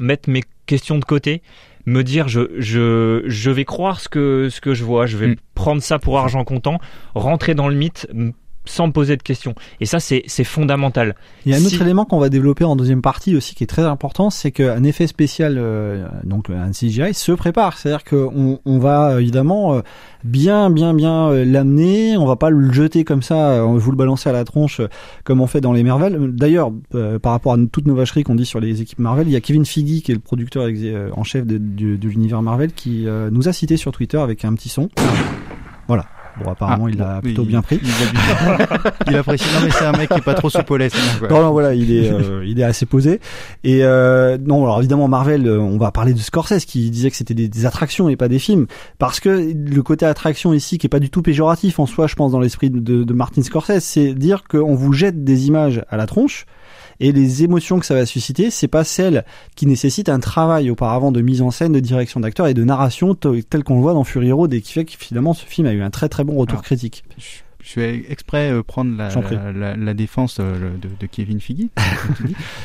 mettre 0.00 0.28
mes 0.30 0.42
questions 0.66 0.98
de 0.98 1.04
côté 1.04 1.42
me 1.86 2.02
dire 2.04 2.28
je 2.28 2.42
je 2.58 3.22
je 3.26 3.50
vais 3.50 3.64
croire 3.64 4.00
ce 4.00 4.08
que 4.08 4.48
ce 4.50 4.60
que 4.60 4.74
je 4.74 4.84
vois 4.84 5.06
je 5.06 5.16
vais 5.16 5.28
Hmm. 5.28 5.34
prendre 5.54 5.82
ça 5.82 5.98
pour 5.98 6.18
argent 6.18 6.44
comptant 6.44 6.78
rentrer 7.14 7.54
dans 7.54 7.68
le 7.68 7.74
mythe 7.74 8.06
sans 8.66 8.86
me 8.86 8.92
poser 8.92 9.16
de 9.16 9.22
questions 9.22 9.54
et 9.80 9.86
ça 9.86 10.00
c'est 10.00 10.22
c'est 10.26 10.44
fondamental 10.44 11.14
Il 11.46 11.52
y 11.52 11.54
a 11.54 11.56
un 11.56 11.60
Si- 11.60 11.66
autre 11.66 11.82
élément 11.82 12.04
qu'on 12.04 12.18
va 12.18 12.28
développer 12.28 12.64
en 12.64 12.76
deuxième 12.76 13.02
partie 13.02 13.34
aussi 13.34 13.54
qui 13.54 13.64
est 13.64 13.66
très 13.66 13.82
important, 13.84 14.30
c'est 14.30 14.50
qu'un 14.52 14.82
effet 14.84 15.06
spécial, 15.06 15.56
euh, 15.58 16.06
donc 16.24 16.50
un 16.50 16.70
CGI, 16.72 17.14
se 17.14 17.32
prépare. 17.32 17.78
C'est-à-dire 17.78 18.04
qu'on 18.04 18.60
on 18.64 18.78
va 18.78 19.12
euh, 19.12 19.18
évidemment 19.20 19.74
euh, 19.74 19.80
bien, 20.24 20.68
bien, 20.70 20.92
bien 20.94 21.28
euh, 21.30 21.44
l'amener. 21.44 22.16
On 22.16 22.26
va 22.26 22.36
pas 22.36 22.50
le 22.50 22.70
jeter 22.72 23.04
comme 23.04 23.22
ça, 23.22 23.62
vous 23.62 23.90
le 23.90 23.96
balancer 23.96 24.28
à 24.28 24.32
la 24.32 24.44
tronche 24.44 24.80
comme 25.24 25.40
on 25.40 25.46
fait 25.46 25.60
dans 25.60 25.72
les 25.72 25.82
Marvel. 25.82 26.18
D'ailleurs, 26.34 26.70
par 27.22 27.32
rapport 27.32 27.54
à 27.54 27.56
toutes 27.72 27.86
nos 27.86 27.94
vacheries 27.94 28.24
qu'on 28.24 28.34
dit 28.34 28.46
sur 28.46 28.60
les 28.60 28.82
équipes 28.82 28.98
Marvel, 28.98 29.26
il 29.26 29.32
y 29.32 29.36
a 29.36 29.40
Kevin 29.40 29.64
Feige 29.64 30.02
qui 30.02 30.12
est 30.12 30.14
le 30.14 30.20
producteur 30.20 30.68
en 31.16 31.24
chef 31.24 31.46
de, 31.46 31.56
de 31.58 32.08
l'univers 32.08 32.42
Marvel 32.42 32.72
qui 32.72 33.06
nous 33.32 33.48
a 33.48 33.52
cité 33.52 33.76
sur 33.78 33.92
Twitter 33.92 34.18
avec 34.18 34.44
un 34.44 34.52
petit 34.54 34.68
son. 34.68 34.88
Voilà. 35.88 36.04
Bon, 36.44 36.50
apparemment, 36.52 36.84
Ah, 36.86 36.90
il 36.90 36.96
l'a 36.98 37.14
bon, 37.16 37.20
plutôt 37.20 37.42
il- 37.42 37.48
bien 37.48 37.62
pris. 37.62 37.80
Il, 37.82 37.88
a 37.90 38.56
bien- 38.56 38.66
il 39.08 39.16
apprécie. 39.16 39.44
Non 39.54 39.60
mais 39.64 39.70
c'est 39.70 39.84
un 39.84 39.92
mec 39.92 40.08
qui 40.08 40.18
est 40.18 40.22
pas 40.22 40.34
trop 40.34 40.48
ouais. 40.48 41.28
Non, 41.30 41.42
non, 41.42 41.52
voilà, 41.52 41.74
il 41.74 41.92
est, 41.92 42.10
euh, 42.10 42.44
il 42.46 42.58
est 42.60 42.62
assez 42.64 42.86
posé. 42.86 43.20
Et 43.64 43.84
euh, 43.84 44.38
non, 44.44 44.62
alors 44.64 44.78
évidemment 44.78 45.08
Marvel, 45.08 45.46
euh, 45.46 45.58
on 45.58 45.76
va 45.78 45.90
parler 45.90 46.12
de 46.14 46.18
Scorsese 46.18 46.64
qui 46.64 46.90
disait 46.90 47.10
que 47.10 47.16
c'était 47.16 47.34
des, 47.34 47.48
des 47.48 47.66
attractions 47.66 48.08
et 48.08 48.16
pas 48.16 48.28
des 48.28 48.38
films, 48.38 48.66
parce 48.98 49.20
que 49.20 49.28
le 49.54 49.82
côté 49.82 50.06
attraction 50.06 50.52
ici, 50.52 50.78
qui 50.78 50.86
est 50.86 50.90
pas 50.90 50.98
du 51.00 51.10
tout 51.10 51.22
péjoratif 51.22 51.78
en 51.78 51.86
soi, 51.86 52.06
je 52.06 52.14
pense 52.14 52.32
dans 52.32 52.40
l'esprit 52.40 52.70
de, 52.70 52.78
de 53.04 53.12
Martin 53.14 53.42
Scorsese, 53.42 53.80
c'est 53.84 54.14
dire 54.14 54.44
qu'on 54.48 54.74
vous 54.74 54.92
jette 54.92 55.24
des 55.24 55.46
images 55.46 55.82
à 55.88 55.96
la 55.96 56.06
tronche. 56.06 56.46
Et 57.00 57.12
les 57.12 57.42
émotions 57.44 57.78
que 57.80 57.86
ça 57.86 57.94
va 57.94 58.04
susciter, 58.06 58.50
c'est 58.50 58.68
pas 58.68 58.84
celles 58.84 59.24
qui 59.56 59.66
nécessitent 59.66 60.08
un 60.10 60.20
travail 60.20 60.70
auparavant 60.70 61.12
de 61.12 61.20
mise 61.22 61.40
en 61.42 61.50
scène, 61.50 61.72
de 61.72 61.80
direction 61.80 62.20
d'acteur 62.20 62.46
et 62.46 62.54
de 62.54 62.62
narration 62.62 63.14
tel 63.14 63.64
qu'on 63.64 63.76
le 63.76 63.80
voit 63.80 63.94
dans 63.94 64.04
Fury 64.04 64.32
Road 64.32 64.52
et 64.52 64.60
qui 64.60 64.72
fait 64.72 64.84
que 64.84 64.92
finalement 64.98 65.32
ce 65.34 65.44
film 65.46 65.66
a 65.66 65.72
eu 65.72 65.82
un 65.82 65.90
très 65.90 66.08
très 66.08 66.24
bon 66.24 66.34
retour 66.36 66.56
Alors, 66.58 66.64
critique. 66.64 67.02
Je- 67.18 67.24
Je 67.62 67.78
vais 67.80 68.04
exprès 68.08 68.50
euh, 68.50 68.62
prendre 68.62 68.96
la, 68.96 69.10
J'en 69.10 69.20
prie. 69.20 69.36
la, 69.36 69.52
la- 69.52 69.76
la 69.76 69.94
défense 69.94 70.38
euh, 70.40 70.54
de, 70.80 70.88
de 70.98 71.06
Kevin 71.06 71.38
dis. 71.50 71.70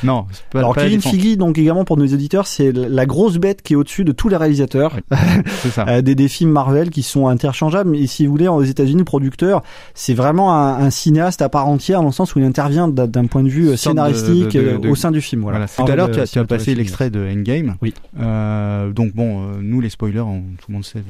non, 0.02 0.24
pas, 0.50 0.60
Alors 0.60 0.74
pas 0.74 0.82
Kevin. 0.84 1.00
Feige, 1.02 1.36
donc 1.36 1.58
également 1.58 1.84
pour 1.84 1.96
nos 1.96 2.06
auditeurs, 2.06 2.46
c'est 2.46 2.72
la 2.72 3.04
grosse 3.06 3.36
bête 3.38 3.62
qui 3.62 3.74
est 3.74 3.76
au-dessus 3.76 4.04
de 4.04 4.12
tous 4.12 4.28
les 4.28 4.36
réalisateurs 4.36 4.96
c'est 5.62 5.70
ça. 5.70 5.84
euh, 5.88 6.02
des, 6.02 6.14
des 6.14 6.28
films 6.28 6.50
Marvel 6.50 6.90
qui 6.90 7.02
sont 7.02 7.28
interchangeables. 7.28 7.94
Et 7.96 8.06
si 8.06 8.24
vous 8.26 8.32
voulez, 8.32 8.48
aux 8.48 8.62
États-Unis, 8.62 8.98
le 9.00 9.04
producteur, 9.04 9.62
c'est 9.94 10.14
vraiment 10.14 10.54
un, 10.54 10.78
un 10.84 10.90
cinéaste 10.90 11.42
à 11.42 11.48
part 11.48 11.68
entière, 11.68 12.00
dans 12.00 12.06
le 12.06 12.12
sens 12.12 12.34
où 12.34 12.38
il 12.38 12.44
intervient 12.44 12.88
d'un 12.88 13.26
point 13.26 13.42
de 13.42 13.48
vue 13.48 13.76
scénaristique 13.76 14.56
de- 14.56 14.72
de- 14.72 14.76
de- 14.78 14.88
au 14.88 14.94
sein 14.94 15.10
du 15.10 15.20
film. 15.20 15.42
Voilà. 15.42 15.58
Voilà. 15.58 15.66
Tout 15.68 15.92
à 15.92 15.96
l'heure, 15.96 16.10
tu 16.10 16.20
as, 16.20 16.26
tu 16.26 16.38
as 16.38 16.42
Marvel, 16.42 16.58
passé 16.58 16.74
l'extrait 16.74 17.10
de 17.10 17.20
Endgame. 17.20 17.76
Oui. 17.82 17.92
Donc 18.16 19.14
bon, 19.14 19.42
nous 19.60 19.80
les 19.80 19.90
spoilers, 19.90 20.20
on- 20.20 20.40
tout 20.58 20.66
le 20.68 20.74
monde 20.74 20.84
sait. 20.84 21.02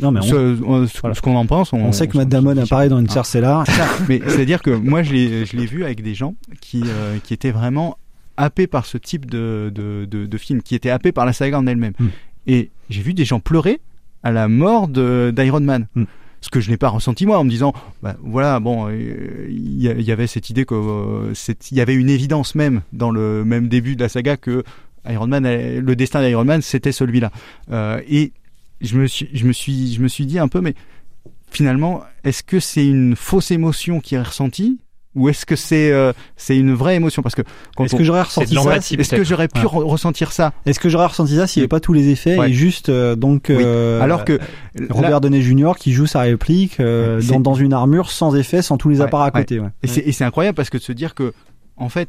Non, 0.00 0.10
mais 0.10 0.20
on, 0.20 0.22
ce, 0.22 0.56
ce- 0.92 1.00
voilà. 1.00 1.14
ce 1.14 1.20
qu'on 1.20 1.36
en 1.36 1.46
pense. 1.46 1.72
On, 1.72 1.78
on 1.78 1.92
sait 1.92 2.06
que 2.08 2.16
Matt 2.16 2.28
Damon 2.28 2.56
apparaît 2.56 2.88
dans 2.88 2.96
Ah. 2.96 3.00
Interstellar. 3.00 3.64
Mais 4.08 4.20
c'est-à-dire 4.26 4.60
que 4.62 4.70
moi, 4.70 5.02
je 5.02 5.12
l'ai, 5.12 5.66
vu 5.66 5.84
avec 5.84 6.02
des 6.02 6.14
gens 6.14 6.34
qui, 6.60 6.82
euh, 6.86 7.18
qui 7.22 7.32
étaient 7.34 7.52
vraiment 7.52 7.96
happés 8.36 8.66
par 8.66 8.86
ce 8.86 8.98
type 8.98 9.30
de, 9.30 9.70
de, 9.74 10.06
de, 10.10 10.26
de 10.26 10.38
film, 10.38 10.62
qui 10.62 10.74
étaient 10.74 10.90
happés 10.90 11.12
par 11.12 11.26
la 11.26 11.32
saga 11.32 11.58
en 11.58 11.66
elle-même. 11.66 11.92
Mm. 11.98 12.06
Et 12.48 12.70
j'ai 12.90 13.02
vu 13.02 13.14
des 13.14 13.24
gens 13.24 13.40
pleurer 13.40 13.80
à 14.22 14.30
la 14.32 14.48
mort 14.48 14.88
d'Iron 14.88 15.60
Man. 15.60 15.86
Mm. 15.94 16.04
Ce 16.40 16.50
que 16.50 16.60
je 16.60 16.70
n'ai 16.70 16.76
pas 16.76 16.88
ressenti 16.88 17.24
moi 17.24 17.38
en 17.38 17.44
me 17.44 17.50
disant, 17.50 17.72
bah, 18.02 18.16
voilà, 18.20 18.58
bon, 18.58 18.88
euh, 18.88 19.46
il 19.48 19.80
y, 19.80 20.10
avait 20.10 20.26
cette 20.26 20.50
idée 20.50 20.64
que 20.64 20.74
euh, 20.74 21.32
il 21.70 21.76
y 21.76 21.80
avait 21.80 21.94
une 21.94 22.10
évidence 22.10 22.56
même 22.56 22.82
dans 22.92 23.12
le 23.12 23.44
même 23.44 23.68
début 23.68 23.94
de 23.94 24.02
la 24.02 24.08
saga 24.08 24.36
que 24.36 24.64
Iron 25.08 25.28
Man, 25.28 25.44
le 25.44 25.94
destin 25.96 26.20
d'Iron 26.20 26.44
Man, 26.44 26.60
c'était 26.60 26.90
celui-là. 26.90 27.30
Euh, 27.70 28.00
et 28.08 28.32
je 28.82 28.96
me 28.98 29.06
suis, 29.06 29.28
je 29.32 29.46
me 29.46 29.52
suis, 29.52 29.94
je 29.94 30.00
me 30.02 30.08
suis 30.08 30.26
dit 30.26 30.38
un 30.38 30.48
peu, 30.48 30.60
mais 30.60 30.74
finalement, 31.50 32.02
est-ce 32.24 32.42
que 32.42 32.60
c'est 32.60 32.86
une 32.86 33.16
fausse 33.16 33.50
émotion 33.50 34.00
qui 34.00 34.14
est 34.14 34.22
ressentie 34.22 34.78
ou 35.14 35.28
est-ce 35.28 35.44
que 35.44 35.56
c'est 35.56 35.92
euh, 35.92 36.14
c'est 36.36 36.56
une 36.56 36.72
vraie 36.72 36.96
émotion? 36.96 37.20
Parce 37.22 37.34
que 37.34 37.42
quand 37.76 37.84
Est-ce 37.84 37.94
on- 37.94 37.98
que 37.98 38.04
j'aurais 38.04 38.22
ressenti 38.22 38.54
ça? 38.54 38.76
Est-ce 38.98 39.14
que 39.14 39.24
j'aurais 39.24 39.48
pu 39.48 39.60
Ouais. 39.60 39.66
re- 39.66 39.84
ressentir 39.84 40.32
ça? 40.32 40.54
Est-ce 40.64 40.80
que 40.80 40.88
j'aurais 40.88 41.06
ressenti 41.06 41.36
ça 41.36 41.46
s'il 41.46 41.60
n'y 41.60 41.64
avait 41.64 41.68
pas 41.68 41.80
tous 41.80 41.92
les 41.92 42.08
effets 42.08 42.38
Ouais. 42.38 42.48
et 42.50 42.52
juste 42.54 42.88
euh, 42.88 43.14
donc 43.14 43.46
Oui. 43.50 43.56
euh, 43.60 44.00
alors 44.00 44.24
que 44.24 44.38
Robert 44.88 45.10
là- 45.10 45.20
Downey 45.20 45.42
Jr. 45.42 45.72
qui 45.78 45.92
joue 45.92 46.06
sa 46.06 46.20
réplique 46.22 46.80
euh, 46.80 47.20
dans, 47.22 47.40
dans 47.40 47.54
une 47.54 47.74
armure 47.74 48.10
sans 48.10 48.34
effet, 48.36 48.62
sans 48.62 48.78
tous 48.78 48.88
les 48.88 49.00
Ouais, 49.00 49.04
appareils 49.04 49.30
à 49.34 49.36
ouais. 49.36 49.42
côté. 49.42 49.60
Ouais. 49.60 49.68
Et 49.82 49.86
c'est- 49.86 50.00
et 50.00 50.12
c'est 50.12 50.24
incroyable 50.24 50.56
parce 50.56 50.70
que 50.70 50.78
de 50.78 50.82
se 50.82 50.92
dire 50.92 51.14
que, 51.14 51.34
en 51.76 51.90
fait, 51.90 52.08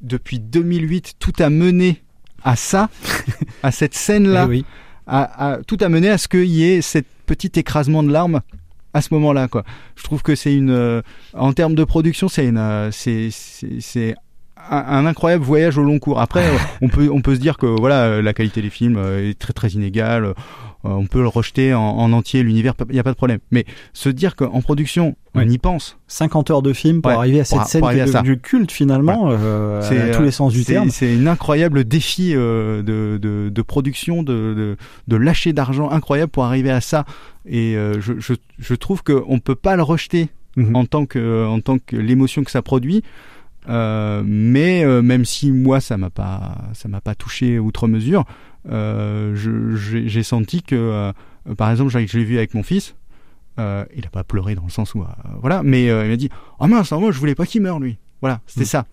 depuis 0.00 0.40
2008, 0.40 1.14
tout 1.20 1.32
a 1.38 1.50
mené 1.50 2.02
à 2.42 2.56
ça, 2.56 2.88
à 3.62 3.70
cette 3.70 3.94
scène-là. 3.94 4.46
Eh 4.46 4.50
oui. 4.50 4.64
À- 5.10 5.52
à- 5.52 5.58
tout 5.62 5.76
a 5.80 5.88
mené 5.88 6.08
à 6.08 6.18
ce 6.18 6.28
qu'il 6.28 6.44
y 6.46 6.64
ait 6.64 6.80
cet 6.82 7.06
petit 7.26 7.50
écrasement 7.56 8.02
de 8.02 8.10
larmes 8.12 8.40
à 8.94 9.00
ce 9.02 9.12
moment-là, 9.14 9.48
quoi. 9.48 9.64
Je 9.96 10.02
trouve 10.02 10.22
que 10.22 10.34
c'est 10.34 10.54
une, 10.54 10.70
euh, 10.70 11.02
en 11.34 11.52
termes 11.52 11.74
de 11.74 11.84
production, 11.84 12.28
c'est 12.28 12.46
une, 12.46 12.58
euh, 12.58 12.90
c'est, 12.90 13.28
c'est, 13.30 14.14
un, 14.70 14.76
un 14.78 15.06
incroyable 15.06 15.44
voyage 15.44 15.78
au 15.78 15.82
long 15.82 15.98
cours. 15.98 16.20
Après, 16.20 16.44
on 16.82 16.88
peut, 16.88 17.08
on 17.12 17.20
peut 17.22 17.34
se 17.34 17.40
dire 17.40 17.56
que 17.56 17.66
voilà, 17.66 18.04
euh, 18.06 18.22
la 18.22 18.32
qualité 18.34 18.62
des 18.62 18.70
films 18.70 18.98
est 18.98 19.38
très 19.38 19.52
très 19.52 19.68
inégale. 19.70 20.34
Euh, 20.84 20.88
on 20.90 21.06
peut 21.06 21.20
le 21.20 21.28
rejeter 21.28 21.74
en, 21.74 21.80
en 21.82 22.12
entier, 22.12 22.42
l'univers, 22.42 22.74
il 22.88 22.94
n'y 22.94 22.98
a 22.98 23.02
pas 23.02 23.10
de 23.10 23.16
problème. 23.16 23.38
Mais 23.50 23.64
se 23.92 24.08
dire 24.08 24.34
qu'en 24.36 24.60
production, 24.62 25.16
on 25.34 25.48
y 25.48 25.58
pense. 25.58 25.98
50 26.08 26.50
heures 26.50 26.62
de 26.62 26.72
film 26.72 27.02
pour 27.02 27.10
Ouais, 27.12 27.16
arriver 27.18 27.40
à 27.40 27.44
cette 27.44 27.58
pour- 27.58 27.66
scène 27.68 27.80
pour 27.80 27.90
qui 27.90 27.98
est 27.98 28.04
devenue 28.06 28.38
culte 28.38 28.72
finalement, 28.72 29.28
euh, 29.30 29.80
à 29.80 30.12
tous 30.14 30.22
euh, 30.22 30.24
les 30.24 30.30
sens 30.30 30.52
du 30.52 30.62
c'est- 30.62 30.72
terme. 30.72 30.90
C'est 30.90 31.14
un 31.16 31.26
incroyable 31.26 31.84
défi 31.84 32.32
euh, 32.34 32.82
de, 32.82 33.18
de, 33.18 33.48
de 33.50 33.62
production, 33.62 34.22
de, 34.22 34.32
de, 34.54 34.76
de 35.08 35.16
lâcher 35.16 35.52
d'argent 35.52 35.90
incroyable 35.90 36.30
pour 36.32 36.44
arriver 36.44 36.70
à 36.70 36.80
ça. 36.80 37.04
Et 37.46 37.76
euh, 37.76 38.00
je, 38.00 38.14
je, 38.18 38.32
je 38.58 38.74
trouve 38.74 39.02
qu'on 39.02 39.34
ne 39.34 39.40
peut 39.40 39.54
pas 39.54 39.76
le 39.76 39.82
rejeter 39.82 40.28
Mhm. 40.56 40.74
en 40.74 40.84
tant 40.84 41.06
que, 41.06 41.46
en 41.46 41.60
tant 41.60 41.78
que 41.78 41.94
l'émotion 41.94 42.42
que 42.42 42.50
ça 42.50 42.60
produit. 42.60 43.04
Euh, 43.68 44.22
mais 44.26 44.84
euh, 44.84 45.00
même 45.02 45.24
si 45.24 45.52
moi 45.52 45.80
ça 45.80 45.96
m'a 45.98 46.10
pas 46.10 46.56
ça 46.72 46.88
m'a 46.88 47.00
pas 47.00 47.14
touché 47.14 47.58
outre 47.58 47.86
mesure, 47.88 48.20
euh, 48.20 48.24
j'ai 48.68 50.08
j'ai 50.08 50.22
senti 50.22 50.62
que 50.62 50.74
euh, 50.76 51.12
par 51.56 51.70
exemple 51.70 51.90
je 51.90 51.98
l'ai 52.18 52.24
vu 52.24 52.36
avec 52.38 52.54
mon 52.54 52.62
fils, 52.62 52.94
euh, 53.58 53.84
il 53.96 54.06
a 54.06 54.10
pas 54.10 54.24
pleuré 54.24 54.54
dans 54.54 54.64
le 54.64 54.70
sens 54.70 54.94
où 54.94 55.02
euh, 55.02 55.06
voilà, 55.40 55.62
mais 55.62 55.90
euh, 55.90 56.04
il 56.04 56.10
m'a 56.10 56.16
dit 56.16 56.30
ah 56.58 56.66
mince 56.66 56.92
moi 56.92 57.10
je 57.12 57.18
voulais 57.18 57.34
pas 57.34 57.46
qu'il 57.46 57.62
meure 57.62 57.80
lui, 57.80 57.98
voilà 58.20 58.40
c'était 58.46 58.60
Mhm. 58.60 58.66
ça. 58.66 58.86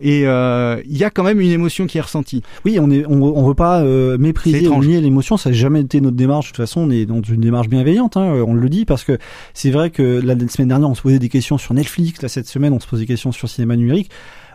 Et 0.00 0.28
euh, 0.28 0.80
il 0.88 0.96
y 0.96 1.02
a 1.02 1.10
quand 1.10 1.24
même 1.24 1.40
une 1.40 1.50
émotion 1.50 1.88
qui 1.88 1.98
est 1.98 2.00
ressentie. 2.00 2.44
Oui, 2.64 2.78
on 2.80 2.88
est, 2.88 3.04
on, 3.06 3.20
on 3.20 3.48
veut 3.48 3.54
pas 3.54 3.80
euh, 3.80 4.16
mépriser 4.16 4.68
ou 4.68 4.84
nier 4.84 5.00
l'émotion. 5.00 5.36
Ça 5.36 5.50
n'a 5.50 5.56
jamais 5.56 5.80
été 5.80 6.00
notre 6.00 6.16
démarche. 6.16 6.46
De 6.46 6.50
toute 6.52 6.64
façon, 6.64 6.82
on 6.82 6.90
est 6.90 7.04
dans 7.04 7.20
une 7.20 7.40
démarche 7.40 7.68
bienveillante. 7.68 8.16
Hein, 8.16 8.44
on 8.46 8.54
le 8.54 8.68
dit 8.68 8.84
parce 8.84 9.02
que 9.02 9.18
c'est 9.54 9.72
vrai 9.72 9.90
que 9.90 10.20
la 10.24 10.36
semaine 10.48 10.68
dernière, 10.68 10.88
on 10.88 10.94
se 10.94 11.02
posait 11.02 11.18
des 11.18 11.28
questions 11.28 11.58
sur 11.58 11.74
Netflix. 11.74 12.22
Là, 12.22 12.28
cette 12.28 12.46
semaine, 12.46 12.72
on 12.72 12.78
se 12.78 12.86
pose 12.86 13.00
des 13.00 13.06
questions 13.06 13.32
sur 13.32 13.48
cinéma 13.48 13.74
numérique. 13.74 14.08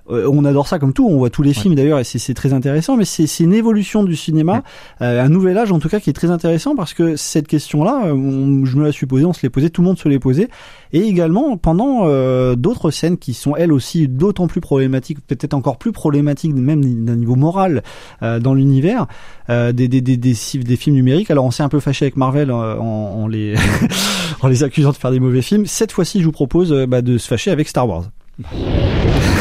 Euh, 0.09 0.29
on 0.31 0.43
adore 0.45 0.67
ça 0.67 0.79
comme 0.79 0.93
tout. 0.93 1.07
On 1.07 1.17
voit 1.17 1.29
tous 1.29 1.43
les 1.43 1.53
films 1.53 1.75
d'ailleurs 1.75 1.99
et 1.99 2.03
c'est- 2.03 2.33
très 2.33 2.53
intéressant. 2.53 2.97
Mais 2.97 3.05
c'est 3.05 3.27
une 3.39 3.53
évolution 3.53 4.03
du 4.03 4.15
cinéma, 4.15 4.63
euh, 5.01 5.23
un 5.23 5.29
nouvel 5.29 5.57
âge 5.57 5.71
en 5.71 5.79
tout 5.79 5.87
cas 5.89 5.99
qui 5.99 6.09
est 6.09 6.13
très 6.13 6.29
intéressant 6.31 6.75
parce 6.75 6.93
que 6.93 7.15
cette 7.15 7.47
question-là, 7.47 8.07
euh, 8.07 8.61
je 8.65 8.75
me 8.77 8.83
la 8.83 8.91
suis 8.91 9.05
posée, 9.05 9.25
on 9.25 9.33
se 9.33 9.41
l'est 9.43 9.49
posée, 9.49 9.69
tout 9.69 9.81
le 9.81 9.87
monde 9.87 9.97
se 9.99 10.09
l'est 10.09 10.19
posée. 10.19 10.49
Et 10.91 10.99
également 11.01 11.57
pendant 11.57 12.01
euh, 12.03 12.55
d'autres 12.55 12.91
scènes 12.91 13.17
qui 13.17 13.33
sont 13.33 13.55
elles 13.55 13.71
aussi 13.71 14.07
d'autant 14.07 14.47
plus 14.47 14.61
problématiques, 14.61 15.19
peut-être 15.25 15.53
encore 15.53 15.77
plus 15.77 15.91
problématiques 15.91 16.53
même 16.53 17.05
d'un 17.05 17.15
niveau 17.15 17.35
moral 17.35 17.81
euh, 18.21 18.39
dans 18.39 18.53
l'univers 18.53 19.07
euh, 19.49 19.71
des, 19.71 19.87
des, 19.87 20.01
des, 20.01 20.17
des, 20.17 20.33
films 20.35 20.95
numériques. 20.95 21.31
Alors 21.31 21.45
on 21.45 21.51
s'est 21.51 21.63
un 21.63 21.69
peu 21.69 21.79
fâché 21.79 22.05
avec 22.05 22.17
Marvel 22.17 22.49
euh, 22.51 22.77
en, 22.77 22.83
en 23.23 23.27
les 23.27 23.55
en 24.41 24.47
les 24.47 24.63
accusant 24.63 24.91
de 24.91 24.95
faire 24.97 25.11
des 25.11 25.19
mauvais 25.19 25.41
films. 25.41 25.65
Cette 25.65 25.91
fois-ci, 25.91 26.19
je 26.19 26.25
vous 26.25 26.31
propose 26.31 26.71
bah, 26.87 27.01
de 27.01 27.17
se 27.17 27.27
fâcher 27.27 27.51
avec 27.51 27.67
Star 27.67 27.87
Wars. 27.87 28.05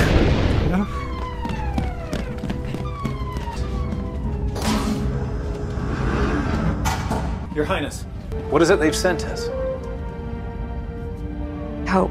Your 7.54 7.66
Highness, 7.66 8.04
what 8.50 8.62
is 8.62 8.70
it 8.70 8.80
they've 8.80 8.96
sent 8.96 9.26
us? 9.26 9.48
Hope. 11.86 12.10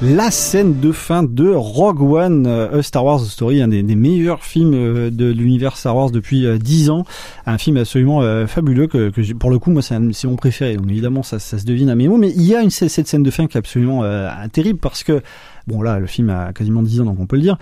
La 0.00 0.30
scène 0.30 0.78
de 0.78 0.92
fin 0.92 1.24
de 1.24 1.50
Rogue 1.50 2.00
One, 2.00 2.46
euh, 2.46 2.78
A 2.78 2.82
Star 2.84 3.04
Wars 3.04 3.20
Story, 3.24 3.60
un 3.60 3.66
des, 3.66 3.82
des 3.82 3.96
meilleurs 3.96 4.44
films 4.44 4.72
euh, 4.74 5.10
de 5.10 5.26
l'univers 5.26 5.76
Star 5.76 5.96
Wars 5.96 6.12
depuis 6.12 6.46
euh, 6.46 6.56
10 6.56 6.90
ans. 6.90 7.04
Un 7.46 7.58
film 7.58 7.76
absolument 7.78 8.22
euh, 8.22 8.46
fabuleux 8.46 8.86
que, 8.86 9.10
pour 9.34 9.50
le 9.50 9.58
coup, 9.58 9.72
moi, 9.72 9.82
c'est 9.82 9.98
mon 9.98 10.36
préféré. 10.36 10.76
Donc 10.76 10.88
évidemment, 10.88 11.24
ça, 11.24 11.40
ça 11.40 11.58
se 11.58 11.64
devine 11.64 11.90
à 11.90 11.96
mes 11.96 12.06
mots. 12.06 12.16
Mais 12.16 12.30
il 12.30 12.42
y 12.44 12.54
a 12.54 12.62
une, 12.62 12.70
cette 12.70 13.08
scène 13.08 13.24
de 13.24 13.30
fin 13.32 13.48
qui 13.48 13.56
est 13.56 13.58
absolument 13.58 14.04
euh, 14.04 14.30
terrible 14.52 14.78
parce 14.78 15.02
que, 15.02 15.20
bon 15.66 15.82
là, 15.82 15.98
le 15.98 16.06
film 16.06 16.30
a 16.30 16.52
quasiment 16.52 16.82
10 16.82 17.00
ans, 17.00 17.04
donc 17.04 17.18
on 17.18 17.26
peut 17.26 17.36
le 17.36 17.42
dire. 17.42 17.58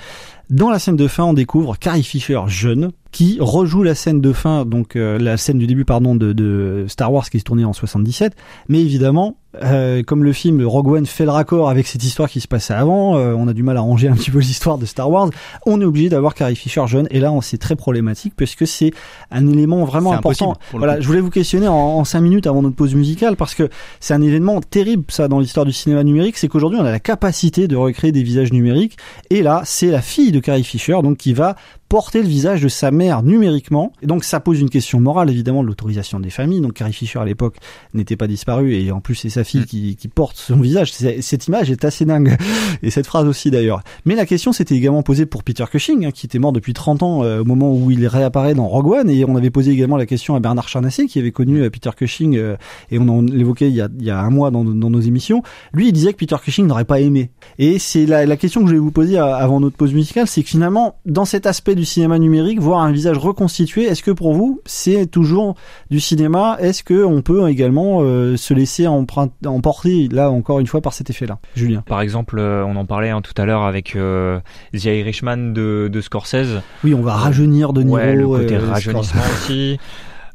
Dans 0.50 0.70
la 0.70 0.78
scène 0.78 0.96
de 0.96 1.08
fin, 1.08 1.24
on 1.24 1.32
découvre 1.34 1.76
Carrie 1.78 2.04
Fisher 2.04 2.40
jeune 2.46 2.90
qui 3.12 3.38
rejoue 3.40 3.82
la 3.82 3.94
scène 3.94 4.20
de 4.20 4.32
fin, 4.32 4.66
donc 4.66 4.94
euh, 4.94 5.18
la 5.18 5.38
scène 5.38 5.58
du 5.58 5.66
début, 5.66 5.86
pardon, 5.86 6.14
de, 6.14 6.32
de 6.34 6.84
Star 6.86 7.10
Wars 7.10 7.28
qui 7.30 7.38
se 7.38 7.44
tournait 7.44 7.64
en 7.64 7.72
77. 7.72 8.34
Mais 8.68 8.80
évidemment, 8.82 9.38
euh, 9.62 10.02
comme 10.02 10.22
le 10.22 10.34
film 10.34 10.62
Rogue 10.66 10.88
One 10.88 11.06
fait 11.06 11.24
le 11.24 11.30
raccord 11.30 11.70
avec 11.70 11.86
cette 11.86 12.04
histoire 12.04 12.28
qui 12.28 12.40
se 12.42 12.48
passait 12.48 12.74
avant, 12.74 13.16
euh, 13.16 13.32
on 13.32 13.48
a 13.48 13.54
du 13.54 13.62
mal 13.62 13.78
à 13.78 13.80
ranger 13.80 14.08
un 14.08 14.14
petit 14.14 14.30
peu 14.30 14.40
l'histoire 14.40 14.76
de 14.76 14.84
Star 14.84 15.10
Wars. 15.10 15.30
On 15.64 15.80
est 15.80 15.84
obligé 15.86 16.10
d'avoir 16.10 16.34
Carrie 16.34 16.56
Fisher 16.56 16.82
jeune, 16.86 17.08
et 17.10 17.18
là, 17.20 17.32
on- 17.32 17.40
c'est 17.40 17.56
très 17.56 17.74
problématique 17.74 18.34
parce 18.36 18.54
que 18.54 18.66
c'est 18.66 18.90
un 19.30 19.46
élément 19.46 19.84
vraiment 19.86 20.10
important. 20.18 20.52
Voilà, 20.80 21.00
je 21.00 21.06
voulais 21.06 21.20
vous 21.20 21.30
questionner 21.30 21.68
en, 21.68 21.74
en 21.74 22.04
cinq 22.04 22.20
minutes 22.20 22.46
avant 22.46 22.60
notre 22.60 22.76
pause 22.76 22.94
musicale 22.94 23.36
parce 23.36 23.54
que 23.54 23.70
c'est 23.98 24.12
un 24.12 24.20
événement 24.20 24.60
terrible 24.60 25.04
ça 25.08 25.26
dans 25.28 25.38
l'histoire 25.38 25.64
du 25.64 25.72
cinéma 25.72 26.04
numérique, 26.04 26.36
c'est 26.36 26.48
qu'aujourd'hui 26.48 26.78
on 26.78 26.84
a 26.84 26.90
la 26.90 27.00
capacité 27.00 27.66
de 27.66 27.76
recréer 27.76 28.12
des 28.12 28.22
visages 28.22 28.52
numériques 28.52 28.98
et 29.30 29.42
là 29.42 29.62
c'est 29.64 29.90
la 29.90 30.02
fille 30.02 30.32
de 30.32 30.35
Carrie 30.40 30.64
Fisher 30.64 30.98
donc 31.02 31.18
qui 31.18 31.32
va 31.32 31.56
porter 31.88 32.22
le 32.22 32.28
visage 32.28 32.62
de 32.62 32.68
sa 32.68 32.90
mère 32.90 33.22
numériquement. 33.22 33.92
Et 34.02 34.06
donc 34.06 34.24
ça 34.24 34.40
pose 34.40 34.60
une 34.60 34.70
question 34.70 35.00
morale 35.00 35.30
évidemment 35.30 35.62
de 35.62 35.68
l'autorisation 35.68 36.18
des 36.20 36.30
familles. 36.30 36.60
Donc 36.60 36.72
Carrie 36.74 36.92
Fisher 36.92 37.18
à 37.18 37.24
l'époque 37.24 37.56
n'était 37.94 38.16
pas 38.16 38.26
disparue. 38.26 38.74
Et 38.74 38.90
en 38.90 39.00
plus 39.00 39.14
c'est 39.14 39.30
sa 39.30 39.44
fille 39.44 39.64
qui, 39.66 39.96
qui 39.96 40.08
porte 40.08 40.36
son 40.36 40.56
visage. 40.56 40.92
Cette 40.92 41.46
image 41.46 41.70
est 41.70 41.84
assez 41.84 42.04
dingue. 42.04 42.36
Et 42.82 42.90
cette 42.90 43.06
phrase 43.06 43.26
aussi 43.26 43.50
d'ailleurs. 43.50 43.82
Mais 44.04 44.14
la 44.14 44.26
question 44.26 44.52
s'était 44.52 44.74
également 44.74 45.02
posée 45.02 45.26
pour 45.26 45.44
Peter 45.44 45.64
Cushing 45.70 46.06
hein, 46.06 46.10
qui 46.10 46.26
était 46.26 46.38
mort 46.38 46.52
depuis 46.52 46.72
30 46.74 47.02
ans 47.02 47.22
euh, 47.22 47.40
au 47.40 47.44
moment 47.44 47.72
où 47.72 47.90
il 47.90 48.06
réapparaît 48.06 48.54
dans 48.54 48.66
Rogue 48.66 48.88
One. 48.92 49.10
Et 49.10 49.24
on 49.24 49.36
avait 49.36 49.50
posé 49.50 49.70
également 49.70 49.96
la 49.96 50.06
question 50.06 50.34
à 50.34 50.40
Bernard 50.40 50.68
Charnassé 50.68 51.06
qui 51.06 51.18
avait 51.18 51.32
connu 51.32 51.62
euh, 51.62 51.70
Peter 51.70 51.90
Cushing 51.96 52.36
euh, 52.36 52.56
et 52.90 52.98
on 52.98 53.08
en 53.08 53.22
l'évoquait 53.22 53.68
il 53.68 53.74
y 53.74 53.80
a, 53.80 53.88
il 53.98 54.04
y 54.04 54.10
a 54.10 54.18
un 54.20 54.30
mois 54.30 54.50
dans, 54.50 54.64
dans 54.64 54.90
nos 54.90 55.00
émissions. 55.00 55.42
Lui 55.72 55.88
il 55.88 55.92
disait 55.92 56.12
que 56.12 56.18
Peter 56.18 56.36
Cushing 56.42 56.66
n'aurait 56.66 56.84
pas 56.84 57.00
aimé. 57.00 57.30
Et 57.58 57.78
c'est 57.78 58.06
la, 58.06 58.26
la 58.26 58.36
question 58.36 58.62
que 58.62 58.68
je 58.68 58.74
vais 58.74 58.78
vous 58.80 58.90
poser 58.92 59.18
à- 59.18 59.36
avant 59.36 59.60
notre 59.60 59.76
pause 59.76 59.94
musicale 59.94 60.26
c'est 60.26 60.42
que 60.42 60.48
finalement 60.48 60.96
dans 61.06 61.24
cet 61.24 61.46
aspect 61.46 61.74
du 61.74 61.84
cinéma 61.86 62.18
numérique 62.18 62.60
voir 62.60 62.80
un 62.80 62.92
visage 62.92 63.16
reconstitué 63.16 63.84
est-ce 63.84 64.02
que 64.02 64.10
pour 64.10 64.34
vous 64.34 64.60
c'est 64.66 65.06
toujours 65.10 65.54
du 65.90 65.98
cinéma? 66.00 66.58
Est-ce 66.60 66.82
que 66.82 67.02
on 67.04 67.22
peut 67.22 67.48
également 67.48 68.00
euh, 68.02 68.36
se 68.36 68.52
laisser 68.52 68.86
emporter 68.86 70.08
là 70.10 70.30
encore 70.30 70.60
une 70.60 70.66
fois 70.66 70.80
par 70.82 70.92
cet 70.92 71.08
effet 71.08 71.24
là 71.26 71.38
Julien 71.54 71.82
Par 71.86 72.00
exemple, 72.02 72.38
euh, 72.38 72.64
on 72.66 72.76
en 72.76 72.84
parlait 72.84 73.10
hein, 73.10 73.22
tout 73.22 73.40
à 73.40 73.46
l'heure 73.46 73.62
avec 73.62 73.96
euh, 73.96 74.38
The 74.74 74.84
Irishman 74.84 75.52
de, 75.54 75.88
de 75.90 76.00
Scorsese. 76.02 76.60
oui 76.84 76.92
on 76.94 77.00
va 77.02 77.14
rajeunir 77.14 77.72
de 77.72 77.82
niveau 77.82 77.96
Ouais, 77.96 78.14
le 78.14 78.26
côté 78.26 78.56
euh, 78.56 78.68
rajeunissement 78.68 79.22
aussi. 79.34 79.78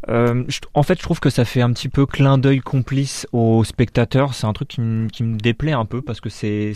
Euh, 0.10 0.44
je- 0.48 0.60
en 0.74 0.82
fait, 0.82 0.98
je 0.98 1.04
trouve 1.04 1.20
que 1.20 1.30
ça 1.30 1.46
fait 1.46 1.62
un 1.62 1.72
petit 1.72 1.88
peu 1.90 2.08
clin 2.08 2.40
d'œil 2.40 2.60
complice 2.60 3.28
aux 3.34 3.64
spectateurs. 3.64 4.34
C'est 4.34 4.48
un 4.48 4.54
truc 4.54 4.70
qui, 4.70 4.82
me- 4.82 5.08
qui 5.10 5.22
me 5.24 5.38
déplaît 5.38 5.74
un 5.74 5.86
peu 5.86 6.02
parce 6.02 6.20
que 6.20 6.30
c'est, 6.30 6.72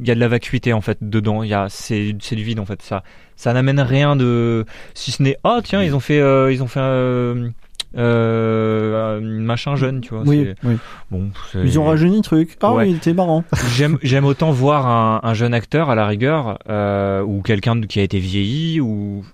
il 0.00 0.06
y 0.06 0.10
a 0.10 0.14
de 0.14 0.20
la 0.20 0.28
vacuité 0.28 0.72
en 0.72 0.80
fait 0.80 0.98
dedans. 1.02 1.42
Il 1.42 1.48
y 1.50 1.54
a, 1.54 1.66
c'est, 1.68 2.14
c'est 2.20 2.36
du 2.36 2.42
vide 2.44 2.58
en 2.60 2.66
fait. 2.66 2.80
Ça, 2.82 3.02
ça 3.36 3.52
n'amène 3.52 3.80
rien 3.80 4.16
de, 4.16 4.64
si 4.94 5.10
ce 5.12 5.22
n'est, 5.22 5.36
ah 5.44 5.60
tiens, 5.62 5.82
ils 5.82 5.94
ont 5.94 6.00
fait, 6.00 6.20
euh, 6.20 6.52
ils 6.52 6.62
ont 6.62 6.66
fait 6.68 6.80
euh, 6.80 7.48
euh, 7.96 9.18
un 9.18 9.20
machin 9.20 9.76
jeune, 9.76 10.00
tu 10.00 10.10
vois. 10.14 10.22
oui, 10.26 10.54
oui. 10.64 10.76
Bon, 11.10 11.30
ils 11.54 11.78
ont 11.78 11.84
rajeuni 11.84 12.16
le 12.16 12.22
truc 12.22 12.56
ah 12.62 12.72
Ouais. 12.72 12.84
oui 12.84 12.94
c'était 12.94 13.12
marrant 13.14 13.44
J'aime, 13.76 13.98
j'aime 14.02 14.24
autant 14.24 14.50
voir 14.50 14.86
un, 14.86 15.20
un 15.22 15.34
jeune 15.34 15.54
acteur 15.54 15.90
à 15.90 15.94
la 15.94 16.06
rigueur 16.06 16.58
euh, 16.68 17.22
ou 17.22 17.42
quelqu'un 17.42 17.80
qui 17.82 18.00
a 18.00 18.02
été 18.02 18.18
vieilli 18.18 18.80
ou 18.80 19.24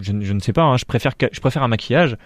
je, 0.00 0.12
ne- 0.12 0.24
je 0.24 0.32
ne 0.32 0.40
sais 0.40 0.52
pas. 0.52 0.62
hein, 0.62 0.76
je 0.76 0.84
préfère 0.84 1.12
je 1.30 1.40
préfère 1.40 1.62
un 1.62 1.68
maquillage, 1.68 2.16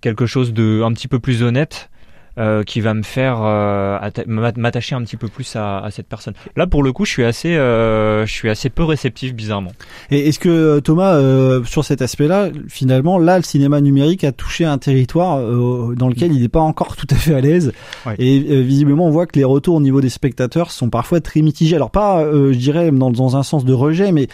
quelque 0.00 0.26
chose 0.26 0.52
de 0.52 0.82
un 0.84 0.92
petit 0.92 1.08
peu 1.08 1.18
plus 1.18 1.42
honnête. 1.42 1.90
Euh, 2.38 2.62
qui 2.62 2.80
va 2.80 2.94
me 2.94 3.02
faire 3.02 3.40
euh, 3.42 3.98
atta- 3.98 4.26
m'a- 4.26 4.52
m'attacher 4.56 4.94
un 4.94 5.02
petit 5.02 5.16
peu 5.16 5.28
plus 5.28 5.56
à, 5.56 5.80
à 5.80 5.90
cette 5.90 6.06
personne. 6.06 6.34
Là, 6.56 6.66
pour 6.66 6.82
le 6.82 6.92
coup, 6.92 7.04
je 7.04 7.10
suis 7.10 7.24
assez, 7.24 7.56
euh, 7.56 8.24
je 8.26 8.32
suis 8.32 8.48
assez 8.48 8.70
peu 8.70 8.84
réceptif, 8.84 9.34
bizarrement. 9.34 9.72
Et 10.10 10.28
est-ce 10.28 10.38
que 10.38 10.48
euh, 10.48 10.80
Thomas, 10.80 11.14
euh, 11.14 11.64
sur 11.64 11.84
cet 11.84 12.02
aspect-là, 12.02 12.50
finalement, 12.68 13.18
là, 13.18 13.36
le 13.36 13.44
cinéma 13.44 13.80
numérique 13.80 14.24
a 14.24 14.32
touché 14.32 14.64
un 14.64 14.78
territoire 14.78 15.38
euh, 15.38 15.94
dans 15.96 16.08
lequel 16.08 16.32
il 16.32 16.40
n'est 16.42 16.48
pas 16.48 16.60
encore 16.60 16.96
tout 16.96 17.06
à 17.10 17.16
fait 17.16 17.34
à 17.34 17.40
l'aise. 17.40 17.72
Ouais. 18.06 18.14
Et 18.18 18.46
euh, 18.50 18.60
visiblement, 18.60 19.06
on 19.06 19.10
voit 19.10 19.26
que 19.26 19.38
les 19.38 19.44
retours 19.44 19.74
au 19.74 19.80
niveau 19.80 20.00
des 20.00 20.08
spectateurs 20.08 20.70
sont 20.70 20.90
parfois 20.90 21.20
très 21.20 21.42
mitigés. 21.42 21.76
Alors 21.76 21.90
pas, 21.90 22.22
euh, 22.22 22.52
je 22.52 22.58
dirais, 22.58 22.90
dans, 22.90 23.10
dans 23.10 23.36
un 23.36 23.42
sens 23.42 23.64
de 23.64 23.72
rejet, 23.72 24.12
mais 24.12 24.28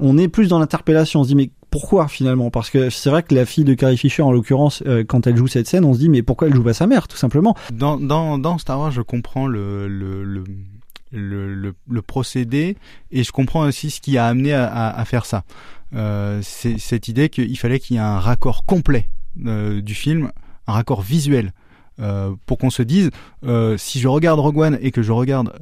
on 0.00 0.18
est 0.18 0.28
plus 0.28 0.48
dans 0.48 0.58
l'interpellation. 0.58 1.20
On 1.20 1.22
se 1.22 1.28
dit, 1.28 1.36
mais 1.36 1.50
pourquoi 1.74 2.06
finalement? 2.06 2.52
Parce 2.52 2.70
que 2.70 2.88
c'est 2.88 3.10
vrai 3.10 3.24
que 3.24 3.34
la 3.34 3.44
fille 3.44 3.64
de 3.64 3.74
Carrie 3.74 3.96
Fisher, 3.96 4.22
en 4.22 4.30
l'occurrence, 4.30 4.84
euh, 4.86 5.02
quand 5.02 5.26
elle 5.26 5.36
joue 5.36 5.48
cette 5.48 5.66
scène, 5.66 5.84
on 5.84 5.92
se 5.92 5.98
dit 5.98 6.08
mais 6.08 6.22
pourquoi 6.22 6.46
elle 6.46 6.54
joue 6.54 6.62
pas 6.62 6.72
sa 6.72 6.86
mère, 6.86 7.08
tout 7.08 7.16
simplement? 7.16 7.56
Dans, 7.72 8.58
Star 8.58 8.78
Wars, 8.78 8.92
je 8.92 9.02
comprends 9.02 9.48
le, 9.48 10.44
procédé 12.06 12.76
et 13.10 13.24
je 13.24 13.32
comprends 13.32 13.66
aussi 13.66 13.90
ce 13.90 14.00
qui 14.00 14.18
a 14.18 14.26
amené 14.26 14.54
à, 14.54 15.04
faire 15.04 15.26
ça. 15.26 15.42
Euh, 15.96 16.38
c'est 16.44 16.78
cette 16.78 17.08
idée 17.08 17.28
qu'il 17.28 17.58
fallait 17.58 17.80
qu'il 17.80 17.96
y 17.96 17.98
ait 17.98 18.02
un 18.02 18.20
raccord 18.20 18.64
complet 18.64 19.08
euh, 19.44 19.82
du 19.82 19.94
film, 19.96 20.30
un 20.68 20.74
raccord 20.74 21.02
visuel. 21.02 21.52
Pour 22.46 22.58
qu'on 22.58 22.70
se 22.70 22.82
dise, 22.82 23.10
si 23.78 23.98
je 23.98 24.06
regarde 24.06 24.38
Rogue 24.38 24.58
One 24.58 24.78
et 24.80 24.92
que 24.92 25.02
je 25.02 25.10
regarde 25.10 25.52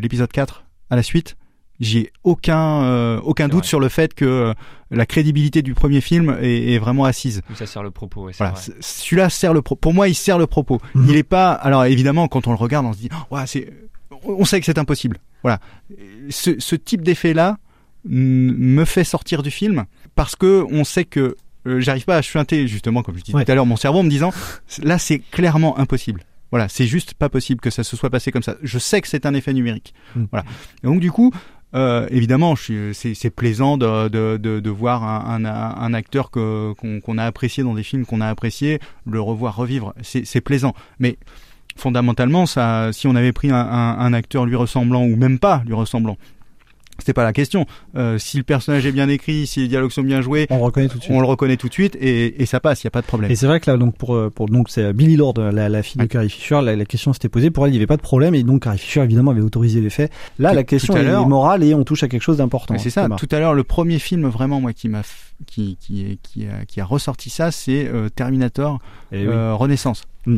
l'épisode 0.00 0.32
4 0.32 0.64
à 0.90 0.96
la 0.96 1.04
suite, 1.04 1.36
j'ai 1.80 2.12
aucun 2.24 2.82
euh, 2.82 3.20
aucun 3.22 3.48
doute 3.48 3.60
vrai. 3.60 3.68
sur 3.68 3.80
le 3.80 3.88
fait 3.88 4.12
que 4.14 4.24
euh, 4.24 4.54
la 4.90 5.06
crédibilité 5.06 5.62
du 5.62 5.74
premier 5.74 6.00
film 6.00 6.36
est, 6.40 6.74
est 6.74 6.78
vraiment 6.78 7.04
assise. 7.04 7.42
Ça 7.54 7.66
sert 7.66 7.82
le 7.82 7.90
propos, 7.90 8.24
ouais, 8.26 8.32
Voilà, 8.38 8.54
celui-là 8.80 9.30
sert 9.30 9.54
le 9.54 9.62
pro 9.62 9.76
pour 9.76 9.94
moi 9.94 10.06
il 10.08 10.14
sert 10.14 10.38
le 10.38 10.46
propos. 10.46 10.78
Mhm. 10.94 11.06
Il 11.08 11.16
est 11.16 11.22
pas 11.22 11.52
alors 11.52 11.84
évidemment 11.86 12.28
quand 12.28 12.46
on 12.46 12.50
le 12.50 12.56
regarde 12.58 12.86
on 12.86 12.92
se 12.92 12.98
dit 12.98 13.08
oh, 13.30 13.34
ouais, 13.34 13.46
c'est 13.46 13.72
on 14.24 14.44
sait 14.44 14.60
que 14.60 14.66
c'est 14.66 14.78
impossible. 14.78 15.18
Voilà. 15.42 15.58
Ce, 16.28 16.60
ce 16.60 16.76
type 16.76 17.02
d'effet 17.02 17.32
là 17.32 17.56
me 18.04 18.84
fait 18.84 19.04
sortir 19.04 19.42
du 19.42 19.50
film 19.50 19.84
parce 20.14 20.36
que 20.36 20.64
on 20.70 20.84
sait 20.84 21.04
que 21.04 21.36
euh, 21.66 21.80
j'arrive 21.80 22.04
pas 22.04 22.16
à 22.16 22.22
chuinter 22.22 22.66
justement 22.68 23.02
comme 23.02 23.16
je 23.18 23.22
disais 23.22 23.36
Ouais. 23.36 23.44
tout 23.44 23.52
à 23.52 23.54
l'heure 23.54 23.66
mon 23.66 23.76
cerveau 23.76 23.98
en 24.00 24.02
me 24.02 24.10
disant 24.10 24.32
là 24.82 24.98
c'est 24.98 25.18
clairement 25.18 25.78
impossible. 25.78 26.22
Voilà, 26.50 26.68
c'est 26.68 26.86
juste 26.86 27.14
pas 27.14 27.28
possible 27.28 27.60
que 27.60 27.70
ça 27.70 27.84
se 27.84 27.94
soit 27.96 28.10
passé 28.10 28.32
comme 28.32 28.42
ça. 28.42 28.56
Je 28.62 28.78
sais 28.80 29.00
que 29.00 29.06
c'est 29.06 29.24
un 29.24 29.34
effet 29.34 29.52
numérique. 29.52 29.94
Mhm. 30.16 30.26
Voilà. 30.32 30.44
Et 30.82 30.86
donc 30.86 30.98
du 31.00 31.12
coup, 31.12 31.32
euh, 31.74 32.06
évidemment, 32.10 32.54
c'est 32.56 33.30
plaisant 33.30 33.76
de, 33.76 34.08
de, 34.08 34.36
de, 34.36 34.70
voir 34.70 35.04
un, 35.04 35.44
un, 35.44 35.76
un 35.76 35.94
acteur 35.94 36.30
qu'on 36.30 37.18
a 37.18 37.24
apprécié 37.24 37.62
dans 37.62 37.74
des 37.74 37.82
films 37.82 38.04
qu'on 38.04 38.20
a 38.20 38.28
apprécié, 38.28 38.80
le 39.06 39.20
revoir 39.20 39.56
revivre. 39.56 39.94
C'est 40.02 40.40
plaisant. 40.40 40.74
Mais 40.98 41.16
fondamentalement, 41.76 42.46
ça, 42.46 42.92
si 42.92 43.06
on 43.06 43.14
avait 43.14 43.32
pris 43.32 43.50
un, 43.50 43.56
un 43.56 44.12
acteur 44.12 44.46
lui 44.46 44.56
ressemblant 44.56 45.04
ou 45.04 45.16
même 45.16 45.38
pas 45.38 45.62
lui 45.66 45.74
ressemblant, 45.74 46.16
c'était 47.00 47.12
pas 47.12 47.24
la 47.24 47.32
question. 47.32 47.66
Euh, 47.96 48.18
si 48.18 48.36
le 48.36 48.42
personnage 48.42 48.84
est 48.86 48.92
bien 48.92 49.08
écrit, 49.08 49.46
si 49.46 49.60
les 49.60 49.68
dialogues 49.68 49.90
sont 49.90 50.02
bien 50.02 50.20
joués, 50.20 50.46
On 50.50 50.56
le 50.58 50.62
reconnaît 50.62 50.88
tout 50.88 50.98
de 50.98 51.02
suite. 51.02 51.14
on 51.16 51.20
le 51.20 51.26
reconnaît 51.26 51.56
tout 51.56 51.68
de 51.68 51.72
suite 51.72 51.96
et, 52.00 52.42
et 52.42 52.46
ça 52.46 52.60
passe. 52.60 52.82
Il 52.82 52.86
y 52.86 52.88
a 52.88 52.90
pas 52.90 53.00
de 53.02 53.06
problème. 53.06 53.30
Et 53.30 53.36
c'est 53.36 53.46
vrai 53.46 53.60
que 53.60 53.70
là, 53.70 53.76
donc 53.76 53.96
pour 53.96 54.14
euh, 54.14 54.30
pour 54.30 54.46
donc 54.48 54.68
c'est 54.70 54.92
Billy 54.92 55.16
Lord, 55.16 55.34
la, 55.38 55.68
la 55.68 55.82
fille 55.82 56.00
de. 56.00 56.06
Carrie 56.06 56.30
Fisher, 56.30 56.60
la, 56.62 56.76
la 56.76 56.84
question 56.84 57.12
s'était 57.12 57.28
posée. 57.28 57.50
Pour 57.50 57.64
elle, 57.66 57.70
il 57.70 57.74
n'y 57.74 57.78
avait 57.78 57.86
pas 57.86 57.96
de 57.96 58.02
problème 58.02 58.34
et 58.34 58.42
donc 58.42 58.62
Carrie 58.62 58.78
Fisher 58.78 59.00
évidemment 59.02 59.30
avait 59.30 59.40
autorisé 59.40 59.80
les 59.80 59.90
faits. 59.90 60.10
Là, 60.38 60.50
Tout- 60.50 60.56
la 60.56 60.64
question 60.64 60.96
est, 60.96 61.26
morale 61.26 61.62
et 61.64 61.74
on 61.74 61.84
touche 61.84 62.02
à 62.02 62.08
quelque 62.08 62.22
chose 62.22 62.38
d'important. 62.38 62.76
C'est 62.78 62.90
ça. 62.90 63.08
Tout 63.16 63.28
à 63.30 63.38
l'heure, 63.38 63.54
le 63.54 63.64
premier 63.64 63.98
film 63.98 64.26
vraiment 64.26 64.60
moi 64.60 64.72
qui 64.72 64.88
m'a 64.88 65.02
qui 65.46 65.76
qui 65.80 66.18
qui 66.22 66.46
a, 66.46 66.64
qui 66.66 66.80
a 66.80 66.84
ressorti 66.84 67.30
ça, 67.30 67.50
c'est 67.50 67.88
euh, 67.88 68.08
Terminator 68.08 68.78
Eh 69.12 69.18
oui. 69.20 69.24
euh, 69.32 69.54
Renaissance. 69.54 70.02
Mm. 70.26 70.36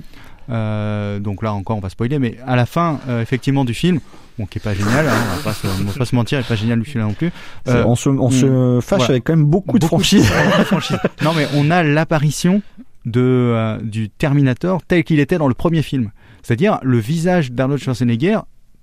Euh, 0.51 1.19
donc 1.19 1.43
là 1.43 1.53
encore, 1.53 1.77
on 1.77 1.81
va 1.81 1.89
spoiler, 1.89 2.19
mais 2.19 2.37
à 2.47 2.57
la 2.57 2.67
fin, 2.67 3.01
euh, 3.09 3.23
effectivement, 3.23 3.65
du 3.65 3.75
film, 3.75 4.01
bon, 4.39 4.47
qui 4.47 4.59
est 4.59 4.63
pas 4.63 4.75
génial, 4.75 5.07
hein, 5.09 5.13
on, 5.33 5.37
va 5.37 5.43
pas 5.43 5.53
se, 5.53 5.67
on 5.67 5.85
va 5.85 5.93
pas 5.93 6.05
se 6.05 6.15
mentir, 6.15 6.39
il 6.39 6.43
est 6.43 6.49
pas 6.49 6.55
génial 6.55 6.85
film 6.85 7.05
non 7.05 7.15
plus. 7.15 7.31
Euh, 7.69 7.85
on 7.87 7.95
se 7.95 8.09
on 8.09 8.31
se 8.31 8.81
fâche 8.81 8.99
voilà. 8.99 9.13
avec 9.13 9.25
quand 9.25 9.37
même 9.37 9.47
beaucoup, 9.47 9.79
de 9.79 9.85
franchise. 9.85 10.29
beaucoup 10.29 10.59
de 10.59 10.65
franchise. 10.65 10.99
non, 11.23 11.33
mais 11.35 11.47
on 11.55 11.71
a 11.71 11.83
l'apparition 11.83 12.63
de 13.05 13.79
du 13.83 14.11
Terminator 14.11 14.83
tel 14.87 15.05
qu'il 15.05 15.21
était 15.21 15.39
dans 15.39 15.49
le 15.49 15.55
premier 15.55 15.83
film, 15.83 16.11
c'est-à-dire 16.43 16.79
le 16.83 16.99
visage 16.99 17.53
d'Arnold 17.53 17.81
Schwarzenegger 17.81 18.39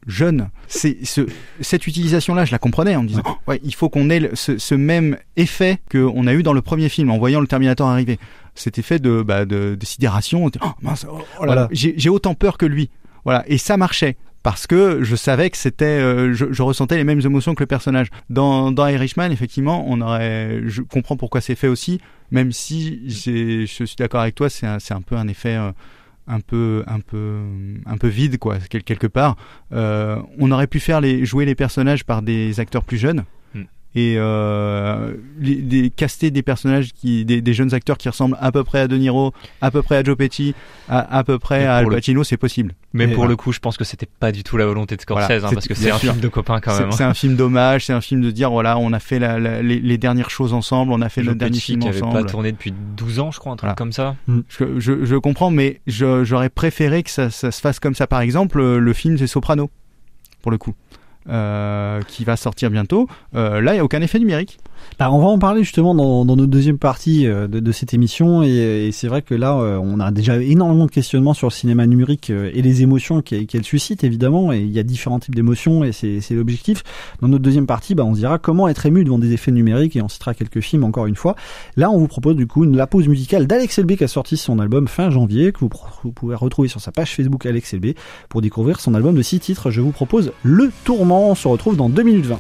jeune. 0.08 0.50
C'est 0.68 0.98
ce, 1.06 1.22
cette 1.62 1.88
utilisation-là, 1.88 2.46
je 2.46 2.52
la 2.52 2.60
comprenais 2.60 2.96
en 2.96 3.04
me 3.04 3.08
disant, 3.08 3.24
ouais, 3.48 3.60
il 3.64 3.76
faut 3.76 3.90
qu'on 3.90 4.10
ait 4.10 4.30
ce, 4.34 4.58
ce 4.58 4.76
même 4.76 5.18
effet 5.36 5.80
qu'on 5.92 6.28
a 6.28 6.34
eu 6.34 6.44
dans 6.44 6.54
le 6.54 6.62
premier 6.62 6.90
film 6.90 7.10
en 7.12 7.18
voyant 7.18 7.42
le 7.42 7.48
Terminator 7.48 7.88
arriver. 7.88 8.20
Cet 8.56 8.78
effet 8.80 9.00
de, 9.00 9.22
bah, 9.22 9.46
de, 9.46 9.76
de 9.80 9.86
sidération. 9.86 10.46
Oh, 10.62 10.68
mince, 10.82 11.06
oh, 11.10 11.20
oh 11.40 11.44
Voilà. 11.46 11.68
j'ai 11.72 12.10
autant 12.10 12.34
peur 12.34 12.58
que 12.58 12.66
lui. 12.66 12.90
Voilà, 13.24 13.44
et 13.48 13.58
ça 13.58 13.78
marchait 13.78 14.16
parce 14.44 14.68
que 14.68 15.04
je 15.04 15.16
savais 15.18 15.50
que 15.50 15.58
c'était, 15.58 15.86
euh, 15.86 16.34
je, 16.34 16.46
je 16.52 16.62
ressentais 16.62 16.96
les 16.96 17.04
mêmes 17.04 17.20
émotions 17.22 17.54
que 17.56 17.62
le 17.64 17.68
personnage. 17.68 18.08
Dans, 18.30 18.72
dans 18.72 18.88
Irishman, 18.88 19.30
effectivement, 19.32 19.84
on 19.88 20.00
aurait, 20.02 20.62
je 20.66 20.82
comprends 20.82 21.18
pourquoi 21.18 21.42
c'est 21.42 21.56
fait 21.56 21.68
aussi, 21.68 22.00
même 22.32 22.52
si 22.54 23.02
je 23.10 23.66
suis 23.66 23.96
d'accord 23.98 24.22
avec 24.22 24.36
toi, 24.36 24.50
c'est 24.50 24.66
un, 24.66 24.80
c'est 24.80 24.94
un 24.94 25.02
peu 25.02 25.16
un 25.18 25.28
effet. 25.28 25.56
euh, 25.56 25.72
un 26.30 26.40
peu 26.40 26.84
un 26.88 27.00
peu 27.02 27.40
un 27.86 27.98
peu 27.98 28.08
vide 28.08 28.38
quoi 28.38 28.58
quel- 28.70 28.84
quelque 28.84 29.08
part 29.08 29.36
Euh, 29.74 30.22
on 30.38 30.52
aurait 30.52 30.68
pu 30.68 30.80
faire 30.80 31.02
les 31.02 31.26
jouer 31.26 31.46
les 31.46 31.56
personnages 31.56 32.06
par 32.06 32.22
des 32.22 32.60
acteurs 32.60 32.84
plus 32.84 32.98
jeunes. 32.98 33.24
Et 33.96 34.16
euh, 34.18 35.14
les, 35.40 35.56
les- 35.56 35.90
caster 35.90 36.30
des 36.30 36.44
personnages 36.44 36.94
qui 36.94 37.26
des, 37.26 37.42
des 37.42 37.54
jeunes 37.54 37.74
acteurs 37.74 37.98
qui 37.98 38.08
ressemblent 38.08 38.38
à 38.40 38.52
peu 38.52 38.64
près 38.64 38.80
à 38.82 38.88
De 38.88 38.96
Niro 38.96 39.34
à 39.62 39.72
peu 39.72 39.82
près 39.82 39.98
à 39.98 40.04
Joe 40.04 40.16
Pesci 40.16 40.54
à, 40.88 41.18
à 41.18 41.24
peu 41.24 41.40
près 41.40 41.66
à 41.66 41.78
Al 41.78 41.86
le- 41.86 41.96
Pacino 41.96 42.24
c'est 42.24 42.38
possible 42.38 42.76
Mais 42.94 43.06
Et 43.06 43.08
pour 43.08 43.26
le 43.28 43.36
coup, 43.36 43.52
je 43.52 43.58
pense 43.60 43.78
que 43.78 43.84
c'était 43.84 44.06
pas 44.20 44.32
du 44.32 44.44
tout 44.44 44.58
la 44.58 44.68
volonté 44.68 44.96
de 44.96 45.02
Scorsese, 45.02 45.26
Voilà, 45.28 45.48
hein, 45.48 45.50
parce 45.54 45.68
que 45.68 45.74
c'est 45.74 45.90
un 45.90 45.98
sûr. 45.98 46.12
film 46.12 46.22
de 46.22 46.28
copains 46.28 46.60
quand 46.60 46.78
même. 46.78 46.90
hein. 46.90 46.92
c'est 46.92 47.04
un 47.04 47.16
film 47.16 47.36
d'hommage 47.36 47.86
c'est 47.88 47.94
un 47.94 48.02
film 48.02 48.22
de 48.22 48.30
dire 48.30 48.52
voilà 48.52 48.78
on 48.78 48.94
a 48.94 49.00
fait 49.00 49.18
la- 49.18 49.40
la- 49.40 49.64
les, 49.64 49.80
les 49.80 49.98
dernières 49.98 50.30
choses 50.30 50.54
ensemble 50.54 50.92
on 50.94 51.02
a 51.02 51.10
fait 51.10 51.22
Joe 51.22 51.30
notre 51.30 51.40
dernier 51.40 51.60
film 51.60 51.82
qui 51.82 51.88
avait 51.88 52.02
ensemble 52.04 52.24
pas 52.26 52.30
tourné 52.30 52.52
depuis 52.52 52.72
12 52.96 53.20
ans, 53.20 53.32
je 53.32 53.40
crois, 53.40 53.54
un 53.54 53.56
truc 53.56 53.66
Voilà. 53.70 53.76
comme 53.76 53.92
ça. 53.92 54.16
je, 54.50 54.80
je, 54.80 55.04
je 55.04 55.16
comprends, 55.16 55.50
mais 55.50 55.82
j'aurais 55.88 56.50
préféré 56.50 57.02
que 57.02 57.10
ça, 57.10 57.30
ça 57.32 57.52
se 57.52 57.60
fasse 57.60 57.80
comme 57.80 57.96
ça. 57.96 58.06
Par 58.06 58.22
exemple, 58.22 58.62
le 58.62 58.94
film 58.94 59.18
c'est 59.18 59.26
Soprano, 59.28 59.70
pour 60.42 60.52
le 60.52 60.58
coup, 60.58 60.74
qui 62.08 62.24
va 62.24 62.36
sortir 62.36 62.70
bientôt. 62.70 63.08
Euh, 63.36 63.62
là, 63.62 63.72
il 63.72 63.76
n'y 63.76 63.82
a 63.82 63.84
aucun 63.84 64.02
effet 64.02 64.20
numérique. 64.20 64.60
Bah, 65.00 65.10
on 65.12 65.20
va 65.20 65.28
en 65.28 65.40
parler 65.40 65.64
justement 65.64 65.96
dans, 65.96 66.26
notre 66.26 66.46
deuxième 66.46 66.78
partie 66.78 67.26
euh, 67.26 67.48
de, 67.48 67.72
cette 67.72 67.94
émission 67.94 68.44
et, 68.44 68.88
et 68.88 68.92
c'est 68.92 69.08
vrai 69.08 69.22
que 69.22 69.34
là 69.34 69.58
euh, 69.58 69.80
on 69.82 70.00
a 70.00 70.12
déjà 70.12 70.42
énormément 70.42 70.86
de 70.86 70.92
questionnements 70.92 71.34
sur 71.34 71.48
le 71.48 71.54
cinéma 71.54 71.88
numérique 71.88 72.30
euh, 72.30 72.52
et 72.54 72.62
les 72.62 72.82
émotions 72.82 73.22
qu'elle 73.22 73.64
suscite 73.64 74.04
évidemment 74.04 74.52
et 74.52 74.60
il 74.60 74.72
y 74.72 74.80
a 74.80 74.84
différents 74.84 75.20
types 75.20 75.36
d'émotions 75.36 75.84
et 75.84 75.92
c'est 75.92 76.32
l'objectif. 76.32 76.84
Dans 77.22 77.30
notre 77.30 77.44
deuxième 77.44 77.66
partie, 77.66 77.96
bah, 77.96 78.04
on 78.04 78.14
se 78.14 78.20
dira 78.20 78.40
comment 78.40 78.68
être 78.68 78.86
ému 78.86 79.04
devant 79.04 79.20
des 79.20 79.32
effets 79.32 79.52
numériques 79.52 79.96
et 79.96 80.02
on 80.02 80.10
citera 80.10 80.34
quelques 80.34 80.60
films 80.60 80.84
encore 80.84 81.06
une 81.06 81.16
fois. 81.16 81.36
Là 81.78 81.90
on 81.92 81.98
vous 81.98 82.08
propose 82.08 82.36
du 82.36 82.48
coup 82.48 82.66
une, 82.66 82.76
la 82.76 82.88
pause 82.88 83.08
musicale 83.08 83.48
d'Alex 83.48 83.80
Elbé 83.80 83.96
qui 83.96 84.04
a 84.04 84.08
sorti 84.10 84.36
son 84.38 84.60
album 84.60 84.88
fin 84.88 85.10
janvier 85.10 85.52
que 85.52 85.60
vous, 85.60 85.70
pouvez 86.12 86.36
retrouver 86.36 86.68
sur 86.68 86.82
sa 86.82 86.92
page 86.92 87.16
Facebook 87.16 87.46
Alex 87.46 87.74
Elbé 87.74 87.96
pour 88.28 88.42
découvrir 88.42 88.80
son 88.80 88.94
album 88.96 89.16
de 89.16 89.22
six 89.22 89.40
titres. 89.40 89.72
Je 89.72 89.82
vous 89.82 89.92
propose 89.92 90.34
Le 90.44 90.72
Tourment. 90.84 91.30
On 91.30 91.36
se 91.36 91.48
retrouve 91.48 91.78
dans 91.78 91.90
2 91.90 92.04
minutes 92.04 92.26
20. 92.26 92.40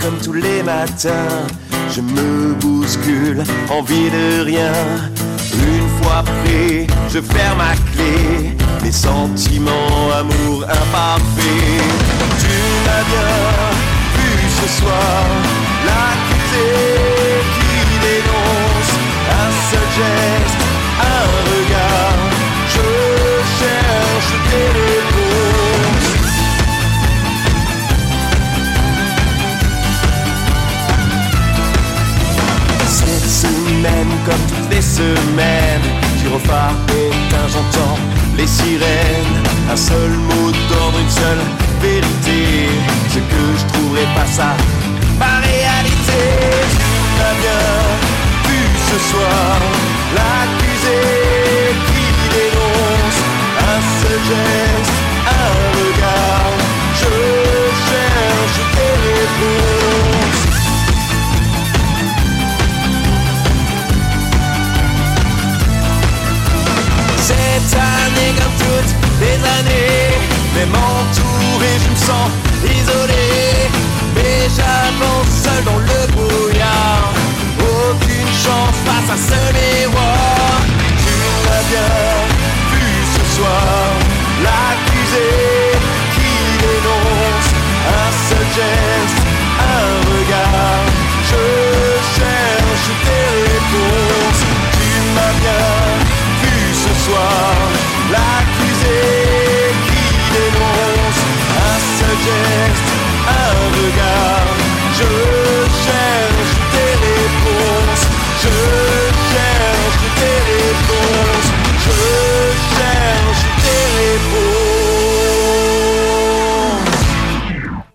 Comme 0.00 0.18
tous 0.22 0.34
les 0.34 0.62
matins, 0.62 1.46
je 1.90 2.00
me 2.00 2.54
bouscule, 2.54 3.42
envie 3.70 4.10
de 4.10 4.42
rien. 4.44 4.72
Une 5.54 5.88
fois 6.02 6.22
prêt, 6.22 6.86
je 7.08 7.20
ferme 7.20 7.58
ma 7.58 7.74
clé. 7.92 8.56
Mes 8.82 8.92
sentiments, 8.92 10.10
amour 10.18 10.64
imparfait. 10.64 11.80
Tu 12.40 12.54
m'as 12.84 13.04
bien 13.12 13.36
vu 14.16 14.30
ce 14.60 14.68
soir, 14.80 15.24
l'accusé 15.86 16.29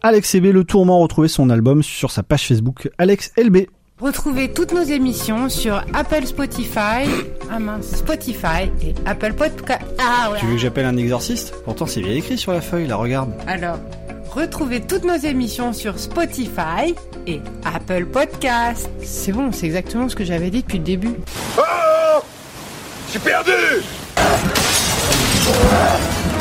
Alex 0.07 0.29
CB, 0.29 0.51
le 0.51 0.63
tourment, 0.63 0.99
retrouvez 0.99 1.27
son 1.27 1.49
album 1.49 1.81
sur 1.81 2.11
sa 2.11 2.21
page 2.21 2.47
Facebook 2.47 2.91
Alex 2.99 3.31
LB. 3.43 3.65
Retrouvez 3.99 4.53
toutes 4.53 4.71
nos 4.71 4.83
émissions 4.83 5.49
sur 5.49 5.83
Apple 5.95 6.27
Spotify, 6.27 7.09
ah 7.49 7.57
mince, 7.57 7.87
Spotify 7.87 8.69
et 8.83 8.93
Apple 9.07 9.33
Podcast. 9.33 9.81
Ah 9.97 10.29
ouais. 10.29 10.37
Tu 10.39 10.45
veux 10.45 10.53
que 10.53 10.59
j'appelle 10.59 10.85
un 10.85 10.95
exorciste? 10.95 11.55
Pourtant 11.65 11.87
c'est 11.87 12.01
bien 12.01 12.13
écrit 12.13 12.37
sur 12.37 12.51
la 12.51 12.61
feuille, 12.61 12.85
la 12.85 12.97
regarde. 12.97 13.33
Alors, 13.47 13.79
retrouvez 14.29 14.79
toutes 14.81 15.05
nos 15.05 15.17
émissions 15.17 15.73
sur 15.73 15.97
Spotify 15.97 16.93
et 17.25 17.41
Apple 17.65 18.05
Podcast. 18.05 18.87
C'est 19.01 19.31
bon, 19.31 19.51
c'est 19.51 19.65
exactement 19.65 20.07
ce 20.07 20.15
que 20.15 20.23
j'avais 20.23 20.51
dit 20.51 20.61
depuis 20.61 20.77
le 20.77 20.83
début. 20.83 21.15
Oh 21.57 22.21
J'ai 23.11 23.17
perdu« 23.17 23.49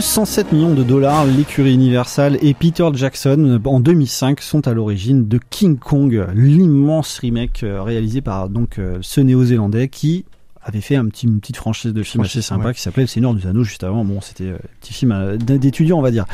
207 0.00 0.52
millions 0.52 0.72
de 0.72 0.82
dollars, 0.82 1.26
l'écurie 1.26 1.74
Universal 1.74 2.38
et 2.40 2.54
Peter 2.54 2.88
Jackson 2.94 3.60
en 3.66 3.80
2005 3.80 4.40
sont 4.40 4.66
à 4.66 4.72
l'origine 4.72 5.28
de 5.28 5.38
King 5.50 5.76
Kong, 5.76 6.26
l'immense 6.34 7.18
remake 7.18 7.64
euh, 7.64 7.82
réalisé 7.82 8.22
par 8.22 8.48
donc 8.48 8.78
euh, 8.78 8.96
ce 9.02 9.20
néo-zélandais 9.20 9.88
qui 9.88 10.24
avait 10.62 10.80
fait 10.80 10.96
un 10.96 11.06
petit, 11.06 11.26
une 11.26 11.40
petite 11.40 11.56
franchise 11.56 11.92
de 11.92 12.02
films 12.02 12.24
assez 12.24 12.42
sympa 12.42 12.66
ouais. 12.66 12.74
qui 12.74 12.80
s'appelait 12.82 13.04
Le 13.04 13.08
Seigneur 13.08 13.34
des 13.34 13.46
Anneaux 13.46 13.64
juste 13.64 13.82
avant. 13.82 14.04
Bon, 14.04 14.20
c'était 14.20 14.44
euh, 14.44 14.56
un 14.56 14.78
petit 14.80 14.92
film 14.92 15.12
euh, 15.12 15.36
d'étudiant, 15.36 15.98
on 15.98 16.02
va 16.02 16.10
dire. 16.10 16.26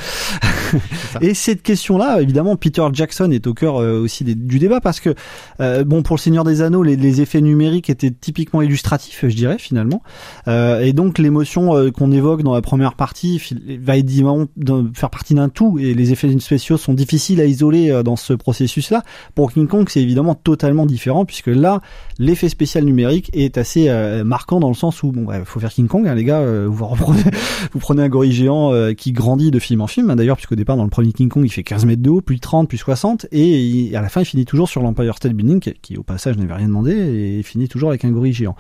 Et 1.20 1.34
cette 1.34 1.62
question-là, 1.62 2.20
évidemment, 2.20 2.56
Peter 2.56 2.82
Jackson 2.92 3.30
est 3.30 3.46
au 3.46 3.54
cœur 3.54 3.76
euh, 3.80 4.00
aussi 4.00 4.24
des- 4.24 4.34
du 4.34 4.58
débat 4.58 4.80
parce 4.80 4.98
que, 5.00 5.14
euh, 5.60 5.84
bon, 5.84 6.02
pour 6.02 6.16
Le 6.16 6.20
Seigneur 6.20 6.44
des 6.44 6.60
Anneaux, 6.62 6.82
les, 6.82 6.96
les 6.96 7.20
effets 7.20 7.40
numériques 7.40 7.88
étaient 7.88 8.10
typiquement 8.10 8.62
illustratifs, 8.62 9.24
je 9.28 9.34
dirais, 9.34 9.58
finalement. 9.58 10.02
Euh, 10.48 10.80
et 10.80 10.92
donc, 10.92 11.18
l'émotion 11.18 11.90
qu'on 11.92 12.10
évoque 12.10 12.42
dans 12.42 12.54
la 12.54 12.62
première 12.62 12.94
partie 12.94 13.40
va 13.80 13.96
évidemment 13.96 14.46
faire 14.94 15.10
partie 15.10 15.34
d'un 15.34 15.48
tout. 15.48 15.78
Et 15.78 15.94
les 15.94 16.12
effets 16.12 16.36
spéciaux 16.40 16.76
sont 16.76 16.94
difficiles 16.94 17.40
à 17.40 17.44
isoler 17.44 18.02
dans 18.04 18.16
ce 18.16 18.32
processus-là. 18.32 19.02
Pour 19.34 19.52
King 19.52 19.68
Kong, 19.68 19.86
c'est 19.88 20.02
évidemment 20.02 20.34
totalement 20.34 20.86
différent 20.86 21.24
puisque 21.24 21.46
là, 21.46 21.80
l'effet 22.18 22.48
spécial 22.48 22.84
numérique 22.84 23.30
est 23.32 23.56
assez 23.58 23.88
euh, 23.88 24.15
marquant 24.24 24.60
dans 24.60 24.68
le 24.68 24.74
sens 24.74 25.02
où, 25.02 25.12
bon, 25.12 25.22
bah, 25.24 25.44
faut 25.44 25.60
faire 25.60 25.72
King 25.72 25.86
Kong, 25.88 26.06
hein, 26.06 26.14
les 26.14 26.24
gars. 26.24 26.40
euh, 26.40 26.66
vous 26.70 27.78
prenez 27.80 28.02
un 28.02 28.08
gorille 28.08 28.32
géant 28.32 28.72
euh, 28.72 28.92
qui 28.92 29.12
grandit 29.12 29.50
de 29.50 29.58
film 29.58 29.80
en 29.80 29.86
film, 29.86 30.10
hein, 30.10 30.16
d'ailleurs, 30.16 30.36
puisqu'au 30.36 30.54
départ, 30.56 30.76
dans 30.76 30.84
le 30.84 30.90
premier 30.90 31.12
King 31.12 31.28
Kong, 31.28 31.44
il 31.44 31.48
fait 31.50 31.62
15 31.62 31.84
mètres 31.86 32.02
de 32.02 32.10
haut, 32.10 32.20
puis 32.20 32.40
30, 32.40 32.68
puis 32.68 32.78
60, 32.78 33.26
et 33.32 33.60
il- 33.60 33.96
à 33.96 34.02
la 34.02 34.08
fin, 34.08 34.20
il 34.22 34.24
finit 34.26 34.44
toujours 34.44 34.68
sur 34.68 34.82
l'Empire 34.82 35.16
State 35.16 35.32
Building, 35.32 35.60
qui, 35.82 35.96
au 35.96 36.02
passage 36.02 36.36
n'avait 36.38 36.54
rien 36.54 36.68
demandé, 36.68 36.92
et 36.92 37.38
il 37.38 37.44
finit 37.44 37.68
toujours 37.68 37.88
avec 37.90 38.04
un 38.04 38.10
gorille 38.10 38.32
géant. 38.32 38.56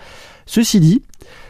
Ceci 0.46 0.80
dit, 0.80 1.02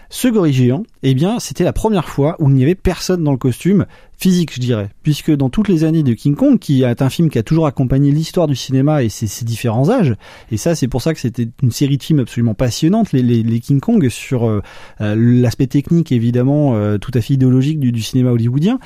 ce 0.08 0.28
gorille 0.28 0.52
géant, 0.52 0.84
eh 1.02 1.14
bien, 1.14 1.38
c'était 1.40 1.64
la 1.64 1.72
première 1.72 2.08
fois 2.08 2.36
où 2.38 2.48
il 2.48 2.54
n'y 2.54 2.62
avait 2.62 2.74
personne 2.74 3.24
dans 3.24 3.32
le 3.32 3.38
costume 3.38 3.86
physique, 4.18 4.54
je 4.54 4.60
dirais, 4.60 4.88
puisque 5.02 5.30
dans 5.30 5.50
toutes 5.50 5.68
les 5.68 5.84
années 5.84 6.02
de 6.02 6.12
King 6.14 6.34
Kong, 6.34 6.58
qui 6.58 6.82
est 6.82 7.02
un 7.02 7.10
film 7.10 7.28
qui 7.28 7.38
a 7.38 7.42
toujours 7.42 7.66
accompagné 7.66 8.10
l'histoire 8.10 8.46
du 8.46 8.56
cinéma 8.56 9.02
et 9.02 9.08
ses, 9.08 9.44
différents 9.44 9.90
âges, 9.90 10.14
et 10.50 10.56
ça, 10.56 10.74
c'est 10.74 10.88
pour 10.88 11.02
ça 11.02 11.12
que 11.12 11.20
c'était 11.20 11.48
une 11.62 11.72
série 11.72 11.98
de 11.98 12.02
films 12.02 12.20
absolument 12.20 12.54
passionnante, 12.54 13.12
les, 13.12 13.60
King 13.60 13.80
Kong, 13.80 14.08
sur 14.08 14.48
euh, 14.48 14.62
euh, 15.00 15.14
l'aspect 15.16 15.66
technique 15.66 16.12
évidemment 16.12 16.76
euh, 16.76 16.98
tout 16.98 17.10
à 17.14 17.20
fait 17.20 17.34
idéologique 17.34 17.80
du 17.80 18.02
cinéma 18.02 18.30
hollywoodien. 18.30 18.78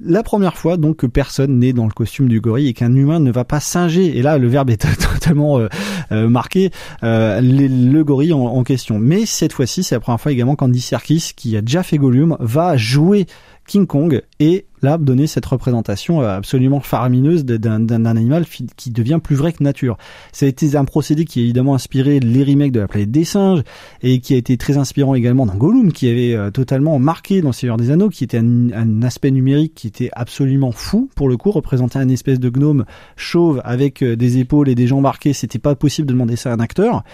La 0.00 0.24
première 0.24 0.56
fois 0.56 0.76
donc 0.76 0.96
que 0.96 1.06
personne 1.06 1.58
n'est 1.60 1.72
dans 1.72 1.86
le 1.86 1.92
costume 1.92 2.28
du 2.28 2.40
gorille 2.40 2.68
et 2.68 2.72
qu'un 2.72 2.94
humain 2.94 3.20
ne 3.20 3.30
va 3.30 3.44
pas 3.44 3.60
singer. 3.60 4.16
Et 4.18 4.22
là, 4.22 4.38
le 4.38 4.48
verbe 4.48 4.70
est 4.70 4.84
totalement 5.12 5.58
euh, 5.58 5.68
euh, 6.10 6.28
marqué. 6.28 6.70
euh, 7.04 7.40
le 7.40 8.02
gorille 8.02 8.32
en, 8.32 8.40
en 8.40 8.64
question. 8.64 8.98
Mais 8.98 9.24
cette 9.24 9.52
fois-ci, 9.52 9.84
c'est 9.84 9.94
la 9.94 10.00
première 10.00 10.20
fois 10.20 10.32
également 10.32 10.56
qu'Andy 10.56 10.80
Serkis, 10.80 11.32
qui 11.36 11.56
a 11.56 11.60
déjà 11.60 11.82
fait 11.84 11.96
Gollum, 11.96 12.36
va 12.40 12.76
jouer 12.76 13.26
King 13.66 13.86
Kong 13.86 14.22
et 14.40 14.66
là 14.82 14.98
donner 14.98 15.26
cette 15.26 15.46
représentation 15.46 16.20
euh, 16.20 16.36
absolument 16.36 16.80
faramineuse 16.80 17.44
d'un 17.44 17.80
d'un 17.80 18.04
animal 18.04 18.44
qui 18.76 18.90
devient 18.90 19.18
plus 19.22 19.34
vrai 19.36 19.52
que 19.52 19.62
nature. 19.62 19.96
Ça 20.32 20.46
a 20.46 20.48
été 20.48 20.76
un 20.76 20.84
procédé 20.84 21.24
qui 21.24 21.40
a 21.40 21.42
évidemment 21.42 21.74
inspiré 21.74 22.20
les 22.20 22.44
remakes 22.44 22.72
de 22.72 22.80
la 22.80 22.88
planète 22.88 23.10
des 23.10 23.24
singes 23.24 23.62
et 24.02 24.20
qui 24.20 24.34
a 24.34 24.36
été 24.36 24.56
très 24.56 24.76
inspirant 24.76 25.14
également 25.14 25.46
dans 25.46 25.54
Gollum 25.54 25.92
qui 25.92 26.08
avait 26.08 26.34
euh, 26.34 26.50
totalement 26.50 26.98
marqué 26.98 27.40
dans 27.40 27.52
Seigneur 27.52 27.76
des 27.76 27.90
Anneaux 27.90 28.10
qui 28.10 28.24
était 28.24 28.38
un, 28.38 28.70
un 28.72 29.02
aspect 29.02 29.30
numérique 29.30 29.74
qui 29.74 29.86
était 29.86 30.10
absolument 30.12 30.72
fou 30.72 31.08
pour 31.16 31.28
le 31.28 31.36
coup 31.36 31.50
représenter 31.50 31.98
un 31.98 32.08
espèce 32.08 32.40
de 32.40 32.50
gnome 32.50 32.84
chauve 33.16 33.60
avec 33.64 34.02
euh, 34.02 34.16
des 34.16 34.38
épaules 34.38 34.68
et 34.68 34.74
des 34.74 34.86
jambes 34.86 35.02
marquées 35.02 35.32
c'était 35.32 35.58
pas 35.58 35.74
possible 35.74 36.06
de 36.06 36.12
demander 36.12 36.36
ça 36.36 36.50
à 36.50 36.54
un 36.54 36.60
acteur 36.60 37.04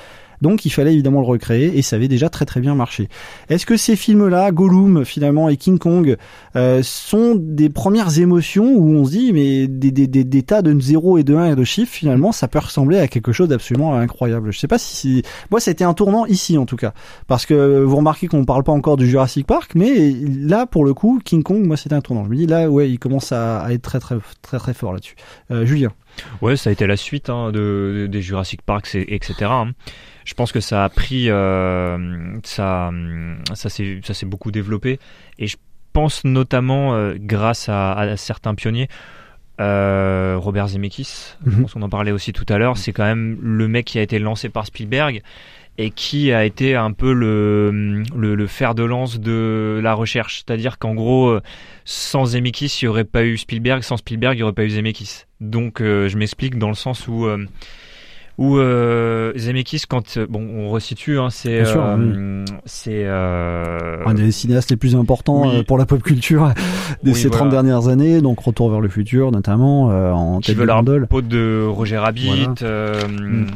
donc 0.41 0.65
il 0.65 0.71
fallait 0.71 0.93
évidemment 0.93 1.21
le 1.21 1.27
recréer 1.27 1.79
et 1.79 1.83
ça 1.83 1.97
avait 1.97 2.09
déjà 2.09 2.29
très 2.29 2.45
très 2.45 2.61
bien 2.61 2.75
marché. 2.75 3.09
Est-ce 3.49 3.67
que 3.67 3.77
ces 3.77 3.97
films-là, 3.97 4.51
Gollum 4.53 5.05
finalement 5.05 5.49
et 5.49 5.57
King 5.57 5.79
Kong, 5.79 6.17
euh, 6.57 6.81
sont 6.83 7.35
des 7.37 7.71
premières 7.71 8.19
émotions 8.19 8.73
où 8.75 8.93
on 8.95 9.05
se 9.05 9.11
dit 9.11 9.33
mais 9.33 9.67
des, 9.67 9.91
des, 9.91 10.07
des, 10.07 10.43
tas 10.43 10.63
de 10.63 10.79
0 10.79 11.19
et 11.19 11.25
de 11.25 11.35
1 11.35 11.53
et 11.53 11.57
de 11.57 11.65
chiffres 11.65 11.93
finalement 11.93 12.33
ça 12.33 12.49
peut 12.49 12.59
ressembler 12.59 12.99
à 12.99 13.09
quelque 13.09 13.33
chose 13.33 13.49
d'absolument 13.49 13.95
incroyable? 13.95 14.53
Je 14.53 14.59
sais 14.59 14.69
pas 14.69 14.79
si 14.79 15.23
moi 15.51 15.61
été 15.67 15.85
un 15.85 15.95
tournant 15.95 16.27
ici 16.27 16.59
en 16.59 16.67
tout 16.67 16.77
cas 16.77 16.93
parce 17.27 17.47
que 17.47 17.83
vous 17.83 17.97
remarquez 17.97 18.27
qu'on 18.27 18.45
parle 18.45 18.65
pas 18.65 18.73
encore 18.73 18.97
du 18.97 19.09
Jurassic 19.09 19.47
Park 19.47 19.73
mais 19.75 20.11
là 20.11 20.67
pour 20.67 20.85
le 20.85 20.95
coup 20.95 21.21
King 21.25 21.43
Kong 21.43 21.65
moi 21.67 21.77
c'était 21.77 21.95
un 21.95 22.01
tournant. 22.01 22.25
Je 22.25 22.31
me 22.31 22.37
dis 22.37 22.47
là 22.47 22.69
ouais 22.69 22.91
il 22.91 22.99
commence 22.99 23.33
à, 23.33 23.61
à 23.61 23.73
être 23.73 23.83
très 23.83 24.01
très 24.01 24.17
très 24.43 24.59
très 24.59 24.75
fort 24.75 24.93
là-dessus. 24.93 25.17
Euh, 25.51 25.65
Julien. 25.65 25.93
Ouais, 26.43 26.57
ça 26.57 26.71
a 26.71 26.73
été 26.73 26.87
la 26.87 26.97
suite 26.97 27.31
hein, 27.31 27.53
de, 27.53 28.03
de- 28.03 28.07
des 28.07 28.23
Jurassic 28.23 28.63
Park, 28.63 28.89
etc. 28.95 29.35
hein. 29.51 29.73
Je 30.25 30.35
pense 30.35 30.53
que 30.53 30.61
ça 30.61 30.85
a 30.85 30.89
pris, 30.89 31.31
euh, 31.31 32.39
ça, 32.45 32.91
ça 33.55 33.69
s'est, 33.69 34.27
beaucoup 34.27 34.51
développé, 34.53 34.99
et 35.39 35.47
je 35.47 35.57
pense 35.93 36.25
notamment 36.25 36.95
euh, 36.95 37.15
grâce 37.19 37.69
à, 37.69 37.93
à 37.93 38.17
certains 38.17 38.55
pionniers. 38.55 38.89
euh, 39.61 40.37
Robert 40.39 40.69
Zemeckis, 40.69 41.35
je 41.45 41.51
Mhm. 41.51 41.63
pense 41.63 41.73
qu'on 41.75 41.83
en 41.83 41.89
parlait 41.89 42.13
aussi 42.13 42.33
tout 42.33 42.47
à 42.49 42.57
l'heure, 42.59 42.79
c'est 42.79 42.93
quand 42.93 43.05
même 43.05 43.39
le 43.43 43.69
mec 43.69 43.85
qui 43.87 43.99
a 43.99 44.03
été 44.03 44.19
lancé 44.19 44.49
par 44.49 44.65
Spielberg 44.67 45.23
et 45.79 45.91
qui 45.91 46.33
a 46.33 46.45
été 46.45 46.75
un 46.77 46.93
peu 46.93 47.13
le, 47.13 48.03
le, 48.15 48.35
le 48.35 48.47
fer 48.47 48.75
de 48.75 48.83
lance 48.83 49.19
de 49.19 49.81
la 49.83 49.95
recherche. 49.95 50.43
C'est-à-dire 50.45 50.79
qu'en 50.79 50.95
gros, 50.95 51.29
euh, 51.29 51.41
sans 51.85 52.27
Zemeckis, 52.27 52.81
il 52.83 52.85
n'y 52.85 52.89
aurait 52.89 53.05
pas 53.05 53.25
eu 53.25 53.39
Spielberg, 53.39 53.83
sans 53.83 53.97
Spielberg, 53.97 54.35
il 54.35 54.39
n'y 54.39 54.43
aurait 54.43 54.53
pas 54.53 54.65
eu 54.65 54.71
Zemeckis. 54.71 55.25
Donc 55.41 55.81
euh, 55.81 56.09
je 56.09 56.19
m'explique 56.19 56.59
dans 56.59 56.69
le 56.69 56.75
sens 56.75 57.09
où... 57.09 57.27
euh, 57.27 57.47
où 58.39 58.57
euh, 58.57 59.33
Zemeckis, 59.37 59.83
quand 59.87 60.19
bon, 60.19 60.41
on 60.41 60.71
resitue, 60.71 61.19
hein, 61.19 61.29
c'est 61.31 61.61
euh, 61.63 62.45
un 64.07 64.15
des 64.15 64.33
cinéastes 64.33 64.71
les 64.71 64.77
plus 64.79 64.97
importants 64.97 65.47
oui. 65.51 65.63
pour 65.63 65.77
la 65.77 65.85
pop 65.85 66.03
culture 66.03 66.49
de 67.03 67.11
Oui, 67.11 67.15
ces 67.15 67.29
voilà. 67.29 67.43
30 67.43 67.51
dernières 67.51 67.89
années, 67.89 68.23
donc 68.23 68.41
Retour 68.41 68.71
vers 68.71 68.81
le 68.81 68.89
futur 68.89 69.31
notamment 69.31 69.89
en 69.89 70.41
qui 70.41 70.55
veut 70.55 70.65
la 70.65 70.83
peau 71.09 71.21
de 71.21 71.67
Roger 71.69 71.99
Rabbit. 71.99 72.55
Voilà. 72.61 73.07
Mm. 73.09 73.47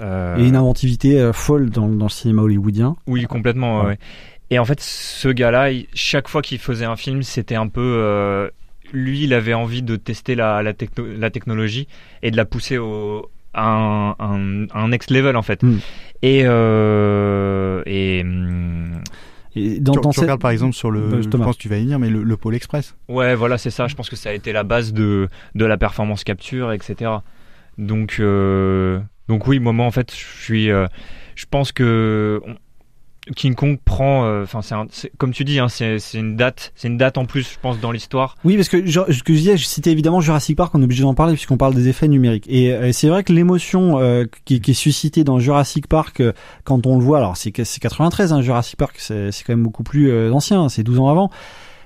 Euh, 0.00 0.36
Et 0.38 0.46
une 0.48 0.56
inventivité 0.56 1.20
euh, 1.20 1.32
folle 1.32 1.70
dans, 1.70 1.88
dans 1.88 2.06
le 2.06 2.10
cinéma 2.10 2.42
hollywoodien. 2.42 2.96
Oui, 3.06 3.24
complètement. 3.24 3.78
ouais, 3.78 3.82
Ouais. 3.82 3.88
ouais. 3.90 3.98
Et 4.50 4.58
en 4.58 4.64
fait, 4.64 4.80
ce 4.80 5.28
gars-là, 5.28 5.68
chaque 5.94 6.28
fois 6.28 6.42
qu'il 6.42 6.58
faisait 6.58 6.84
un 6.84 6.96
film, 6.96 7.22
c'était 7.22 7.54
un 7.54 7.68
peu. 7.68 7.80
euh, 7.98 8.48
lui, 8.92 9.22
il 9.24 9.32
avait 9.34 9.54
envie 9.54 9.82
de 9.82 9.94
tester 9.96 10.34
la, 10.34 10.62
la, 10.62 10.72
techno- 10.72 11.06
la 11.06 11.30
technologie 11.30 11.86
et 12.22 12.30
de 12.32 12.36
la 12.36 12.44
pousser 12.44 12.76
au, 12.78 13.30
à 13.54 13.68
un, 13.68 14.10
un, 14.18 14.66
un 14.74 14.88
next 14.88 15.10
level, 15.12 15.36
en 15.36 15.42
fait. 15.42 15.62
Mm. 15.62 15.78
Et. 16.22 16.42
Euh, 16.44 17.82
et 17.86 18.22
hum, 18.24 19.00
Et 19.56 19.80
dans 19.80 19.92
tu, 19.92 20.00
set- 20.12 20.22
regardes 20.22 20.40
par 20.40 20.50
exemple 20.50 20.74
sur 20.74 20.90
le, 20.90 21.00
Euh, 21.00 21.22
je 21.22 21.28
Thomas. 21.28 21.44
pense 21.46 21.56
que 21.56 21.62
tu 21.62 21.68
vas 21.68 21.76
y 21.78 21.82
venir, 21.82 21.98
mais 21.98 22.08
le, 22.10 22.22
le 22.22 22.36
Pôle 22.36 22.54
Express. 22.54 22.96
Ouais, 23.08 23.34
voilà, 23.34 23.58
c'est 23.58 23.70
ça. 23.70 23.86
Je 23.88 23.94
pense 23.94 24.08
que 24.10 24.16
ça 24.16 24.30
a 24.30 24.32
été 24.32 24.52
la 24.52 24.62
base 24.64 24.92
de, 24.92 25.28
de 25.54 25.64
la 25.64 25.76
performance 25.76 26.24
capture, 26.24 26.72
etc. 26.72 27.10
Donc, 27.78 28.16
euh, 28.20 29.00
donc 29.28 29.46
oui, 29.46 29.58
moi, 29.58 29.72
moi, 29.72 29.86
en 29.86 29.90
fait, 29.90 30.12
je 30.12 30.42
suis, 30.42 30.70
euh, 30.70 30.86
je 31.36 31.46
pense 31.50 31.72
que 31.72 32.40
King 33.36 33.54
Kong 33.54 33.78
prend, 33.84 34.24
euh, 34.24 34.42
enfin, 34.42 34.60
c'est 34.90 35.12
comme 35.18 35.32
tu 35.32 35.44
dis, 35.44 35.58
hein, 35.60 35.68
c'est 35.68 35.98
une 36.14 36.36
date, 36.36 36.72
c'est 36.74 36.88
une 36.88 36.96
date 36.96 37.16
en 37.18 37.26
plus, 37.26 37.52
je 37.52 37.58
pense, 37.60 37.78
dans 37.78 37.92
l'histoire. 37.92 38.36
Oui, 38.44 38.56
parce 38.56 38.68
que 38.68 38.84
je, 38.84 39.00
ce 39.12 39.22
que 39.22 39.32
je 39.32 39.38
disais, 39.38 39.56
je 39.56 39.64
citais 39.66 39.92
évidemment 39.92 40.20
Jurassic 40.20 40.56
Park, 40.56 40.74
on 40.74 40.80
est 40.80 40.84
obligé 40.84 41.02
d'en 41.02 41.14
parler 41.14 41.34
puisqu'on 41.34 41.56
parle 41.56 41.74
des 41.74 41.88
effets 41.88 42.08
numériques. 42.08 42.46
Et 42.48 42.72
euh, 42.72 42.92
c'est 42.92 43.08
vrai 43.08 43.22
que 43.22 43.32
l'émotion 43.32 44.00
qui, 44.44 44.56
est 44.56 44.72
suscitée 44.72 45.22
dans 45.22 45.38
Jurassic 45.38 45.86
Park 45.86 46.22
quand 46.64 46.86
on 46.86 46.98
le 46.98 47.04
voit, 47.04 47.18
alors 47.18 47.36
c'est 47.36 47.52
que- 47.52 47.64
c'est 47.64 47.80
93, 47.80 48.32
hein, 48.32 48.42
Jurassic 48.42 48.76
Park, 48.76 48.96
c'est 48.98 49.30
quand 49.46 49.52
même 49.52 49.62
beaucoup 49.62 49.84
plus 49.84 50.30
ancien, 50.32 50.68
c'est 50.68 50.82
12 50.82 50.98
ans 50.98 51.08
avant. 51.08 51.30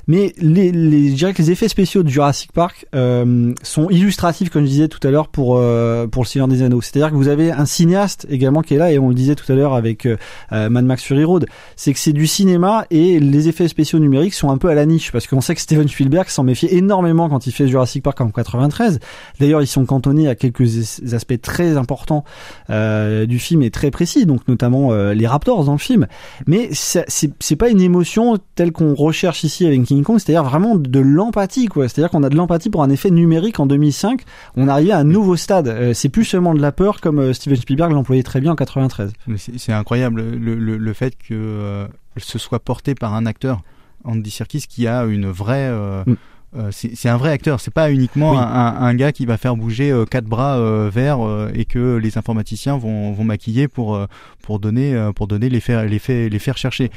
Mais 0.07 0.35
les, 0.39 0.73
les, 0.73 1.11
je 1.11 1.15
dirais 1.15 1.33
que 1.33 1.41
les 1.41 1.51
effets 1.51 1.69
spéciaux 1.69 2.03
de 2.03 2.09
Jurassic 2.09 2.53
Park 2.53 2.87
euh, 2.95 3.53
sont 3.63 3.89
illustratifs, 3.91 4.51
comme 4.51 4.65
je 4.65 4.69
disais 4.69 4.89
tout 4.89 5.07
à 5.07 5.11
l'heure, 5.11 5.29
pour 5.29 5.57
euh, 5.57 6.07
pour 6.07 6.23
le 6.23 6.29
Seigneur 6.29 6.49
des 6.49 6.63
Anneaux. 6.63 6.81
C'est-à-dire 6.81 7.11
que 7.11 7.17
vous 7.17 7.29
avez 7.29 7.53
un 7.53 7.67
cinéaste 7.67 8.27
également 8.29 8.63
qui 8.63 8.75
est 8.75 8.79
là, 8.79 8.93
et 8.93 8.99
on 8.99 9.09
le 9.09 9.15
disait 9.15 9.35
tout 9.35 9.51
à 9.51 9.55
l'heure 9.55 9.75
avec 9.75 10.07
euh, 10.07 10.17
euh, 10.53 10.69
Mad 10.69 10.85
Max 10.85 11.03
Fury 11.03 11.25
Road. 11.25 11.47
C'est 11.77 11.93
que 11.93 11.99
c'est 11.99 12.13
du 12.13 12.27
cinéma 12.27 12.87
et 12.91 13.21
les 13.21 13.49
effets 13.49 13.69
spéciaux 13.69 13.99
numériques 13.99 14.35
sont 14.35 14.51
un 14.51 14.59
peu 14.59 14.69
à 14.69 14.75
la 14.75 14.87
niche, 14.87 15.13
parce 15.13 15.27
qu'on 15.27 15.41
sait 15.41 15.55
que 15.55 15.61
Steven 15.61 15.89
Spielberg 15.89 16.29
s'en 16.29 16.45
méfiait 16.45 16.75
énormément 16.75 17.29
quand 17.29 17.47
il 17.47 17.53
fait 17.53 17.69
Jurassic 17.69 18.03
Park 18.03 18.21
en 18.21 18.31
93. 18.31 19.01
D'ailleurs, 19.41 19.63
ils 19.63 19.67
sont 19.67 19.87
cantonnés 19.87 20.29
à 20.29 20.35
quelques 20.35 21.13
aspects 21.13 21.41
très 21.41 21.77
importants 21.77 22.25
euh, 22.71 23.27
du 23.27 23.39
film 23.39 23.63
et 23.63 23.71
très 23.71 23.91
précis, 23.91 24.27
donc 24.27 24.47
notamment 24.49 24.93
les 24.95 25.27
Raptors 25.27 25.65
dans 25.65 25.73
le 25.73 25.79
film. 25.79 26.07
Mais 26.47 26.69
c'est 26.73 27.57
pas 27.57 27.69
une 27.69 27.81
émotion 27.81 28.39
telle 28.55 28.73
qu'on 28.73 28.95
recherche 28.95 29.45
ici 29.45 29.67
avec 29.67 29.85
King 29.85 29.94
Kong, 30.03 30.19
c'est-à-dire 30.19 30.45
vraiment 30.45 30.77
de 30.77 31.01
l'empathie, 31.01 31.67
quoi. 31.67 31.89
C'est-à-dire 31.89 32.11
qu'on 32.11 32.23
a 32.23 32.29
de 32.29 32.37
l'empathie 32.37 32.71
pour 32.71 32.83
un 32.83 32.91
effet 32.91 33.11
numérique 33.11 33.61
en 33.61 33.67
2005. 33.67 34.23
On 34.57 34.69
arrivait 34.69 34.93
à 34.93 34.99
un 34.99 35.05
nouveau 35.05 35.37
stade. 35.37 35.69
Euh, 35.69 35.95
c'est 35.95 36.09
plus 36.09 36.25
seulement 36.25 36.55
de 36.55 36.61
la 36.61 36.73
peur 36.73 37.01
comme 37.01 37.19
euh, 37.19 37.33
Steven 37.33 37.57
Spielberg 37.57 37.93
l'employait 37.93 38.23
très 38.23 38.41
bien 38.41 38.53
en 38.53 38.57
93. 38.57 39.13
C'est 39.37 39.73
incroyable 39.73 40.23
le, 40.23 40.57
le, 40.57 40.77
le, 40.77 40.93
fait 40.93 41.17
que 41.17 41.35
euh, 41.35 41.87
ce 42.17 42.39
soit 42.39 42.61
porté 42.61 42.95
par 42.95 43.15
un 43.15 43.27
acteur, 43.27 43.63
Andy 44.05 44.31
Serkis, 44.31 44.67
qui 44.69 44.87
a 44.87 45.05
une 45.05 45.27
vraie 45.27 45.71
mm. 46.07 46.17
Euh, 46.57 46.71
c'est 46.71 47.09
un 47.09 47.17
vrai 47.17 47.31
acteur. 47.31 47.61
C'est 47.61 47.73
pas 47.73 47.91
uniquement 47.91 48.39
un, 48.39 48.77
un, 48.77 48.95
gars 48.95 49.13
qui 49.13 49.27
va 49.27 49.37
faire 49.37 49.57
bouger 49.57 49.91
euh, 49.91 50.05
quatre 50.05 50.27
bras 50.27 50.57
euh, 50.57 50.89
verts 50.93 51.19
et 51.55 51.65
que 51.65 51.97
les 51.97 52.17
informaticiens 52.17 52.77
vont, 52.77 53.13
vont 53.13 53.25
maquiller 53.25 53.69
pour 53.69 53.99
pour 54.43 54.59
donner 54.59 55.11
pour 55.17 55.27
donner 55.27 55.49
les 55.49 55.61
faire 55.61 55.85
les 55.85 55.99
faire 55.99 56.29
les 56.31 56.39
faire 56.39 56.57
chercher. 56.57 56.91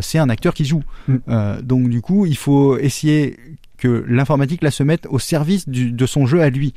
c'est 0.00 0.18
un 0.18 0.28
acteur 0.28 0.54
qui 0.54 0.64
joue. 0.64 0.82
Mm. 1.08 1.60
donc 1.62 1.88
du 1.88 2.00
coup, 2.00 2.26
il 2.26 2.36
faut 2.36 2.78
essayer 2.78 3.36
que 3.78 4.04
l'informatique 4.08 4.62
là 4.62 4.70
se 4.70 4.82
mette 4.82 5.06
au 5.10 5.18
service 5.18 5.68
du, 5.68 5.92
de 5.92 6.06
son 6.06 6.26
jeu 6.26 6.40
à 6.40 6.50
lui 6.50 6.72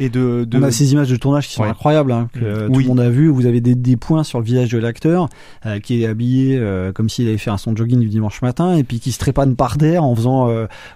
et 0.00 0.08
de, 0.08 0.44
de... 0.44 0.58
On 0.58 0.62
a 0.62 0.70
ces 0.70 0.92
images 0.92 1.10
de 1.10 1.16
tournage 1.16 1.48
qui 1.48 1.54
sont 1.54 1.64
incroyables, 1.64 2.12
hein, 2.12 2.28
que 2.32 2.44
euh, 2.44 2.68
tout 2.68 2.80
le 2.80 2.86
monde 2.86 3.00
a 3.00 3.10
vu. 3.10 3.28
Vous 3.28 3.46
avez 3.46 3.60
des, 3.60 3.74
des 3.74 3.96
points 3.96 4.24
sur 4.24 4.38
le 4.38 4.44
visage 4.44 4.70
de 4.70 4.78
l'acteur 4.78 5.28
euh, 5.66 5.80
qui 5.80 6.02
est 6.02 6.06
habillé 6.06 6.56
euh, 6.58 6.92
comme 6.92 7.08
s'il 7.08 7.28
avait 7.28 7.38
fait 7.38 7.50
un 7.50 7.58
son 7.58 7.74
jogging 7.74 8.00
du 8.00 8.08
dimanche 8.08 8.42
matin 8.42 8.76
et 8.76 8.84
puis 8.84 9.00
qui 9.00 9.12
se 9.12 9.18
trépane 9.18 9.56
par 9.56 9.78
terre 9.78 10.04
en 10.04 10.14
faisant 10.14 10.48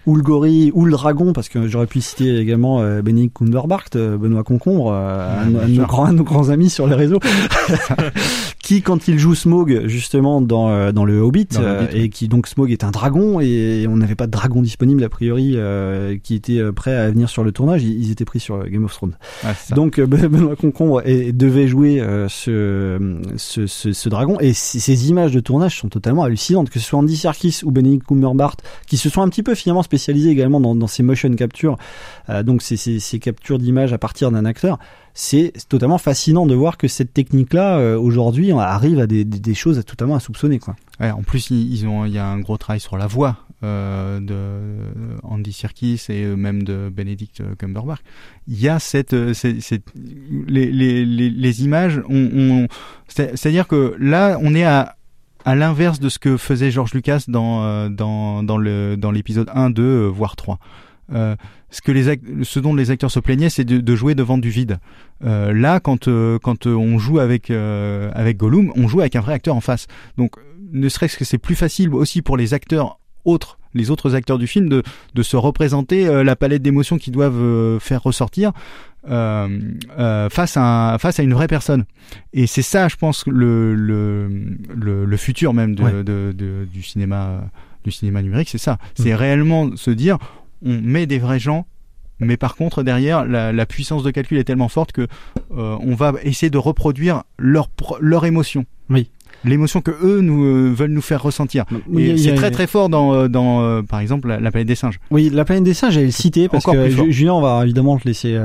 ou 0.07 0.17
le 0.17 0.23
gorille 0.23 0.71
ou 0.75 0.85
le 0.85 0.93
dragon 0.93 1.33
parce 1.33 1.49
que 1.49 1.67
j'aurais 1.67 1.87
pu 1.87 2.01
citer 2.01 2.39
également 2.39 2.81
euh, 2.81 3.03
Benedict 3.03 3.37
Cumberbatch, 3.37 3.93
Benoît 3.93 4.45
Concombre, 4.45 4.93
un, 4.93 5.47
de 5.47 5.67
nos 5.67 5.87
grands, 5.87 6.13
nos 6.13 6.25
grands 6.25 6.51
amis 6.51 6.71
sur 6.71 6.87
les 6.87 6.95
réseaux, 6.95 7.21
qui 8.73 8.83
quand 8.83 9.09
il 9.09 9.19
joue 9.19 9.35
Smog 9.35 9.83
justement 9.87 10.41
dans 10.41 10.93
dans 10.93 11.05
le 11.05 11.21
Hobbit, 11.21 11.49
et 11.93 12.09
qui 12.09 12.29
donc 12.29 12.47
Smog 12.47 12.71
est 12.71 12.85
un 12.85 12.91
dragon 12.91 13.41
et 13.41 13.87
on 13.89 13.97
n'avait 13.97 14.15
pas 14.15 14.27
de 14.27 14.33
dragon 14.33 14.63
disponible 14.63 15.05
a 15.05 15.09
priori 15.09 15.57
qui 16.23 16.35
était 16.35 16.61
prêt 16.73 16.95
à 16.97 17.11
venir 17.11 17.29
sur 17.29 17.45
le 17.45 17.53
tournage. 17.53 17.83
Ils, 17.83 18.11
étaient 18.11 18.25
pris 18.25 18.41
sur 18.41 18.69
Game 18.69 18.85
of 18.85 18.93
donc 19.75 19.99
euh, 19.99 20.07
Benoît 20.07 20.57
Concombre 20.57 21.03
devait 21.03 21.67
jouer 21.67 22.01
euh, 22.01 22.29
ce, 22.29 23.21
ce, 23.37 23.67
ce, 23.67 24.09
dragon. 24.09 24.39
Et 24.41 24.53
ces 24.53 25.09
images 25.11 25.33
de 25.33 25.41
tournage 25.41 25.79
sont 25.79 25.89
totalement 25.89 26.25
hallucinantes, 26.25 26.71
que 26.71 26.79
ce 26.79 26.87
soit 26.87 26.99
Andy 26.99 27.17
Serkis 27.17 27.61
ou 27.65 27.71
Benedict 27.71 28.07
Cumberbatch, 28.07 28.55
qui 28.87 28.97
se 28.97 29.09
sont 29.09 29.23
un 29.23 29.29
petit 29.29 29.43
peu 29.43 29.55
finalement 29.55 29.83
spécialisés 29.83 30.31
également 30.31 30.61
dans, 30.61 30.75
dans 30.75 30.87
ces 30.87 31.03
motion 31.03 31.33
captures, 31.35 31.77
euh, 32.29 32.43
donc 32.43 32.63
ces, 32.63 32.77
ces, 32.77 33.01
ces 33.01 33.19
captures 33.19 33.59
d'images 33.59 33.93
à 33.93 33.99
partir 33.99 34.31
d'un 34.31 34.45
acteur 34.45 34.79
c'est 35.15 35.53
totalement 35.69 35.99
fascinant 35.99 36.47
de 36.47 36.55
voir 36.55 36.77
que 36.77 36.89
cette 36.89 37.13
technique-là, 37.13 37.79
euh, 37.79 37.99
aujourd'hui, 37.99 38.53
arrive 38.53 38.99
à 38.99 39.07
des, 39.07 39.55
choses 39.55 39.83
totalement 39.85 40.17
insoupçonnées. 40.17 40.59
Quoi. 40.59 40.77
Ouais, 41.01 41.11
en 41.11 41.23
plus, 41.23 41.51
ils 41.51 41.87
ont, 41.87 42.05
il 42.05 42.13
y 42.13 42.19
a 42.19 42.27
un 42.27 42.41
gros 42.41 42.57
travail 42.57 42.81
sur 42.81 42.97
la 42.97 43.07
voix 43.07 43.37
euh, 43.65 44.21
de 44.21 45.19
Andy 45.23 45.53
Serkis 45.53 46.07
et 46.09 46.25
même 46.25 46.63
de 46.63 46.91
Benedict 46.93 47.43
Cumberbatch. 47.59 48.01
Il 48.49 48.61
y 48.61 48.69
a 48.69 48.79
cette, 48.79 49.13
euh, 49.13 49.33
les, 50.47 51.65
images, 51.65 52.03
c'est-à-dire 53.09 53.69
que 53.69 53.95
là, 53.99 54.39
on 54.41 54.55
est 54.55 54.65
à 54.65 54.97
à 55.45 55.55
l'inverse 55.55 56.01
de 56.01 56.09
ce 56.09 56.19
que 56.19 56.37
faisait 56.37 56.71
George 56.71 56.95
Lucas 56.95 57.25
dans 57.29 57.65
euh, 57.65 57.89
dans 57.89 59.11
l'épisode 59.11 59.51
1, 59.55 59.71
2 59.71 60.07
voire 60.07 60.37
3. 60.37 60.59
Euh, 61.13 61.37
ce 61.71 61.81
que 61.81 61.93
les 61.93 62.19
ce 62.43 62.61
dont 62.61 62.75
les 62.75 62.91
acteurs 62.91 63.11
se 63.11 63.21
plaignaient, 63.21 63.51
c'est 63.51 63.65
de, 63.65 63.79
de, 63.79 63.97
jouer 63.97 64.15
devant 64.15 64.39
du 64.39 64.51
vide. 64.51 64.79
Euh, 65.25 65.53
là, 65.53 65.81
quand 65.81 66.09
euh, 66.09 66.39
quand 66.39 66.67
on 66.67 66.99
joue 66.99 67.19
avec 67.19 67.51
avec 67.51 68.37
Gollum, 68.37 68.73
on 68.77 68.89
joue 68.89 69.01
avec 69.01 69.17
un 69.17 69.21
vrai 69.21 69.35
acteur 69.35 69.57
en 69.57 69.61
face. 69.61 69.87
Donc, 70.17 70.37
ne 70.73 70.89
serait-ce 70.89 71.17
que 71.17 71.25
c'est 71.25 71.39
plus 71.39 71.55
facile 71.55 71.95
aussi 71.95 72.23
pour 72.23 72.37
les 72.37 72.55
acteurs 72.55 72.99
autres, 73.25 73.59
les 73.75 73.91
autres 73.91 74.15
acteurs 74.15 74.39
du 74.39 74.47
film, 74.47 74.69
de 74.69 74.83
de 75.15 75.23
se 75.23 75.37
représenter 75.37 76.23
la 76.25 76.37
palette 76.37 76.63
d'émotions 76.63 76.99
qu'ils 76.99 77.13
doivent 77.13 77.79
faire 77.81 78.03
ressortir. 78.03 78.53
face 79.07 80.57
à 80.57 80.97
face 81.01 81.19
à 81.19 81.23
une 81.23 81.35
vraie 81.35 81.49
personne 81.49 81.85
et 82.33 82.47
c'est 82.47 82.63
ça 82.63 82.87
je 82.87 82.95
pense 82.95 83.27
le 83.27 83.75
le, 83.75 84.29
le, 84.73 85.05
le 85.05 85.17
futur 85.17 85.55
même 85.55 85.75
de, 85.75 86.05
de, 86.05 86.33
de, 86.33 86.69
du 86.73 86.85
cinéma 86.85 87.51
du 87.83 87.91
cinéma 87.91 88.23
numérique 88.23 88.49
c'est 88.49 88.59
ça 88.59 88.79
c'est 88.95 89.11
mmh. 89.11 89.17
réellement 89.17 89.77
se 89.77 89.91
dire 89.91 90.19
on 90.65 90.81
met 90.81 91.07
des 91.07 91.19
vrais 91.19 91.39
gens 91.39 91.67
mais 92.23 92.37
par 92.37 92.57
contre 92.57 92.83
derrière 92.83 93.25
la, 93.25 93.53
la, 93.53 93.67
puissance 93.67 94.03
de 94.03 94.11
calcul 94.11 94.39
est 94.39 94.45
tellement 94.45 94.69
forte 94.69 94.93
que 94.93 95.03
euh, 95.57 95.77
on 95.81 95.95
va 95.95 96.15
essayer 96.23 96.51
de 96.51 96.59
reproduire 96.59 97.25
leur 97.39 97.69
leur 98.01 98.25
émotion. 98.25 98.65
Oui. 98.91 99.11
L'émotion 99.45 99.81
que 99.81 99.91
eux 99.91 100.21
nous 100.21 100.45
euh, 100.45 100.73
veulent 100.73 100.93
nous 100.93 101.03
faire 101.03 101.21
ressentir. 101.21 101.65
et 101.97 102.17
c'est 102.17 102.35
très 102.35 102.53
très 102.53 102.69
fort 102.69 102.89
dans 102.89 103.13
euh, 103.13 103.29
dans 103.29 103.83
par 103.83 103.99
exemple 103.99 104.29
la, 104.29 104.51
planète 104.53 104.69
des 104.69 104.77
singes. 104.77 105.01
Oui, 105.11 105.31
la 105.31 105.45
planète 105.45 105.65
des 105.65 105.75
singes, 105.75 105.95
j'allais 105.95 106.07
le 106.07 106.13
citer 106.13 106.49
parce 106.49 106.65
que 106.65 107.11
Julien 107.11 107.35
on 107.35 107.41
va 107.41 107.63
évidemment 107.65 107.99
te 107.99 108.07
laisser 108.07 108.39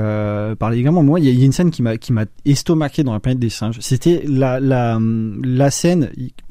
parler 0.58 0.78
également. 0.78 1.02
Moi, 1.02 1.20
il 1.20 1.26
y, 1.26 1.42
a 1.42 1.44
une 1.44 1.52
scène 1.52 1.70
qui 1.70 1.82
m'a 1.82 1.96
qui 1.96 2.12
m'a 2.12 2.24
estomaqué 2.44 3.04
dans 3.04 3.12
la 3.12 3.20
planète 3.20 3.38
des 3.38 3.50
singes. 3.50 3.78
C'était 3.80 4.22
la 4.26 4.58
la 4.58 4.98
la 5.44 5.70
scène 5.70 6.10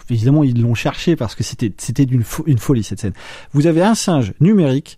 évidemment 0.10 0.46
ils 0.46 0.62
l'ont 0.62 0.76
cherché 0.76 1.18
parce 1.18 1.36
que 1.36 1.44
c'était 1.44 1.74
c'était 1.78 2.06
d'une 2.06 2.24
une 2.46 2.58
folie 2.58 2.84
cette 2.84 3.02
scène. 3.02 3.14
Vous 3.52 3.68
avez 3.68 3.82
un 3.82 3.96
singe 3.96 4.34
numérique 4.40 4.98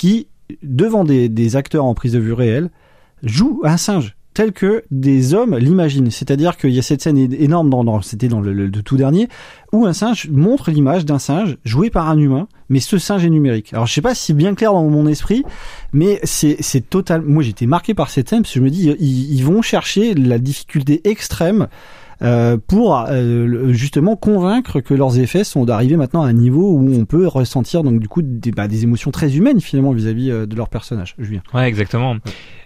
qui, 0.00 0.28
devant 0.62 1.04
des, 1.04 1.56
acteurs 1.56 1.84
en 1.84 1.92
prise 1.92 2.14
de 2.14 2.18
vue 2.18 2.32
réelle, 2.32 2.70
joue 3.22 3.60
un 3.64 3.76
singe 3.76 4.16
tel 4.32 4.52
que 4.52 4.82
des 4.90 5.34
hommes 5.34 5.58
l'imaginent. 5.58 6.10
C'est-à-dire 6.10 6.56
qu'il 6.56 6.70
y 6.70 6.78
a 6.78 6.82
cette 6.82 7.02
scène 7.02 7.18
énorme 7.18 7.68
dans, 7.68 8.00
c'était 8.00 8.28
dans 8.28 8.40
le, 8.40 8.70
tout 8.70 8.96
dernier, 8.96 9.28
où 9.72 9.84
un 9.84 9.92
singe 9.92 10.30
montre 10.30 10.70
l'image 10.70 11.04
d'un 11.04 11.18
singe 11.18 11.58
joué 11.66 11.90
par 11.90 12.08
un 12.08 12.16
humain, 12.16 12.48
mais 12.70 12.80
ce 12.80 12.96
singe 12.96 13.26
est 13.26 13.28
numérique. 13.28 13.74
Alors 13.74 13.86
je 13.86 13.92
sais 13.92 14.00
pas 14.00 14.14
si 14.14 14.32
bien 14.32 14.54
clair 14.54 14.72
dans 14.72 14.88
mon 14.88 15.06
esprit, 15.06 15.44
mais 15.92 16.18
c'est, 16.24 16.56
c'est 16.60 16.88
total. 16.88 17.20
Moi 17.20 17.42
j'étais 17.42 17.66
marqué 17.66 17.92
par 17.92 18.08
cette 18.08 18.30
scène 18.30 18.40
parce 18.40 18.54
que 18.54 18.60
je 18.60 18.64
me 18.64 18.70
dis 18.70 18.88
ils 18.88 19.44
vont 19.44 19.60
chercher 19.60 20.14
la 20.14 20.38
difficulté 20.38 21.02
extrême 21.04 21.68
euh, 22.22 22.58
pour 22.58 22.98
euh, 22.98 23.72
justement 23.72 24.14
convaincre 24.14 24.80
que 24.80 24.92
leurs 24.92 25.18
effets 25.18 25.42
sont 25.42 25.64
d'arriver 25.64 25.96
maintenant 25.96 26.22
à 26.22 26.26
un 26.26 26.34
niveau 26.34 26.72
où 26.72 26.92
on 26.92 27.06
peut 27.06 27.26
ressentir 27.26 27.82
donc 27.82 27.98
du 27.98 28.08
coup 28.08 28.20
des, 28.22 28.50
bah, 28.50 28.68
des 28.68 28.82
émotions 28.82 29.10
très 29.10 29.36
humaines 29.36 29.60
finalement 29.60 29.92
vis-à-vis 29.92 30.30
euh, 30.30 30.46
de 30.46 30.54
leur 30.54 30.68
personnage. 30.68 31.14
Julien. 31.18 31.40
Ouais, 31.54 31.66
exactement. 31.66 32.16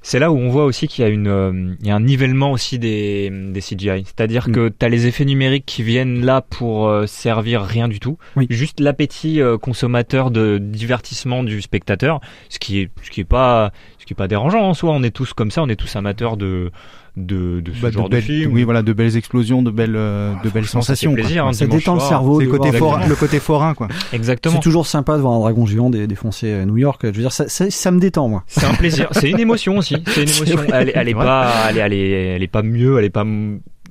C'est 0.03 0.19
là 0.19 0.33
où 0.33 0.37
on 0.37 0.49
voit 0.49 0.65
aussi 0.65 0.89
qu'il 0.89 1.05
y 1.05 1.07
a 1.07 1.11
une, 1.11 1.77
il 1.81 1.87
y 1.87 1.91
a 1.91 1.95
un 1.95 2.01
nivellement 2.01 2.51
aussi 2.51 2.79
des, 2.79 3.31
des 3.31 3.61
CGI. 3.61 4.05
C'est-à-dire 4.05 4.49
mm. 4.49 4.53
que 4.53 4.69
tu 4.69 4.85
as 4.85 4.89
les 4.89 5.07
effets 5.07 5.25
numériques 5.25 5.67
qui 5.67 5.83
viennent 5.83 6.25
là 6.25 6.41
pour 6.43 6.93
servir 7.07 7.63
rien 7.63 7.89
du 7.89 8.01
tout, 8.01 8.19
oui. 8.37 8.47
juste 8.51 8.81
l'appétit 8.81 9.41
consommateur 9.63 10.31
de 10.31 10.59
divertissement 10.59 11.43
du 11.43 11.63
spectateur, 11.63 12.21
ce 12.51 12.59
qui 12.59 12.81
est, 12.81 12.91
ce 13.03 13.11
qui 13.11 13.21
est 13.21 13.25
pas, 13.25 13.73
ce 13.99 14.05
qui 14.05 14.13
est 14.13 14.17
pas 14.17 14.29
dérangeant 14.29 14.69
en 14.69 14.75
soi. 14.75 14.93
On 14.93 15.03
est 15.03 15.15
tous 15.15 15.33
comme 15.33 15.51
ça, 15.51 15.63
on 15.63 15.69
est 15.69 15.77
tous 15.77 15.97
amateurs 15.97 16.37
de 16.37 16.71
de, 17.17 17.61
de 17.61 17.73
ce 17.73 17.81
bah, 17.81 17.91
genre 17.91 18.09
de, 18.09 18.21
film. 18.21 18.53
Oui, 18.53 18.65
voilà, 18.65 18.83
de 18.83 18.93
belles 18.93 19.17
explosions, 19.17 19.63
de 19.63 19.71
belles, 19.71 19.97
euh, 19.97 20.33
de 20.43 20.51
belles 20.51 20.67
sensations. 20.67 21.11
Ça, 21.13 21.15
plaisir, 21.15 21.47
hein, 21.47 21.53
ça 21.53 21.67
détend 21.67 21.95
le 21.95 22.01
cerveau. 22.01 22.41
C'est 22.41 22.47
le 22.47 22.53
côté, 22.53 22.73
forain, 22.73 23.07
le 23.07 23.15
côté 23.15 23.39
forain, 23.39 23.75
quoi. 23.75 23.89
Exactement. 24.13 24.55
C'est 24.55 24.61
toujours 24.61 24.87
sympa 24.87 25.17
de 25.17 25.23
voir 25.23 25.35
un 25.35 25.41
dragon 25.41 25.67
géant 25.67 25.91
défoncer 25.91 26.65
New 26.67 26.77
York. 26.77 27.01
Je 27.03 27.09
veux 27.09 27.13
dire, 27.13 27.33
ça, 27.33 27.49
ça, 27.49 27.71
ça 27.71 27.91
me 27.91 28.01
détend, 28.01 28.29
moi. 28.29 28.45
C'est 28.47 28.67
un 28.67 28.75
plaisir. 28.75 29.09
C'est 29.13 29.31
une 29.31 29.41
émotion 29.41 29.79
aussi. 29.79 29.97
C'est 30.07 30.23
une 30.23 30.29
émotion. 30.29 30.59
Elle, 30.73 30.93
elle 30.95 31.09
est 31.09 31.15
pas, 31.15 31.53
elle 31.71 31.79
est, 31.79 31.81
elle 31.81 31.93
est, 31.93 32.11
elle 32.37 32.43
est 32.43 32.49
pas 32.49 32.63
mieux. 32.63 32.99
Elle 32.99 33.05
est 33.05 33.11
pas 33.11 33.25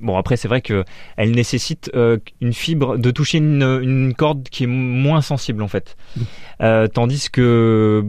Bon 0.00 0.16
après 0.16 0.36
c'est 0.36 0.48
vrai 0.48 0.60
que 0.60 0.84
elle 1.16 1.30
nécessite 1.30 1.90
euh, 1.94 2.18
une 2.40 2.52
fibre 2.52 2.98
de 2.98 3.10
toucher 3.12 3.38
une, 3.38 3.62
une, 3.62 4.12
corde 4.12 4.48
qui 4.48 4.64
est 4.64 4.68
moins 4.68 5.22
sensible 5.22 5.62
en 5.62 5.68
fait. 5.68 5.96
Euh, 6.60 6.88
tandis 6.88 7.30
que 7.30 8.04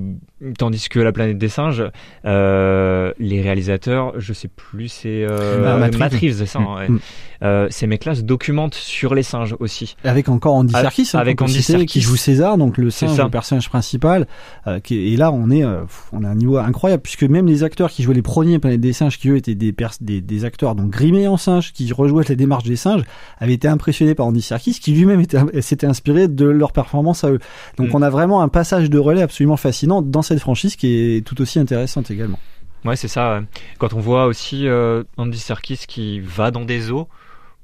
tandis 0.58 0.90
que 0.90 1.00
la 1.00 1.12
planète 1.12 1.38
des 1.38 1.50
singes, 1.50 1.84
euh, 2.26 3.14
les 3.20 3.42
réalisateurs, 3.42 4.14
je 4.20 4.34
sais 4.34 4.48
plus, 4.48 4.90
c'est 4.90 5.26
euh, 5.30 5.80
Matt, 5.80 5.98
Matt 5.98 6.14
Reeves, 6.14 6.38
c'est 6.38 6.46
ça. 6.46 6.60
Mm. 6.60 6.76
Ouais. 6.76 6.90
Mm. 6.90 7.00
Euh, 7.44 7.68
ces 7.70 7.88
mecs-là 7.88 8.16
se 8.16 8.22
documentent 8.22 8.76
sur 8.76 9.16
les 9.16 9.24
singes 9.24 9.56
aussi. 9.60 9.96
Avec 10.04 10.30
encore 10.30 10.56
Andy 10.56 10.74
Serkis, 10.74 11.12
hein, 11.14 11.20
avec 11.20 11.42
Andy 11.42 11.62
Serkis 11.62 11.86
qui 11.86 12.02
joue 12.02 12.16
César, 12.16 12.58
donc 12.58 12.78
le 12.78 12.90
singe, 12.90 13.18
le 13.18 13.30
personnage 13.30 13.70
principal. 13.70 14.28
Euh, 14.68 14.80
qui, 14.80 15.14
et 15.14 15.18
là, 15.18 15.32
on 15.32 15.50
est, 15.52 15.64
on 16.12 16.24
a 16.24 16.28
un 16.28 16.36
niveau 16.36 16.58
incroyable 16.58 17.04
puisque 17.04 17.24
même 17.24 17.46
les 17.48 17.64
acteurs 17.64 17.92
qui 17.92 18.04
jouaient 18.04 18.16
les 18.16 18.22
premiers 18.22 18.60
Planètes 18.60 18.82
des 18.82 18.94
singes, 18.94 19.18
qui 19.18 19.30
eux 19.30 19.38
étaient 19.38 19.56
des, 19.56 19.76
des, 20.02 20.22
des 20.22 20.46
acteurs 20.46 20.76
donc 20.76 20.90
grimés 20.90 21.28
en 21.28 21.38
singes, 21.38 21.72
qui 21.74 21.92
rejouait 21.94 22.24
les 22.28 22.36
démarches 22.36 22.64
des 22.64 22.76
singes 22.76 23.04
avait 23.40 23.54
été 23.54 23.68
impressionné 23.68 24.16
par 24.16 24.26
Andy 24.28 24.42
Serkis, 24.42 24.80
qui 24.82 24.94
lui-même 24.94 25.24
s'était 25.62 25.88
inspiré 25.88 26.28
de 26.28 26.46
leur 26.46 26.72
performance 26.72 27.24
à 27.24 27.32
eux. 27.32 27.40
Donc 27.78 27.86
Mm. 27.90 27.96
on 27.96 28.02
a 28.02 28.10
vraiment 28.10 28.42
un 28.42 28.48
passage 28.48 28.90
de 28.90 28.98
relais 28.98 29.22
absolument 29.22 29.58
fascinant 29.58 30.02
dans 30.02 30.22
cette 30.26 30.40
franchise 30.40 30.76
qui 30.76 31.16
est 31.18 31.26
tout 31.26 31.42
aussi 31.42 31.60
intéressante 31.60 32.12
également. 32.12 32.40
Ouais, 32.84 32.96
c'est 32.96 33.08
ça. 33.08 33.42
Quand 33.80 33.94
on 33.94 34.00
voit 34.00 34.26
aussi 34.28 34.68
euh, 34.68 35.04
Andy 35.18 35.40
Serkis 35.40 35.80
qui 35.88 36.20
va 36.20 36.52
dans 36.52 36.66
des 36.66 36.80
zoos 36.82 37.08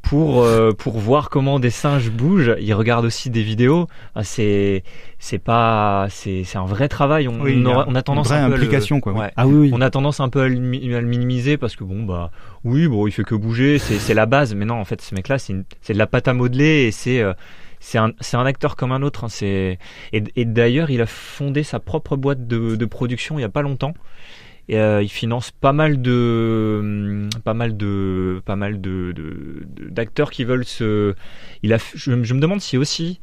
pour 0.01 0.41
euh, 0.41 0.72
pour 0.72 0.97
voir 0.97 1.30
comment 1.30 1.59
des 1.59 1.70
singes 1.70 2.09
bougent, 2.09 2.55
il 2.59 2.74
regarde 2.74 3.05
aussi 3.05 3.30
des 3.30 3.43
vidéos. 3.43 3.88
Ah, 4.16 4.24
c'est 4.24 4.84
c'est 5.20 5.38
pas 5.38 6.07
c'est 6.09 6.43
c'est 6.43 6.57
un 6.57 6.66
vrai 6.66 6.88
travail. 6.89 7.28
On, 7.28 7.39
Oui, 7.39 7.64
a 7.64 7.70
aura- 7.70 7.86
on 7.88 7.93
a 7.93 8.01
tendance 8.01 8.30
une 8.32 8.34
vraie 8.34 8.43
un 8.43 8.47
peu 8.47 8.53
à 8.53 8.57
le- 8.57 8.64
implication, 8.64 8.99
quoi, 8.99 9.14
ouais. 9.14 9.32
Ah 9.38 9.45
oui, 9.45 9.53
oui. 9.55 9.72
On 9.76 9.82
a 9.82 9.91
tendance 9.91 10.20
un 10.20 10.30
peu 10.30 10.41
à 10.41 10.47
le, 10.47 10.55
mi- 10.55 10.91
à 10.95 11.01
le 11.01 11.05
minimiser 11.07 11.57
parce 11.57 11.76
que 11.76 11.84
bon 11.84 12.01
bah 12.01 12.32
oui 12.64 12.88
bon 12.88 13.05
il 13.05 13.12
fait 13.12 13.24
que 13.24 13.36
bouger, 13.36 13.78
c'est 13.78 13.99
c'est 13.99 14.16
la 14.16 14.26
base. 14.26 14.55
Mais 14.55 14.66
non 14.66 14.76
en 14.80 14.86
fait 14.86 15.01
ce 15.03 15.14
mec 15.14 15.28
là 15.28 15.38
c'est 15.38 15.53
une- 15.53 15.66
c'est 15.84 15.93
de 15.93 15.99
la 15.99 16.07
pâte 16.07 16.28
à 16.28 16.34
modeler 16.34 16.86
et 16.88 16.91
c'est 16.91 17.22
euh, 17.22 17.34
c'est 17.82 17.97
un, 17.97 18.45
acteur 18.45 18.75
comme 18.77 18.91
un 18.93 19.01
autre. 19.01 19.23
hein. 19.25 19.29
C'est 19.29 19.79
et, 20.13 20.23
et 20.36 20.45
d'ailleurs 20.45 20.89
il 20.91 21.01
a 21.01 21.05
fondé 21.07 21.63
sa 21.63 21.79
propre 21.79 22.15
boîte 22.15 22.47
de, 22.47 22.75
de 22.75 22.86
production 22.86 23.38
il 23.39 23.41
y 23.41 23.45
a 23.45 23.49
pas 23.49 23.63
longtemps. 23.63 23.93
Et, 24.69 24.77
euh, 24.77 25.01
il 25.01 25.09
finance 25.09 25.51
pas 25.51 25.73
mal 25.73 26.01
de 26.01 26.77
hum, 26.79 27.29
pas 27.43 27.53
mal 27.55 27.75
de 27.75 28.41
pas 28.45 28.55
mal 28.55 28.79
de 28.79 29.13
d'acteurs 29.89 30.29
qui 30.32 30.43
veulent 30.45 30.63
se. 30.65 31.15
Il 31.63 31.73
a 31.73 31.77
f- 31.77 31.91
je, 31.95 32.23
je 32.23 32.34
me 32.34 32.39
demande 32.39 32.61
si 32.61 32.77
aussi 32.77 33.19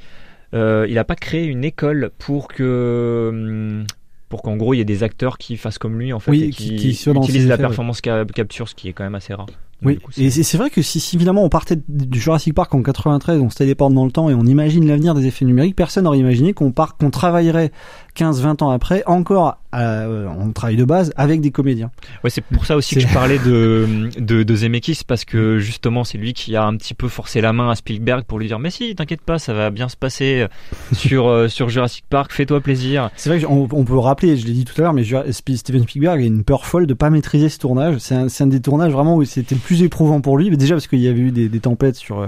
euh, 0.55 0.87
il 0.89 0.99
a 0.99 1.05
pas 1.05 1.15
créé 1.15 1.45
une 1.47 1.65
école 1.65 2.11
pour 2.19 2.49
que 2.49 3.29
hum, 3.33 3.85
pour 4.29 4.43
qu'en 4.43 4.57
gros 4.57 4.75
il 4.75 4.79
y 4.79 4.81
ait 4.81 4.85
des 4.85 5.05
acteurs 5.05 5.39
qui 5.39 5.57
fassent 5.57 5.79
comme 5.79 5.99
lui 5.99 6.13
en 6.13 6.19
fait 6.21 6.33
Oui, 6.33 6.43
et 6.45 6.51
qui- 6.51 6.77
utilisent 7.23 7.49
la 7.49 7.57
performance 7.69 8.01
cap- 8.01 8.33
capture 8.33 8.69
ce 8.69 8.75
qui 8.75 8.89
est 8.89 8.93
quand 8.93 9.05
même 9.05 9.15
assez 9.15 9.33
rare. 9.33 9.47
Oui, 9.85 9.99
coup, 9.99 10.11
et 10.17 10.31
c'est 10.31 10.59
vrai 10.59 10.71
que 10.71 10.83
si, 10.83 10.99
si 10.99 11.17
évidemment 11.17 11.45
on 11.45 11.49
partait 11.49 11.79
du 11.89 12.21
Jurassic 12.21 12.53
Park 12.53 12.75
en 12.75 12.83
93, 12.83 13.41
on 13.41 13.49
se 13.49 13.57
téléporte 13.57 13.95
dans 13.95 14.05
le 14.05 14.11
temps 14.11 14.29
et 14.29 14.35
on 14.35 14.45
imagine 14.45 14.87
l'avenir 14.87 15.15
des 15.15 15.27
effets 15.27 15.45
numériques, 15.45 15.77
personne 15.77 16.05
n'aurait 16.05 16.19
imaginé 16.19 16.53
qu'on 16.53 16.73
part, 16.73 16.97
qu'on 16.97 17.11
travaillerait 17.11 17.71
15-20 18.19 18.65
ans 18.65 18.71
après 18.71 19.05
encore 19.07 19.59
à, 19.71 20.03
euh, 20.03 20.27
en 20.27 20.51
travail 20.51 20.77
de 20.77 20.85
base 20.85 21.13
avec 21.17 21.41
des 21.41 21.51
comédiens. 21.51 21.91
Ouais, 22.25 22.31
c'est 22.31 22.41
pour 22.41 22.67
ça 22.67 22.77
aussi 22.77 22.97
que 22.97 23.01
je 23.01 23.07
parlais 23.13 23.39
de, 23.39 24.09
de, 24.19 24.43
de 24.43 24.57
Zemeckis, 24.57 25.03
parce 25.07 25.25
que 25.25 25.59
justement, 25.59 26.05
c'est 26.05 26.19
lui 26.19 26.33
qui 26.33 26.57
a 26.57 26.65
un 26.65 26.77
petit 26.77 26.95
peu 26.95 27.09
forcé 27.09 27.41
la 27.41 27.53
main 27.53 27.71
à 27.71 27.75
Spielberg 27.77 28.25
pour 28.25 28.39
lui 28.39 28.49
dire 28.49 28.59
Mais 28.59 28.71
si, 28.71 28.95
t'inquiète 28.95 29.21
pas, 29.21 29.39
ça 29.39 29.53
va 29.53 29.71
bien 29.71 29.89
se 29.89 29.97
passer 29.97 30.47
sur, 30.93 31.29
euh, 31.29 31.49
sur 31.49 31.69
Jurassic 31.69 32.05
Park, 32.09 32.33
fais-toi 32.33 32.61
plaisir. 32.61 33.11
C'est 33.17 33.31
vrai 33.31 33.41
qu'on 33.41 33.69
on 33.71 33.85
peut 33.85 33.99
rappeler, 33.99 34.37
je 34.37 34.47
l'ai 34.47 34.53
dit 34.53 34.65
tout 34.65 34.75
à 34.79 34.83
l'heure, 34.83 34.95
mais 34.95 35.05
Steven 35.31 35.83
Spielberg 35.83 36.21
a 36.21 36.25
une 36.25 36.43
peur 36.45 36.67
folle 36.67 36.87
de 36.87 36.95
pas 36.95 37.11
maîtriser 37.11 37.49
ce 37.49 37.59
tournage. 37.59 37.99
C'est 37.99 38.15
un, 38.15 38.27
un 38.41 38.47
des 38.47 38.61
tournages 38.61 38.93
vraiment 38.93 39.17
où 39.17 39.25
c'était 39.25 39.55
le 39.55 39.61
plus 39.69 39.83
éprouvant 39.83 40.23
pour 40.23 40.39
lui. 40.39 40.49
Mais 40.49 40.57
déjà 40.57 40.75
parce 40.75 40.87
qu'il 40.87 41.01
y 41.01 41.09
avait 41.09 41.21
eu 41.21 41.31
des, 41.31 41.61
tempêtes 41.61 41.97
sur 41.97 42.21
euh, 42.21 42.27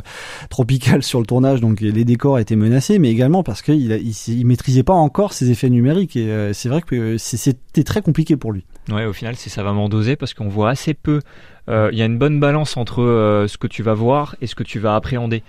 tropicales 0.51 1.03
sur 1.03 1.21
le 1.21 1.27
tournage, 1.27 1.63
donc 1.63 1.81
les 1.81 2.05
décors 2.05 2.39
étaient 2.39 2.55
menacés, 2.55 2.99
mais 2.99 3.11
également 3.11 3.43
parce 3.43 3.63
qu'il 3.63 3.91
il, 3.91 4.47
maîtrisait 4.47 4.83
pas 4.83 4.93
encore 4.93 5.33
ses 5.33 5.51
effets 5.51 5.71
numériques. 5.71 6.17
Et 6.17 6.29
euh, 6.29 6.53
c'est 6.53 6.69
vrai 6.69 6.83
que 6.83 7.15
euh, 7.15 7.19
c'était 7.19 7.83
très 7.83 8.03
compliqué 8.03 8.37
pour 8.37 8.53
lui. 8.53 8.67
Ouais, 8.91 9.07
au 9.07 9.15
final, 9.15 9.37
c'est 9.37 9.49
savamment 9.49 9.89
dosé 9.89 10.17
parce 10.17 10.35
qu'on 10.35 10.49
voit 10.49 10.69
assez 10.69 10.93
peu. 10.93 11.21
euh, 11.71 11.89
Il 11.93 11.99
y 11.99 12.03
a 12.03 12.05
une 12.05 12.19
bonne 12.19 12.41
balance 12.41 12.77
entre 12.77 13.47
ce 13.49 13.57
que 13.57 13.67
tu 13.67 13.83
vas 13.83 13.95
voir 13.95 14.37
et 14.43 14.47
ce 14.47 14.55
que 14.55 14.63
tu 14.63 14.79
vas 14.79 14.95
appréhender. 14.95 15.43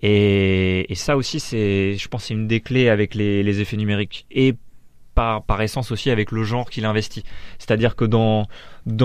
Et, 0.00 0.86
ça 0.94 1.18
aussi, 1.18 1.40
c'est, 1.40 1.96
je 1.98 2.08
pense, 2.08 2.24
c'est 2.24 2.34
une 2.34 2.48
des 2.48 2.60
clés 2.60 2.88
avec 2.88 3.14
les, 3.14 3.60
effets 3.60 3.76
numériques. 3.76 4.24
Et 4.30 4.54
par, 5.14 5.42
essence 5.60 5.92
aussi 5.92 6.08
avec 6.08 6.32
le 6.32 6.42
genre 6.42 6.70
qu'il 6.70 6.86
investit. 6.86 7.22
C'est-à-dire 7.58 7.96
que 7.96 8.06
dans 8.06 8.46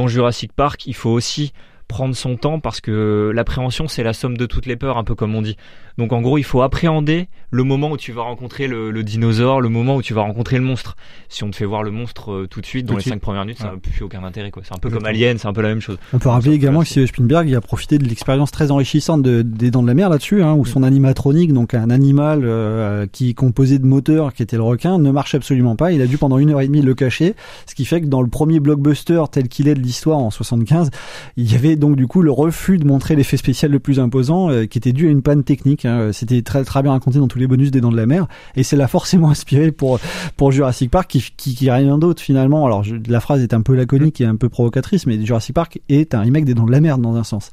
Jurassic 0.07 0.53
Park, 0.53 0.87
il 0.87 0.95
faut 0.95 1.09
aussi 1.09 1.51
prendre 1.89 2.15
son 2.15 2.37
temps 2.37 2.59
parce 2.59 2.79
que 2.79 3.31
l'appréhension 3.35 3.89
c'est 3.89 4.03
la 4.03 4.13
somme 4.13 4.37
de 4.37 4.45
toutes 4.45 4.67
les 4.67 4.77
peurs 4.77 4.97
un 4.97 5.03
peu 5.03 5.15
comme 5.15 5.35
on 5.35 5.41
dit. 5.41 5.57
Donc 5.97 6.13
en 6.13 6.21
gros 6.21 6.37
il 6.37 6.43
faut 6.43 6.61
appréhender 6.61 7.27
le 7.51 7.63
moment 7.63 7.91
où 7.91 7.97
tu 7.97 8.13
vas 8.13 8.21
rencontrer 8.21 8.67
le, 8.67 8.91
le 8.91 9.03
dinosaure 9.03 9.59
le 9.59 9.67
moment 9.67 9.95
où 9.97 10.01
tu 10.01 10.13
vas 10.13 10.21
rencontrer 10.21 10.57
le 10.57 10.63
monstre. 10.63 10.95
Si 11.27 11.43
on 11.43 11.49
te 11.49 11.55
fait 11.57 11.65
voir 11.65 11.83
le 11.83 11.91
monstre 11.91 12.31
euh, 12.31 12.47
tout 12.47 12.61
de 12.61 12.65
suite 12.65 12.85
dans 12.85 12.93
Tout 12.93 12.97
les 12.97 13.01
suite. 13.01 13.13
cinq 13.15 13.21
premières 13.21 13.41
minutes 13.43 13.57
ça 13.57 13.65
n'a 13.65 13.77
plus 13.77 14.03
aucun 14.03 14.23
intérêt 14.23 14.51
quoi. 14.51 14.61
C'est 14.63 14.73
un 14.73 14.77
peu 14.77 14.89
comme. 14.89 15.05
Alien 15.05 15.37
c'est 15.39 15.47
un 15.47 15.53
peu 15.53 15.61
la 15.61 15.69
même 15.69 15.81
chose. 15.81 15.97
On 16.13 16.19
peut 16.19 16.29
rappeler 16.29 16.53
également 16.53 16.81
que 16.81 16.87
Steven 16.87 17.07
Spielberg 17.07 17.49
il 17.49 17.55
a 17.55 17.61
profité 17.61 17.97
de 17.97 18.05
l'expérience 18.05 18.51
très 18.51 18.69
enrichissante 18.69 19.23
de, 19.23 19.41
des 19.41 19.71
Dents 19.71 19.81
de 19.81 19.87
la 19.87 19.95
Mer 19.95 20.09
là-dessus, 20.09 20.43
hein, 20.43 20.53
où 20.53 20.65
son 20.65 20.83
animatronique, 20.83 21.53
donc 21.53 21.73
un 21.73 21.89
animal 21.89 22.41
euh, 22.43 23.07
qui 23.11 23.31
est 23.31 23.33
composé 23.33 23.79
de 23.79 23.85
moteurs, 23.85 24.33
qui 24.33 24.43
était 24.43 24.57
le 24.57 24.63
requin, 24.63 24.99
ne 24.99 25.09
marche 25.11 25.33
absolument 25.33 25.75
pas. 25.75 25.91
Il 25.91 26.03
a 26.03 26.07
dû 26.07 26.19
pendant 26.19 26.37
une 26.37 26.51
heure 26.51 26.61
et 26.61 26.67
demie 26.67 26.81
le 26.81 26.93
cacher, 26.93 27.35
ce 27.65 27.73
qui 27.73 27.85
fait 27.85 28.01
que 28.01 28.05
dans 28.05 28.21
le 28.21 28.29
premier 28.29 28.59
blockbuster 28.59 29.23
tel 29.31 29.47
qu'il 29.47 29.67
est 29.67 29.73
de 29.75 29.79
l'histoire 29.79 30.19
en 30.19 30.29
75, 30.29 30.91
il 31.35 31.51
y 31.51 31.55
avait 31.55 31.75
donc 31.79 31.95
du 31.95 32.05
coup 32.07 32.21
le 32.21 32.31
refus 32.31 32.77
de 32.77 32.85
montrer 32.85 33.15
l'effet 33.15 33.37
spécial 33.37 33.71
le 33.71 33.79
plus 33.79 33.99
imposant, 33.99 34.51
euh, 34.51 34.65
qui 34.65 34.77
était 34.77 34.91
dû 34.93 35.07
à 35.07 35.09
une 35.11 35.21
panne 35.21 35.43
technique. 35.43 35.85
hein. 35.85 36.11
C'était 36.13 36.41
très 36.41 36.63
très 36.63 36.83
bien 36.83 36.91
raconté 36.91 37.17
dans 37.19 37.27
tous 37.27 37.39
les 37.39 37.47
bonus 37.47 37.71
des 37.71 37.81
Dents 37.81 37.91
de 37.91 37.97
la 37.97 38.05
Mer, 38.05 38.27
et 38.55 38.63
c'est 38.63 38.75
là 38.75 38.87
forcément 38.89 39.29
inspiré 39.29 39.71
pour 39.71 39.99
pour 40.37 40.51
Jurassic 40.51 40.91
Park, 40.91 41.09
qui 41.09 41.23
qui, 41.37 41.55
qui 41.55 41.71
rien 41.71 41.97
d'autre 41.97 42.21
finalement. 42.21 42.65
Alors 42.65 42.83
je- 42.83 42.95
la 43.07 43.19
phrase 43.19 43.41
est 43.41 43.53
un 43.53 43.61
peu 43.61 43.73
laconique 43.75 44.21
et 44.21 44.25
un 44.25 44.35
peu 44.35 44.49
provocatrice, 44.49 45.05
mais 45.07 45.19
Jurassic 45.25 45.55
Park 45.55 45.79
est 45.89 46.13
un 46.13 46.19
remake 46.21 46.45
des 46.45 46.53
Dents 46.53 46.65
de 46.65 46.71
la 46.71 46.81
Mer 46.81 46.97
dans 46.99 47.15
un 47.15 47.23
sens. 47.23 47.49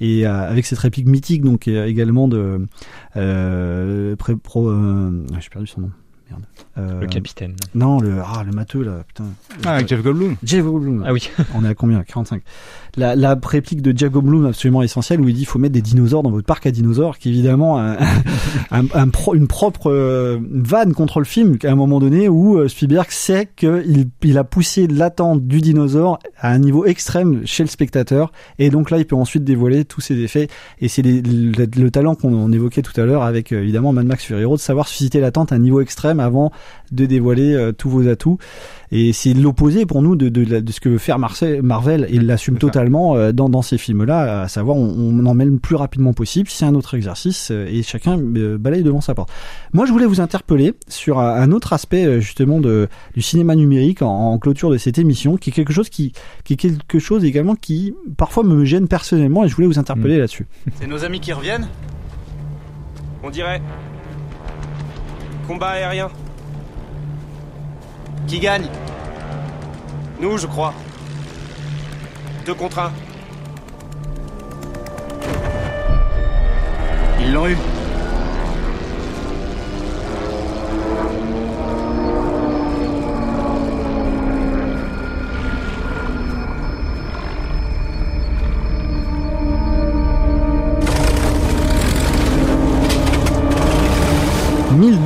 Et 0.00 0.26
euh, 0.26 0.48
avec 0.50 0.66
cette 0.66 0.78
réplique 0.78 1.06
mythique, 1.06 1.42
donc 1.42 1.66
euh, 1.68 1.86
également 1.86 2.28
de 2.28 2.66
euh, 3.16 4.16
pré- 4.16 4.36
pro, 4.36 4.68
euh, 4.68 5.24
j'ai 5.40 5.48
perdu 5.48 5.66
son 5.66 5.80
nom. 5.82 5.90
Merde. 6.30 6.42
Euh, 6.78 7.00
le 7.00 7.06
capitaine 7.06 7.54
Non, 7.74 8.00
le 8.00 8.20
ah 8.24 8.42
le 8.44 8.52
matheux 8.52 8.82
là, 8.84 9.02
putain. 9.06 9.24
Ah, 9.64 9.74
avec 9.74 9.88
Jeff 9.88 10.02
Goldblum. 10.02 10.36
Jeff 10.44 10.64
Goldblum. 10.64 11.04
ah 11.06 11.12
oui 11.12 11.28
On 11.54 11.64
est 11.64 11.68
à 11.68 11.74
combien? 11.74 12.02
45. 12.02 12.42
La, 12.96 13.14
la 13.16 13.38
réplique 13.42 13.82
de 13.82 13.96
Jeff 13.96 14.10
Goldblum 14.10 14.46
absolument 14.46 14.82
essentielle 14.82 15.20
où 15.20 15.28
il 15.28 15.34
dit 15.34 15.42
il 15.42 15.46
faut 15.46 15.58
mettre 15.58 15.74
des 15.74 15.82
dinosaures 15.82 16.22
dans 16.22 16.30
votre 16.30 16.46
parc 16.46 16.66
à 16.66 16.70
dinosaures, 16.70 17.18
qui 17.18 17.28
est 17.28 17.32
évidemment 17.32 17.78
un, 17.80 17.96
un, 18.70 18.84
un 18.94 19.08
pro- 19.08 19.34
une 19.34 19.46
propre 19.48 19.90
euh, 19.90 20.38
vanne 20.50 20.92
contre 20.94 21.18
le 21.18 21.24
film 21.24 21.56
à 21.64 21.68
un 21.68 21.74
moment 21.74 21.98
donné 22.00 22.28
où 22.28 22.58
euh, 22.58 22.68
Spielberg 22.68 23.10
sait 23.10 23.48
qu'il 23.56 24.08
il 24.22 24.38
a 24.38 24.44
poussé 24.44 24.86
l'attente 24.86 25.46
du 25.46 25.60
dinosaure 25.60 26.18
à 26.38 26.50
un 26.52 26.58
niveau 26.58 26.84
extrême 26.84 27.42
chez 27.46 27.62
le 27.62 27.68
spectateur 27.68 28.32
et 28.58 28.70
donc 28.70 28.90
là 28.90 28.98
il 28.98 29.06
peut 29.06 29.16
ensuite 29.16 29.44
dévoiler 29.44 29.84
tous 29.84 30.00
ses 30.00 30.18
effets 30.20 30.48
et 30.80 30.88
c'est 30.88 31.02
le, 31.02 31.20
le 31.80 31.90
talent 31.90 32.14
qu'on 32.14 32.32
on 32.32 32.52
évoquait 32.52 32.82
tout 32.82 32.98
à 33.00 33.04
l'heure 33.04 33.22
avec 33.22 33.52
euh, 33.52 33.60
évidemment 33.62 33.92
Mad 33.92 34.06
Max 34.06 34.24
Fury 34.24 34.44
Road 34.44 34.58
de 34.58 34.62
savoir 34.62 34.88
susciter 34.88 35.20
l'attente 35.20 35.52
à 35.52 35.54
un 35.56 35.58
niveau 35.58 35.80
extrême 35.80 36.19
avant 36.20 36.52
de 36.92 37.06
dévoiler 37.06 37.54
euh, 37.54 37.72
tous 37.72 37.88
vos 37.88 38.06
atouts 38.08 38.38
et 38.92 39.12
c'est 39.12 39.34
l'opposé 39.34 39.86
pour 39.86 40.02
nous 40.02 40.16
de, 40.16 40.28
de, 40.28 40.44
la- 40.44 40.60
de 40.60 40.72
ce 40.72 40.80
que 40.80 40.88
veut 40.88 40.98
faire 40.98 41.18
Marvel 41.18 42.06
et 42.10 42.14
il 42.16 42.26
l'assume 42.26 42.58
totalement 42.58 43.14
euh, 43.16 43.32
dans, 43.32 43.48
dans 43.48 43.62
ces 43.62 43.78
films-là, 43.78 44.42
à 44.42 44.48
savoir 44.48 44.76
on, 44.76 44.82
on 44.82 45.26
en 45.26 45.34
met 45.34 45.44
le 45.44 45.56
plus 45.58 45.76
rapidement 45.76 46.12
possible, 46.12 46.48
c'est 46.50 46.64
un 46.64 46.74
autre 46.74 46.94
exercice 46.94 47.50
euh, 47.52 47.66
et 47.70 47.82
chacun 47.82 48.18
euh, 48.18 48.58
balaye 48.58 48.82
devant 48.82 49.00
sa 49.00 49.14
porte. 49.14 49.30
Moi 49.72 49.86
je 49.86 49.92
voulais 49.92 50.06
vous 50.06 50.20
interpeller 50.20 50.74
sur 50.88 51.18
un, 51.20 51.34
un 51.40 51.52
autre 51.52 51.72
aspect 51.72 52.20
justement 52.20 52.60
de, 52.60 52.88
du 53.14 53.22
cinéma 53.22 53.54
numérique 53.54 54.02
en, 54.02 54.32
en 54.32 54.38
clôture 54.38 54.70
de 54.70 54.76
cette 54.78 54.98
émission, 54.98 55.36
qui 55.36 55.50
est 55.50 55.52
quelque 55.52 55.72
chose 55.72 55.88
qui, 55.88 56.12
qui 56.44 56.54
est 56.54 56.56
quelque 56.56 56.98
chose 56.98 57.24
également 57.24 57.54
qui 57.54 57.94
parfois 58.16 58.42
me 58.42 58.64
gêne 58.64 58.88
personnellement 58.88 59.44
et 59.44 59.48
je 59.48 59.54
voulais 59.54 59.68
vous 59.68 59.78
interpeller 59.78 60.18
là-dessus. 60.18 60.46
C'est 60.80 60.86
nos 60.88 61.04
amis 61.04 61.20
qui 61.20 61.32
reviennent? 61.32 61.68
On 63.22 63.30
dirait. 63.30 63.60
Combat 65.50 65.70
aérien. 65.70 66.08
Qui 68.28 68.38
gagne 68.38 68.68
Nous, 70.20 70.38
je 70.38 70.46
crois. 70.46 70.72
Deux 72.46 72.54
contre 72.54 72.78
un. 72.78 72.92
Ils 77.18 77.32
l'ont 77.32 77.48
eu.« 77.48 77.56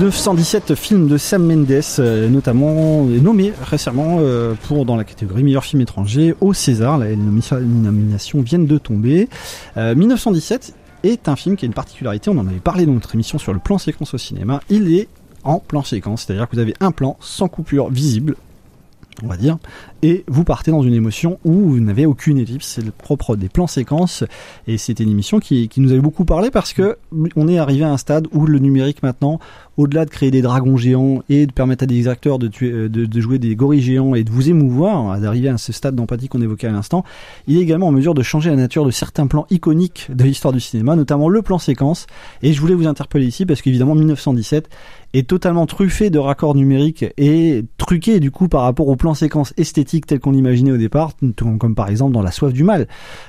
1917 0.09 0.75
film 0.75 1.09
de 1.09 1.17
Sam 1.17 1.47
Mendes, 1.47 1.81
euh, 1.99 2.29
notamment 2.29 3.09
est 3.09 3.21
nommé 3.21 3.55
récemment 3.63 4.19
euh, 4.21 4.53
pour 4.69 4.85
dans 4.85 4.97
la 4.97 5.05
catégorie 5.05 5.43
meilleur 5.43 5.65
film 5.65 5.81
étranger 5.81 6.35
au 6.43 6.53
César. 6.53 6.99
Les 6.99 7.17
nomi- 7.17 7.43
les 7.59 7.65
nominations 7.65 8.43
viennent 8.43 8.67
de 8.67 8.77
tomber. 8.77 9.31
Euh, 9.79 9.95
1917 9.95 10.75
est 11.05 11.27
un 11.29 11.37
film 11.37 11.57
qui 11.57 11.65
a 11.65 11.69
une 11.69 11.73
particularité. 11.73 12.29
On 12.29 12.37
en 12.37 12.47
avait 12.47 12.57
parlé 12.59 12.85
dans 12.85 12.93
notre 12.93 13.15
émission 13.15 13.39
sur 13.39 13.55
le 13.55 13.59
plan 13.61 13.79
séquence 13.79 14.13
au 14.13 14.19
cinéma. 14.19 14.61
Il 14.69 14.93
est 14.95 15.09
en 15.43 15.59
plan 15.59 15.83
séquence, 15.83 16.25
c'est-à-dire 16.27 16.49
que 16.51 16.55
vous 16.57 16.61
avez 16.63 16.75
un 16.81 16.91
plan 16.93 17.17
sans 17.21 17.49
coupure 17.49 17.89
visible 17.91 18.37
on 19.23 19.29
va 19.29 19.37
dire, 19.37 19.59
et 20.05 20.23
vous 20.29 20.45
partez 20.45 20.71
dans 20.71 20.83
une 20.83 20.93
émotion 20.93 21.39
où 21.47 21.53
vous 21.53 21.81
n'avez 21.81 22.05
aucune 22.05 22.37
ellipse, 22.37 22.75
c'est 22.75 22.85
le 22.85 22.91
propre 22.91 23.37
des 23.37 23.49
plans 23.49 23.67
séquences, 23.67 24.23
et 24.67 24.77
c'était 24.77 25.03
une 25.03 25.11
émission 25.11 25.41
qui, 25.41 25.71
nous 25.79 25.93
avait 25.93 26.03
beaucoup 26.03 26.27
parlé 26.27 26.51
parce 26.51 26.75
que 26.75 26.99
on 27.37 27.49
est 27.49 27.57
arrivé 27.57 27.85
à 27.85 27.91
un 27.91 27.97
stade 27.97 28.29
où 28.33 28.45
le 28.45 28.59
numérique 28.59 29.03
maintenant, 29.03 29.41
au-delà 29.79 30.05
de 30.05 30.11
créer 30.11 30.31
des 30.31 30.43
dragons 30.43 30.77
géants 30.77 31.23
et 31.31 31.47
de 31.47 31.53
permettre 31.53 31.85
à 31.85 31.87
des 31.87 32.07
acteurs 32.07 32.39
de, 32.39 32.51
euh, 32.63 32.89
de 32.91 33.21
jouer 33.21 33.39
des 33.39 33.57
gorilles 33.57 33.81
géants 33.81 34.15
et 34.15 34.25
de 34.25 34.31
vous 34.31 34.51
émouvoir, 34.51 35.19
d'arriver 35.19 35.49
à 35.49 35.57
ce 35.57 35.73
stade 35.73 35.95
d'empathie 35.95 36.29
qu'on 36.29 36.43
évoquait 36.43 36.67
à 36.67 36.73
l'instant, 36.73 37.03
il 37.47 37.57
est 37.57 37.63
également 37.63 37.89
en 37.89 37.93
mesure 37.93 38.13
de 38.13 38.23
changer 38.23 38.51
la 38.51 38.57
nature 38.57 38.85
de 38.85 38.91
certains 38.91 39.27
plans 39.27 39.47
iconiques 39.49 40.09
de 40.11 40.25
l'histoire 40.25 40.53
du 40.53 40.61
cinéma, 40.61 40.97
notamment 40.97 41.31
le 41.31 41.41
plan 41.41 41.59
séquence, 41.59 42.07
et 42.43 42.53
je 42.53 42.61
voulais 42.61 42.75
vous 42.75 42.87
interpeller 42.87 43.27
ici 43.27 43.47
parce 43.47 43.63
qu'évidemment 43.63 43.95
1917 43.95 44.69
est 45.15 45.29
totalement 45.29 45.67
truffé 45.67 46.11
de 46.11 46.19
raccords 46.19 46.57
numériques 46.57 47.07
et 47.17 47.65
truqué 47.79 48.19
du 48.19 48.33
coup 48.33 48.49
par 48.49 48.63
rapport 48.63 48.89
au 48.89 48.97
plan 48.97 49.15
séquence 49.15 49.55
esthétique 49.57 49.94
tel 50.01 50.21
qu'on 50.21 50.33
l'imaginait 50.33 50.73
au 50.73 50.77
départ, 50.77 51.13
comme 51.59 51.75
par 51.75 51.89
exemple 51.89 52.13
dans 52.13 52.23
La 52.23 52.31
Soif 52.31 52.53
du 52.53 52.65
Mal, 52.65 52.87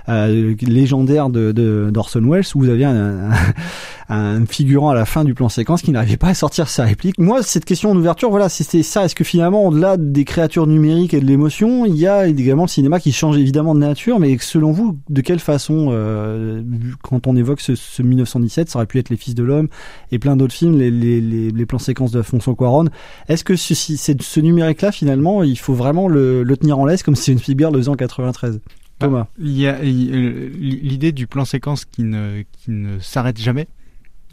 euh, 0.09 0.55
légendaire 0.61 1.29
de 1.29 1.51
d'Orson 1.91 2.21
Welles, 2.21 2.45
où 2.55 2.59
vous 2.59 2.69
aviez 2.69 2.85
un, 2.85 3.29
un, 3.31 3.33
un, 4.09 4.45
figurant 4.45 4.89
à 4.89 4.95
la 4.95 5.05
fin 5.05 5.23
du 5.23 5.33
plan 5.33 5.49
séquence 5.49 5.81
qui 5.81 5.91
n'arrivait 5.91 6.17
pas 6.17 6.27
à 6.27 6.33
sortir 6.33 6.67
sa 6.67 6.83
réplique. 6.83 7.17
Moi, 7.17 7.41
cette 7.43 7.65
question 7.65 7.91
en 7.91 7.95
ouverture, 7.95 8.29
voilà, 8.29 8.49
c'était 8.49 8.83
ça. 8.83 9.05
Est-ce 9.05 9.15
que 9.15 9.23
finalement, 9.23 9.65
au-delà 9.65 9.97
des 9.97 10.25
créatures 10.25 10.67
numériques 10.67 11.13
et 11.13 11.19
de 11.19 11.25
l'émotion, 11.25 11.85
il 11.85 11.95
y 11.95 12.07
a 12.07 12.27
également 12.27 12.63
le 12.63 12.69
cinéma 12.69 12.99
qui 12.99 13.11
change 13.11 13.37
évidemment 13.37 13.73
de 13.73 13.79
nature, 13.79 14.19
mais 14.19 14.37
selon 14.39 14.71
vous, 14.71 14.97
de 15.09 15.21
quelle 15.21 15.39
façon, 15.39 15.87
euh, 15.91 16.61
quand 17.01 17.27
on 17.27 17.35
évoque 17.35 17.61
ce, 17.61 17.75
ce, 17.75 18.01
1917, 18.01 18.69
ça 18.69 18.79
aurait 18.79 18.85
pu 18.85 18.99
être 18.99 19.09
Les 19.09 19.17
Fils 19.17 19.35
de 19.35 19.43
l'Homme 19.43 19.69
et 20.11 20.19
plein 20.19 20.35
d'autres 20.35 20.53
films, 20.53 20.77
les, 20.77 20.91
les, 20.91 21.21
les, 21.21 21.51
les 21.51 21.65
plans 21.65 21.79
séquences 21.79 22.11
de 22.11 22.21
Fonson 22.21 22.53
Cuaron. 22.55 22.85
Est-ce 23.29 23.43
que 23.43 23.55
ce, 23.55 23.73
ce 23.73 24.39
numérique-là, 24.39 24.91
finalement, 24.91 25.43
il 25.43 25.57
faut 25.57 25.73
vraiment 25.73 26.07
le, 26.07 26.43
le 26.43 26.57
tenir 26.57 26.77
en 26.77 26.85
laisse 26.85 27.01
comme 27.01 27.15
c'est 27.15 27.31
une 27.31 27.39
Spielberg 27.39 27.73
de 27.73 27.85
en 27.89 27.95
93 27.95 28.59
Thomas. 28.99 29.27
Il 29.37 29.57
y 29.57 29.67
a 29.67 29.81
l'idée 29.81 31.11
du 31.11 31.27
plan 31.27 31.45
séquence 31.45 31.85
qui 31.85 32.03
ne, 32.03 32.43
qui 32.53 32.71
ne 32.71 32.99
s'arrête 32.99 33.39
jamais. 33.39 33.67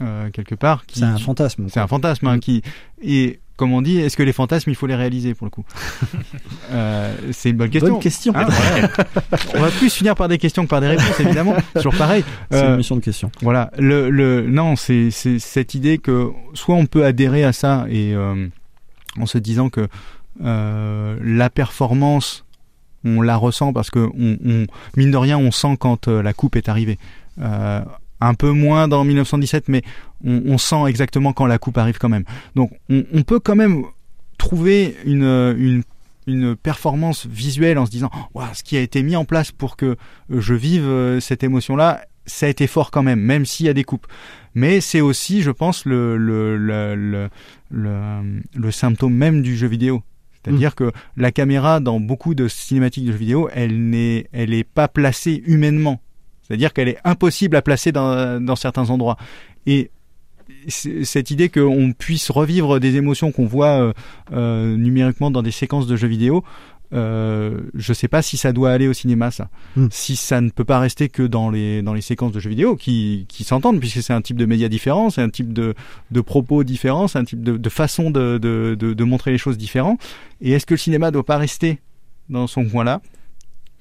Euh, 0.03 0.29
quelque 0.31 0.55
part. 0.55 0.83
C'est 0.91 1.03
un 1.03 1.17
fantasme. 1.17 1.67
C'est 1.69 1.79
un 1.79 1.87
fantasme 1.87 2.27
hein, 2.27 2.39
qui 2.39 2.61
et 3.01 3.39
comme 3.55 3.71
on 3.73 3.81
dit, 3.81 3.99
est-ce 3.99 4.17
que 4.17 4.23
les 4.23 4.33
fantasmes 4.33 4.71
il 4.71 4.75
faut 4.75 4.87
les 4.87 4.95
réaliser 4.95 5.33
pour 5.33 5.45
le 5.45 5.51
coup? 5.51 5.63
Euh, 6.71 7.13
C'est 7.31 7.51
une 7.51 7.57
bonne 7.57 7.69
question. 7.69 7.93
Bonne 7.93 8.01
question. 8.01 8.33
Ah, 8.35 8.47
on 9.53 9.59
va 9.59 9.69
plus 9.69 9.93
finir 9.93 10.15
par 10.15 10.27
des 10.27 10.39
questions 10.39 10.63
que 10.63 10.69
par 10.69 10.81
des 10.81 10.87
réponses 10.87 11.19
évidemment. 11.19 11.55
Toujours 11.75 11.93
pareil. 11.93 12.23
C'est 12.49 12.63
euh, 12.63 12.71
une 12.71 12.77
mission 12.77 12.95
de 12.95 13.01
questions. 13.01 13.31
Voilà. 13.41 13.69
Le, 13.77 14.09
le 14.09 14.47
non, 14.47 14.75
c'est 14.75 15.11
cette 15.11 15.75
idée 15.75 15.99
que 15.99 16.31
soit 16.55 16.73
on 16.75 16.87
peut 16.87 17.05
adhérer 17.05 17.43
à 17.43 17.53
ça 17.53 17.85
et 17.89 18.15
euh, 18.15 18.47
en 19.19 19.25
se 19.27 19.37
disant 19.37 19.69
que 19.69 19.87
euh, 20.43 21.17
la 21.21 21.49
performance 21.51 22.43
on 23.05 23.21
la 23.21 23.35
ressent 23.35 23.71
parce 23.71 23.91
que 23.91 23.99
on, 23.99 24.37
on, 24.45 24.65
mine 24.97 25.11
de 25.11 25.17
rien 25.17 25.37
on 25.37 25.51
sent 25.51 25.75
quand 25.79 26.07
euh, 26.07 26.23
la 26.23 26.33
coupe 26.33 26.55
est 26.55 26.69
arrivée. 26.69 26.97
Euh, 28.21 28.25
un 28.25 28.33
peu 28.33 28.51
moins 28.51 28.87
dans 28.87 29.03
1917, 29.03 29.69
mais 29.69 29.81
on, 30.23 30.41
on, 30.45 30.57
sent 30.57 30.83
exactement 30.87 31.33
quand 31.33 31.45
la 31.45 31.57
coupe 31.57 31.77
arrive 31.77 31.97
quand 31.97 32.09
même. 32.09 32.23
Donc 32.55 32.71
on, 32.89 33.03
on 33.13 33.23
peut 33.23 33.39
quand 33.39 33.55
même 33.55 33.83
trouver 34.37 34.95
une, 35.05 35.23
une, 35.23 35.83
une, 36.27 36.55
performance 36.55 37.25
visuelle 37.25 37.77
en 37.77 37.85
se 37.85 37.91
disant 37.91 38.09
wow, 38.33 38.43
ce 38.53 38.63
qui 38.63 38.77
a 38.77 38.81
été 38.81 39.03
mis 39.03 39.15
en 39.15 39.25
place 39.25 39.51
pour 39.51 39.75
que 39.77 39.97
je 40.29 40.53
vive 40.53 41.19
cette 41.19 41.43
émotion-là, 41.43 42.05
ça 42.25 42.45
a 42.45 42.49
été 42.49 42.67
fort 42.67 42.91
quand 42.91 43.03
même, 43.03 43.19
même 43.19 43.45
s'il 43.45 43.65
y 43.65 43.69
a 43.69 43.73
des 43.73 43.83
coupes. 43.83 44.07
Mais 44.55 44.81
c'est 44.81 45.01
aussi, 45.01 45.41
je 45.41 45.51
pense, 45.51 45.85
le, 45.85 46.17
le, 46.17 46.57
le, 46.57 46.95
le, 46.95 47.29
le, 47.71 48.41
le 48.55 48.71
symptôme 48.71 49.13
même 49.13 49.41
du 49.41 49.57
jeu 49.57 49.67
vidéo. 49.67 50.03
C'est-à-dire 50.43 50.71
mmh. 50.71 50.75
que 50.75 50.91
la 51.17 51.31
caméra, 51.31 51.79
dans 51.79 51.99
beaucoup 51.99 52.35
de 52.35 52.47
cinématiques 52.47 53.05
de 53.05 53.11
jeux 53.11 53.17
vidéo, 53.17 53.49
elle 53.53 53.89
n'est, 53.89 54.27
elle 54.33 54.53
est 54.53 54.63
pas 54.63 54.87
placée 54.87 55.41
humainement. 55.45 56.01
C'est-à-dire 56.43 56.73
qu'elle 56.73 56.89
est 56.89 56.99
impossible 57.03 57.55
à 57.55 57.61
placer 57.61 57.91
dans, 57.91 58.43
dans 58.43 58.55
certains 58.55 58.89
endroits. 58.89 59.17
Et 59.65 59.91
cette 60.67 61.31
idée 61.31 61.49
qu'on 61.49 61.93
puisse 61.97 62.29
revivre 62.29 62.79
des 62.79 62.95
émotions 62.95 63.31
qu'on 63.31 63.45
voit 63.45 63.81
euh, 63.81 63.93
euh, 64.33 64.75
numériquement 64.75 65.31
dans 65.31 65.41
des 65.41 65.51
séquences 65.51 65.87
de 65.87 65.95
jeux 65.95 66.07
vidéo, 66.07 66.43
euh, 66.93 67.61
je 67.73 67.91
sais 67.91 68.07
pas 68.07 68.21
si 68.21 68.37
ça 68.37 68.53
doit 68.53 68.71
aller 68.71 68.87
au 68.87 68.93
cinéma 68.93 69.31
ça. 69.31 69.49
Mm. 69.75 69.87
Si 69.89 70.15
ça 70.15 70.41
ne 70.41 70.49
peut 70.49 70.63
pas 70.63 70.79
rester 70.79 71.09
que 71.09 71.23
dans 71.23 71.49
les 71.49 71.81
dans 71.81 71.93
les 71.93 72.01
séquences 72.01 72.31
de 72.31 72.39
jeux 72.39 72.49
vidéo 72.49 72.75
qui 72.75 73.25
qui 73.29 73.43
s'entendent 73.43 73.79
puisque 73.79 74.03
c'est 74.03 74.13
un 74.13 74.21
type 74.21 74.37
de 74.37 74.45
média 74.45 74.69
différent, 74.69 75.09
c'est 75.09 75.21
un 75.21 75.29
type 75.29 75.53
de 75.53 75.73
de 76.11 76.21
propos 76.21 76.63
différent, 76.63 77.07
c'est 77.07 77.19
un 77.19 77.25
type 77.25 77.41
de, 77.41 77.57
de 77.57 77.69
façon 77.69 78.11
de, 78.11 78.37
de, 78.37 78.75
de 78.79 78.93
de 78.93 79.03
montrer 79.03 79.31
les 79.31 79.37
choses 79.37 79.57
différents. 79.57 79.97
Et 80.41 80.51
est-ce 80.51 80.65
que 80.65 80.75
le 80.75 80.79
cinéma 80.79 81.09
doit 81.09 81.25
pas 81.25 81.37
rester 81.37 81.79
dans 82.29 82.47
son 82.47 82.65
coin 82.65 82.83
là 82.83 83.01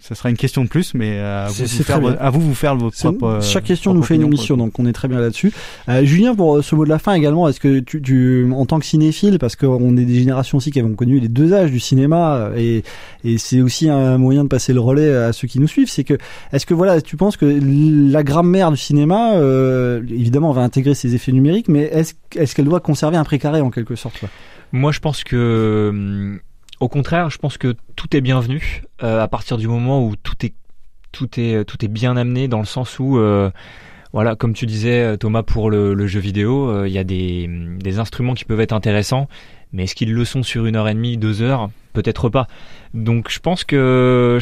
ça 0.02 0.16
sera 0.16 0.30
une 0.30 0.36
question 0.36 0.64
de 0.64 0.68
plus, 0.68 0.94
mais 0.94 1.18
à 1.20 1.46
vous, 1.48 1.64
vous 1.64 1.82
faire, 1.84 2.00
à 2.20 2.30
vous 2.30 2.40
vous 2.40 2.54
faire 2.54 2.74
votre 2.76 2.96
propre. 2.96 3.38
Chaque 3.40 3.64
question 3.64 3.94
nous 3.94 4.02
fait 4.02 4.16
une 4.16 4.22
émission, 4.22 4.56
donc 4.56 4.78
on 4.78 4.86
est 4.86 4.92
très 4.92 5.06
bien 5.06 5.20
là-dessus. 5.20 5.52
Euh, 5.88 6.04
Julien, 6.04 6.34
pour 6.34 6.62
ce 6.62 6.74
mot 6.74 6.84
de 6.84 6.90
la 6.90 6.98
fin 6.98 7.14
également, 7.14 7.48
est-ce 7.48 7.60
que 7.60 7.78
tu, 7.78 8.02
tu, 8.02 8.50
en 8.52 8.66
tant 8.66 8.80
que 8.80 8.84
cinéphile, 8.84 9.38
parce 9.38 9.54
qu'on 9.54 9.96
est 9.96 10.04
des 10.04 10.18
générations 10.18 10.58
aussi 10.58 10.72
qui 10.72 10.80
avons 10.80 10.94
connu 10.94 11.20
les 11.20 11.28
deux 11.28 11.54
âges 11.54 11.70
du 11.70 11.80
cinéma, 11.80 12.50
et, 12.56 12.82
et 13.24 13.38
c'est 13.38 13.60
aussi 13.60 13.88
un 13.88 14.18
moyen 14.18 14.42
de 14.42 14.48
passer 14.48 14.72
le 14.72 14.80
relais 14.80 15.14
à 15.14 15.32
ceux 15.32 15.46
qui 15.46 15.60
nous 15.60 15.68
suivent, 15.68 15.88
c'est 15.88 16.04
que 16.04 16.18
est-ce 16.52 16.66
que 16.66 16.74
voilà, 16.74 17.00
tu 17.00 17.16
penses 17.16 17.36
que 17.36 17.46
la 17.46 18.24
grammaire 18.24 18.72
du 18.72 18.76
cinéma, 18.76 19.34
euh, 19.34 20.02
évidemment, 20.10 20.50
va 20.50 20.62
intégrer 20.62 20.94
ses 20.94 21.14
effets 21.14 21.32
numériques, 21.32 21.68
mais 21.68 21.82
est-ce 21.82 22.14
est-ce 22.34 22.54
qu'elle 22.54 22.64
doit 22.64 22.80
conserver 22.80 23.16
un 23.16 23.24
précaré 23.24 23.60
en 23.60 23.70
quelque 23.70 23.94
sorte 23.94 24.18
quoi? 24.18 24.28
Moi, 24.72 24.90
je 24.90 25.00
pense 25.00 25.22
que 25.22 25.88
hum, 25.90 26.40
au 26.82 26.88
contraire, 26.88 27.30
je 27.30 27.38
pense 27.38 27.58
que 27.58 27.76
tout 27.94 28.16
est 28.16 28.20
bienvenu 28.20 28.82
euh, 29.04 29.22
à 29.22 29.28
partir 29.28 29.56
du 29.56 29.68
moment 29.68 30.04
où 30.04 30.16
tout 30.16 30.34
est 30.44 30.52
tout 31.12 31.28
est 31.38 31.64
tout 31.64 31.84
est 31.84 31.88
bien 31.88 32.16
amené 32.16 32.48
dans 32.48 32.58
le 32.58 32.64
sens 32.64 32.98
où 32.98 33.18
euh, 33.18 33.50
voilà, 34.12 34.34
comme 34.34 34.52
tu 34.52 34.66
disais 34.66 35.16
Thomas 35.16 35.44
pour 35.44 35.70
le, 35.70 36.06
jeu 36.08 36.18
vidéo, 36.18 36.68
euh, 36.68 36.88
il 36.88 36.92
y 36.92 36.98
a 36.98 37.04
des, 37.04 37.98
instruments 37.98 38.34
qui 38.34 38.44
peuvent 38.44 38.60
être 38.60 38.72
intéressants, 38.72 39.28
mais 39.72 39.84
est-ce 39.84 39.94
qu'ils 39.94 40.12
le 40.12 40.24
sont 40.24 40.42
sur 40.42 40.66
une 40.66 40.74
heure 40.74 40.88
et 40.88 40.94
demie, 40.94 41.16
deux 41.16 41.40
heures? 41.40 41.70
Peut-être 41.92 42.28
pas. 42.28 42.48
Donc 42.94 43.30
je 43.30 43.38
pense 43.38 43.62
que 43.62 44.40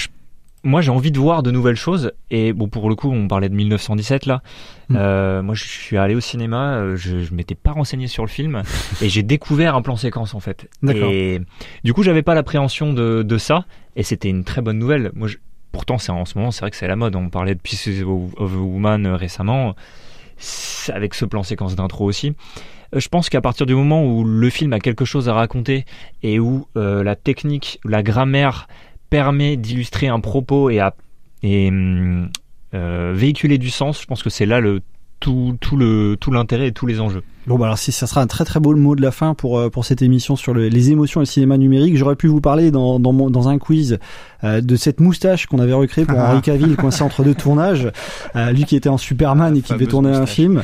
moi 0.63 0.81
j'ai 0.81 0.91
envie 0.91 1.11
de 1.11 1.19
voir 1.19 1.43
de 1.43 1.51
nouvelles 1.51 1.77
choses. 1.77 2.13
Et 2.31 2.53
bon 2.53 2.69
pour 2.69 2.89
le 2.89 2.95
coup 2.95 3.11
on 3.11 3.29
parlait 3.29 3.49
de 3.49 3.55
1917 3.55 4.27
là. 4.27 4.43
Mmh. 4.89 4.97
euh, 4.97 5.43
moi 5.43 5.55
je 5.55 5.65
suis 5.65 5.97
allé 5.97 6.15
au 6.15 6.21
cinéma 6.21 6.75
euh, 6.75 6.97
je, 6.97 7.21
je 7.21 7.35
m'étais 7.35 7.55
pas 7.55 7.73
renseigné 7.73 8.09
sur 8.09 8.25
le 8.25 8.29
film 8.29 8.63
et 9.03 9.09
j'ai 9.09 9.23
découvert 9.23 9.75
un 9.75 9.83
plan 9.83 9.97
séquence 9.97 10.35
en 10.35 10.41
fait. 10.41 10.69
Et 10.83 11.41
du 11.85 11.95
coup 11.95 12.03
j'avais 12.03 12.23
pas 12.23 12.35
l'appréhension 12.35 12.93
de, 12.93 13.23
de 13.23 13.39
ça 13.39 13.65
et 13.97 14.03
c'était 14.03 14.29
une 14.29 14.45
très 14.45 14.63
bonne 14.63 14.79
nouvelle. 14.79 15.11
Moi 15.15 15.29
je, 15.29 15.37
pourtant 15.73 15.99
c'est 15.99 16.13
en 16.13 16.25
ce 16.25 16.37
moment 16.39 16.51
c'est 16.51 16.61
vrai 16.61 16.71
que 16.71 16.77
c'est 16.77 16.89
la 16.89 16.97
mode. 16.97 17.17
On 17.17 17.29
parlait 17.29 17.55
de 17.55 17.61
Pieces 17.61 18.03
of 18.03 18.53
a 18.53 18.57
Woman 18.57 19.07
récemment. 19.07 19.75
Avec 20.89 21.13
ce 21.13 21.27
plan 21.27 21.43
séquence 21.43 21.77
d'intro 21.77 22.07
aussi. 22.07 22.35
Je 22.95 23.09
pense 23.09 23.29
qu'à 23.29 23.41
partir 23.41 23.67
du 23.67 23.75
moment 23.75 24.05
où 24.05 24.25
le 24.25 24.51
film 24.51 24.73
a 24.73 24.81
quelque 24.81 25.05
chose 25.05 25.29
à 25.29 25.35
raconter 25.35 25.85
et 26.23 26.41
où 26.41 26.67
euh, 26.77 27.05
la 27.05 27.15
technique 27.15 27.79
la 27.85 28.03
grammaire 28.03 28.67
permet 29.11 29.57
d'illustrer 29.57 30.09
un 30.09 30.21
propos 30.21 30.71
et 30.71 30.81
à 30.81 30.95
et 31.43 31.71
euh, 32.75 33.13
véhiculer 33.15 33.59
du 33.59 33.71
sens, 33.71 34.01
je 34.01 34.07
pense 34.07 34.23
que 34.23 34.31
c'est 34.31 34.47
là 34.47 34.61
le 34.61 34.81
tout, 35.21 35.57
tout 35.61 35.77
le 35.77 36.17
tout 36.19 36.31
l'intérêt 36.31 36.69
et 36.69 36.73
tous 36.73 36.87
les 36.87 37.01
enjeux. 37.01 37.23
Bon 37.51 37.59
bah 37.59 37.65
alors 37.65 37.79
si 37.79 37.91
ça 37.91 38.07
sera 38.07 38.21
un 38.21 38.29
très 38.29 38.45
très 38.45 38.61
beau 38.61 38.77
mot 38.77 38.95
de 38.95 39.03
la 39.03 39.11
fin 39.11 39.35
pour 39.35 39.59
euh, 39.59 39.71
pour 39.71 39.85
cette 39.85 40.03
émission 40.03 40.37
sur 40.37 40.55
le, 40.55 40.69
les 40.69 40.93
émotions 40.93 41.21
et 41.21 41.23
le 41.23 41.27
cinéma 41.27 41.59
numérique, 41.59 41.97
j'aurais 41.97 42.15
pu 42.15 42.29
vous 42.29 42.41
parler 42.41 42.71
dans 42.71 43.01
dans, 43.01 43.13
mon, 43.13 43.29
dans 43.29 43.49
un 43.49 43.59
quiz 43.59 43.99
euh, 44.43 44.61
de 44.61 44.77
cette 44.77 45.01
moustache 45.01 45.47
qu'on 45.47 45.59
avait 45.59 45.73
recréée 45.73 46.05
pour 46.05 46.19
Henri 46.21 46.41
Cavill 46.41 46.77
coincé 46.77 47.03
entre 47.03 47.23
deux 47.23 47.35
tournages, 47.35 47.91
euh, 48.37 48.53
lui 48.53 48.65
qui 48.65 48.77
était 48.77 48.89
en 48.89 48.99
Superman 48.99 49.57
et 49.57 49.61
qui 49.61 49.73
devait 49.73 49.87
tourner 49.87 50.11
moustache. 50.11 50.23
un 50.23 50.33
film. 50.33 50.63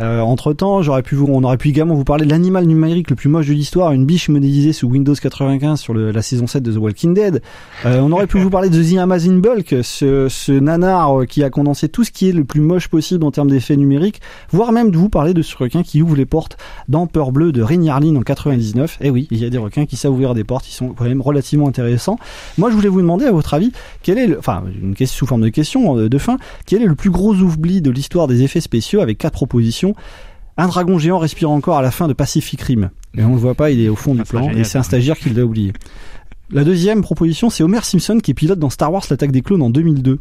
Euh, 0.00 0.20
entre 0.20 0.52
temps, 0.52 0.80
j'aurais 0.80 1.02
pu 1.02 1.14
vous 1.14 1.26
on 1.28 1.42
aurait 1.44 1.56
pu 1.56 1.68
également 1.68 1.94
vous 1.94 2.04
parler 2.04 2.24
de 2.24 2.30
l'animal 2.30 2.64
numérique 2.64 3.10
le 3.10 3.16
plus 3.16 3.28
moche 3.28 3.48
de 3.48 3.52
l'histoire, 3.52 3.92
une 3.92 4.06
biche 4.06 4.28
modélisée 4.28 4.72
sous 4.72 4.88
Windows 4.88 5.14
95 5.14 5.80
sur 5.80 5.92
le, 5.92 6.10
la 6.10 6.22
saison 6.22 6.46
7 6.46 6.62
de 6.62 6.72
The 6.72 6.76
Walking 6.76 7.14
Dead. 7.14 7.42
Euh, 7.84 8.00
on 8.00 8.12
aurait 8.12 8.26
pu 8.26 8.38
vous 8.38 8.50
parler 8.50 8.70
de 8.70 8.82
The 8.82 8.98
Amazing 8.98 9.40
Bulk, 9.40 9.74
ce, 9.82 10.28
ce 10.28 10.52
nanar 10.52 11.26
qui 11.28 11.42
a 11.42 11.50
condensé 11.50 11.88
tout 11.88 12.04
ce 12.04 12.10
qui 12.10 12.28
est 12.28 12.32
le 12.32 12.44
plus 12.44 12.60
moche 12.60 12.88
possible 12.88 13.24
en 13.24 13.30
termes 13.30 13.50
d'effets 13.50 13.76
numériques, 13.76 14.20
voire 14.50 14.72
même 14.72 14.90
de 14.90 14.96
vous 14.96 15.08
parler 15.08 15.34
de 15.34 15.42
ce 15.42 15.56
requin 15.56 15.82
qui 15.82 16.00
ouvre 16.00 16.16
les 16.16 16.27
portes 16.28 16.56
dans 16.88 17.08
Peur 17.08 17.32
Bleu 17.32 17.50
de 17.50 17.62
Régnarline 17.62 18.16
en 18.16 18.22
99. 18.22 18.98
Et 19.00 19.10
oui, 19.10 19.26
il 19.32 19.38
y 19.38 19.44
a 19.44 19.50
des 19.50 19.58
requins 19.58 19.84
qui 19.84 19.96
savent 19.96 20.12
ouvrir 20.12 20.34
des 20.34 20.44
portes, 20.44 20.68
ils 20.68 20.74
sont 20.74 20.90
quand 20.90 21.04
même 21.04 21.20
relativement 21.20 21.66
intéressants. 21.66 22.18
Moi, 22.56 22.70
je 22.70 22.76
voulais 22.76 22.88
vous 22.88 23.00
demander, 23.00 23.24
à 23.24 23.32
votre 23.32 23.54
avis, 23.54 23.72
quel 24.02 24.18
est 24.18 24.28
le, 24.28 24.38
enfin, 24.38 24.62
une 24.80 24.94
question 24.94 25.18
sous 25.18 25.26
forme 25.26 25.42
de 25.42 25.48
question 25.48 25.96
de 25.96 26.18
fin, 26.18 26.36
quel 26.66 26.82
est 26.82 26.86
le 26.86 26.94
plus 26.94 27.10
gros 27.10 27.34
oubli 27.34 27.82
de 27.82 27.90
l'histoire 27.90 28.28
des 28.28 28.42
effets 28.42 28.60
spéciaux 28.60 29.00
avec 29.00 29.18
quatre 29.18 29.32
propositions? 29.32 29.94
Un 30.56 30.66
dragon 30.66 30.98
géant 30.98 31.18
respire 31.18 31.50
encore 31.50 31.78
à 31.78 31.82
la 31.82 31.90
fin 31.90 32.08
de 32.08 32.12
Pacific 32.12 32.60
Rim. 32.60 32.90
Et 33.16 33.24
on 33.24 33.30
le 33.30 33.36
voit 33.36 33.54
pas, 33.54 33.70
il 33.70 33.80
est 33.80 33.88
au 33.88 33.96
fond 33.96 34.14
du 34.14 34.22
plan, 34.22 34.50
et 34.50 34.64
c'est 34.64 34.78
un 34.78 34.82
stagiaire 34.82 35.16
qui 35.16 35.30
l'a 35.30 35.44
oublié. 35.44 35.72
La 36.50 36.64
deuxième 36.64 37.02
proposition, 37.02 37.50
c'est 37.50 37.62
Homer 37.62 37.82
Simpson 37.82 38.18
qui 38.22 38.34
pilote 38.34 38.58
dans 38.58 38.70
Star 38.70 38.92
Wars 38.92 39.04
l'attaque 39.10 39.32
des 39.32 39.42
clones 39.42 39.62
en 39.62 39.70
2002. 39.70 40.18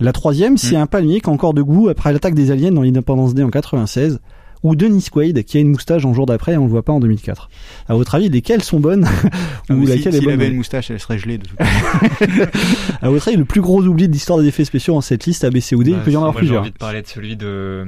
La 0.00 0.12
troisième, 0.12 0.56
c'est 0.56 0.76
mmh. 0.76 0.80
un 0.80 0.86
palmier 0.86 1.20
qui 1.20 1.28
a 1.28 1.32
encore 1.32 1.54
de 1.54 1.62
goût 1.62 1.88
après 1.88 2.12
l'attaque 2.12 2.34
des 2.34 2.50
aliens 2.50 2.72
dans 2.72 2.82
l'Independence 2.82 3.34
Day 3.34 3.42
en 3.42 3.50
96 3.50 4.20
ou 4.64 4.74
Denis 4.74 5.06
Quaid 5.12 5.44
qui 5.44 5.58
a 5.58 5.60
une 5.60 5.68
moustache 5.70 6.04
en 6.04 6.12
jour 6.12 6.26
d'après 6.26 6.54
et 6.54 6.56
on 6.56 6.64
le 6.64 6.70
voit 6.70 6.82
pas 6.82 6.92
en 6.92 6.98
2004. 6.98 7.48
À 7.88 7.94
votre 7.94 8.14
avis, 8.16 8.28
lesquelles 8.28 8.62
sont 8.64 8.80
bonnes 8.80 9.06
Ah, 9.06 9.28
ou 9.72 9.76
mais 9.76 9.86
si- 9.86 9.96
laquelle 9.98 10.14
est 10.16 10.20
bonne 10.22 10.32
avait 10.34 10.48
une 10.48 10.56
moustache, 10.56 10.90
elle 10.90 10.98
serait 10.98 11.18
gelée 11.18 11.38
de 11.38 11.44
toute 11.46 11.56
façon. 11.58 12.48
À 13.02 13.08
votre 13.10 13.28
avis, 13.28 13.36
le 13.36 13.44
plus 13.44 13.60
gros 13.60 13.82
oubli 13.84 14.08
de 14.08 14.12
l'histoire 14.12 14.38
des 14.40 14.48
effets 14.48 14.64
spéciaux 14.64 14.96
en 14.96 15.00
cette 15.00 15.26
liste 15.26 15.44
A, 15.44 15.50
B, 15.50 15.60
C 15.60 15.76
ou 15.76 15.84
D, 15.84 15.90
il 15.90 15.96
Bah, 15.96 16.02
peut 16.04 16.10
y 16.10 16.16
en 16.16 16.20
avoir 16.20 16.32
moi, 16.32 16.40
J'ai 16.40 16.46
plusieurs. 16.46 16.62
envie 16.62 16.70
de 16.72 16.76
parler 16.78 17.02
de 17.02 17.06
celui 17.06 17.36
de 17.36 17.84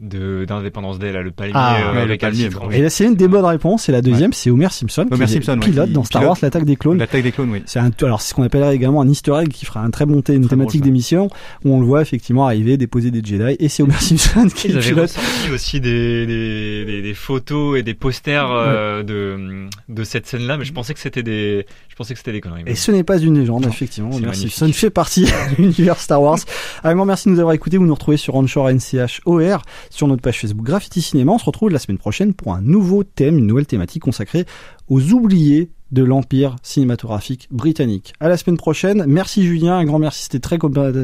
de 0.00 0.44
d'Indépendance 0.46 0.98
Day, 0.98 1.12
là, 1.12 1.22
le 1.22 1.30
palmier 1.30 1.52
Ah, 1.54 1.76
euh, 1.80 1.88
ouais, 1.90 1.94
le 1.94 2.00
avec 2.02 2.20
palmier, 2.20 2.44
Alcide. 2.46 2.58
bon. 2.60 2.70
Et 2.70 2.82
là, 2.82 2.90
c'est 2.90 3.04
une 3.04 3.14
des 3.14 3.28
bonnes 3.28 3.44
réponses. 3.44 3.88
Et 3.88 3.92
la 3.92 4.02
deuxième, 4.02 4.32
c'est 4.32 4.50
Homer 4.50 4.68
Simpson, 4.70 5.06
Homer 5.10 5.24
qui 5.26 5.32
est 5.32 5.34
Simpson, 5.42 5.52
ouais, 5.60 5.70
pilote 5.70 5.86
qui 5.88 5.92
dans 5.92 6.04
Star 6.04 6.20
pilote. 6.22 6.30
Wars, 6.30 6.38
l'attaque 6.42 6.64
des 6.64 6.76
clones. 6.76 6.98
L'attaque 6.98 7.22
des 7.22 7.32
clones, 7.32 7.50
oui. 7.50 7.62
C'est 7.66 7.78
un, 7.78 7.90
alors 8.02 8.20
c'est 8.20 8.30
ce 8.30 8.34
qu'on 8.34 8.42
appellerait 8.42 8.74
également 8.74 9.00
un 9.00 9.08
Easter 9.08 9.32
egg 9.40 9.48
qui 9.48 9.64
fera 9.64 9.80
un 9.82 9.90
très 9.90 10.06
bon 10.06 10.20
thé- 10.22 10.34
une 10.34 10.48
thématique 10.48 10.82
d'émission 10.82 11.28
où 11.64 11.72
on 11.74 11.80
le 11.80 11.86
voit 11.86 12.02
effectivement 12.02 12.46
arriver, 12.46 12.76
déposer 12.76 13.10
des 13.10 13.22
Jedi 13.24 13.56
et 13.58 13.68
c'est 13.68 13.82
Homer 13.82 13.94
Simpson 14.00 14.48
qui 14.54 14.68
le 14.68 14.80
pilote. 14.80 15.14
aussi 15.52 15.80
des, 15.80 16.07
des, 16.26 16.84
des, 16.84 17.02
des 17.02 17.14
photos 17.14 17.78
et 17.78 17.82
des 17.82 17.94
posters 17.94 18.50
euh, 18.50 19.02
de, 19.02 19.68
de 19.88 20.04
cette 20.04 20.26
scène-là, 20.26 20.56
mais 20.56 20.64
je 20.64 20.72
pensais 20.72 20.94
que 20.94 21.00
c'était 21.00 21.22
des, 21.22 21.66
je 21.88 21.96
pensais 21.96 22.14
que 22.14 22.18
c'était 22.18 22.32
des 22.32 22.40
conneries. 22.40 22.62
Et 22.66 22.74
ce 22.74 22.90
n'est 22.90 23.04
pas 23.04 23.18
une 23.18 23.38
légende, 23.38 23.66
effectivement. 23.66 24.10
Homer 24.10 24.26
magnifique. 24.26 24.52
Simpson 24.52 24.72
fait 24.72 24.90
partie 24.90 25.24
de 25.58 25.62
l'univers 25.62 25.98
Star 25.98 26.22
Wars. 26.22 26.38
Un 26.84 26.94
grand 26.94 27.04
merci 27.04 27.28
de 27.28 27.34
nous 27.34 27.40
avoir 27.40 27.54
écoutés. 27.54 27.76
Vous 27.76 27.86
nous 27.86 27.94
retrouvez 27.94 28.16
sur 28.16 28.34
Onshore 28.34 28.70
NCH 28.70 29.20
OR, 29.26 29.62
sur 29.90 30.06
notre 30.08 30.22
page 30.22 30.40
Facebook 30.40 30.66
Graffiti 30.66 31.02
Cinéma. 31.02 31.32
On 31.32 31.38
se 31.38 31.44
retrouve 31.44 31.70
la 31.70 31.78
semaine 31.78 31.98
prochaine 31.98 32.34
pour 32.34 32.54
un 32.54 32.62
nouveau 32.62 33.04
thème, 33.04 33.38
une 33.38 33.46
nouvelle 33.46 33.66
thématique 33.66 34.02
consacrée 34.02 34.44
aux 34.88 35.12
oubliés 35.12 35.70
de 35.92 36.02
l'empire 36.04 36.56
cinématographique 36.62 37.48
britannique. 37.50 38.12
À 38.20 38.28
la 38.28 38.36
semaine 38.36 38.56
prochaine. 38.56 39.04
Merci 39.06 39.44
Julien, 39.46 39.76
un 39.78 39.84
grand 39.84 39.98
merci. 39.98 40.24
C'était 40.24 40.38
très, 40.38 40.58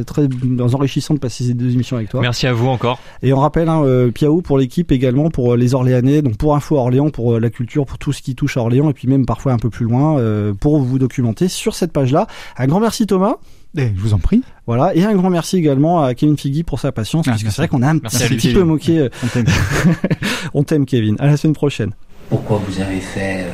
très 0.04 0.28
enrichissant 0.60 1.14
de 1.14 1.18
passer 1.18 1.44
ces 1.44 1.54
deux 1.54 1.72
émissions 1.72 1.96
avec 1.96 2.10
toi. 2.10 2.20
Merci 2.20 2.46
à 2.46 2.52
vous 2.52 2.68
encore. 2.68 2.98
Et 3.22 3.32
on 3.32 3.38
rappelle 3.40 3.68
hein, 3.68 3.82
euh, 3.84 4.10
Piao 4.10 4.42
pour 4.42 4.58
l'équipe 4.58 4.92
également, 4.92 5.30
pour 5.30 5.54
euh, 5.54 5.56
les 5.56 5.74
Orléanais, 5.74 6.20
donc 6.22 6.36
pour 6.36 6.54
Info 6.54 6.76
Orléans, 6.76 7.10
pour 7.10 7.34
euh, 7.34 7.40
la 7.40 7.50
culture, 7.50 7.86
pour 7.86 7.98
tout 7.98 8.12
ce 8.12 8.20
qui 8.22 8.34
touche 8.34 8.56
à 8.56 8.60
Orléans, 8.60 8.90
et 8.90 8.92
puis 8.92 9.08
même 9.08 9.24
parfois 9.26 9.52
un 9.52 9.58
peu 9.58 9.70
plus 9.70 9.86
loin, 9.86 10.18
euh, 10.18 10.52
pour 10.52 10.78
vous 10.80 10.98
documenter 10.98 11.48
sur 11.48 11.74
cette 11.74 11.92
page-là. 11.92 12.26
Un 12.58 12.66
grand 12.66 12.80
merci 12.80 13.06
Thomas. 13.06 13.36
Eh, 13.76 13.88
je 13.96 14.00
vous 14.00 14.14
en 14.14 14.18
prie. 14.18 14.42
Voilà, 14.66 14.94
et 14.94 15.02
un 15.04 15.14
grand 15.14 15.30
merci 15.30 15.56
également 15.56 16.02
à 16.02 16.14
Kevin 16.14 16.36
Figgy 16.36 16.62
pour 16.62 16.78
sa 16.78 16.92
patience, 16.92 17.26
Ah, 17.26 17.32
puisque 17.32 17.44
merci. 17.46 17.56
c'est 17.56 17.62
vrai 17.62 17.68
qu'on 17.68 17.82
a 17.82 17.88
un 17.90 17.98
Merci 18.00 18.28
petit, 18.28 18.52
peu 18.52 18.62
moqué. 18.62 19.08
On 19.22 19.26
t'aime. 19.26 19.46
On 20.54 20.62
t'aime 20.62 20.86
Kevin. 20.86 21.16
À 21.18 21.26
la 21.26 21.36
semaine 21.36 21.54
prochaine. 21.54 21.90
Pourquoi 22.30 22.60
vous 22.66 22.80
avez 22.80 23.00
fait 23.00 23.46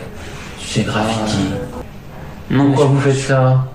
euh, 0.70 0.74
ces 0.74 0.82
graffitis 0.82 1.52
Pourquoi 2.54 2.84
vous 2.86 3.00
faites 3.00 3.18
ça? 3.18 3.66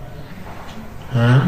Hein? 1.15 1.41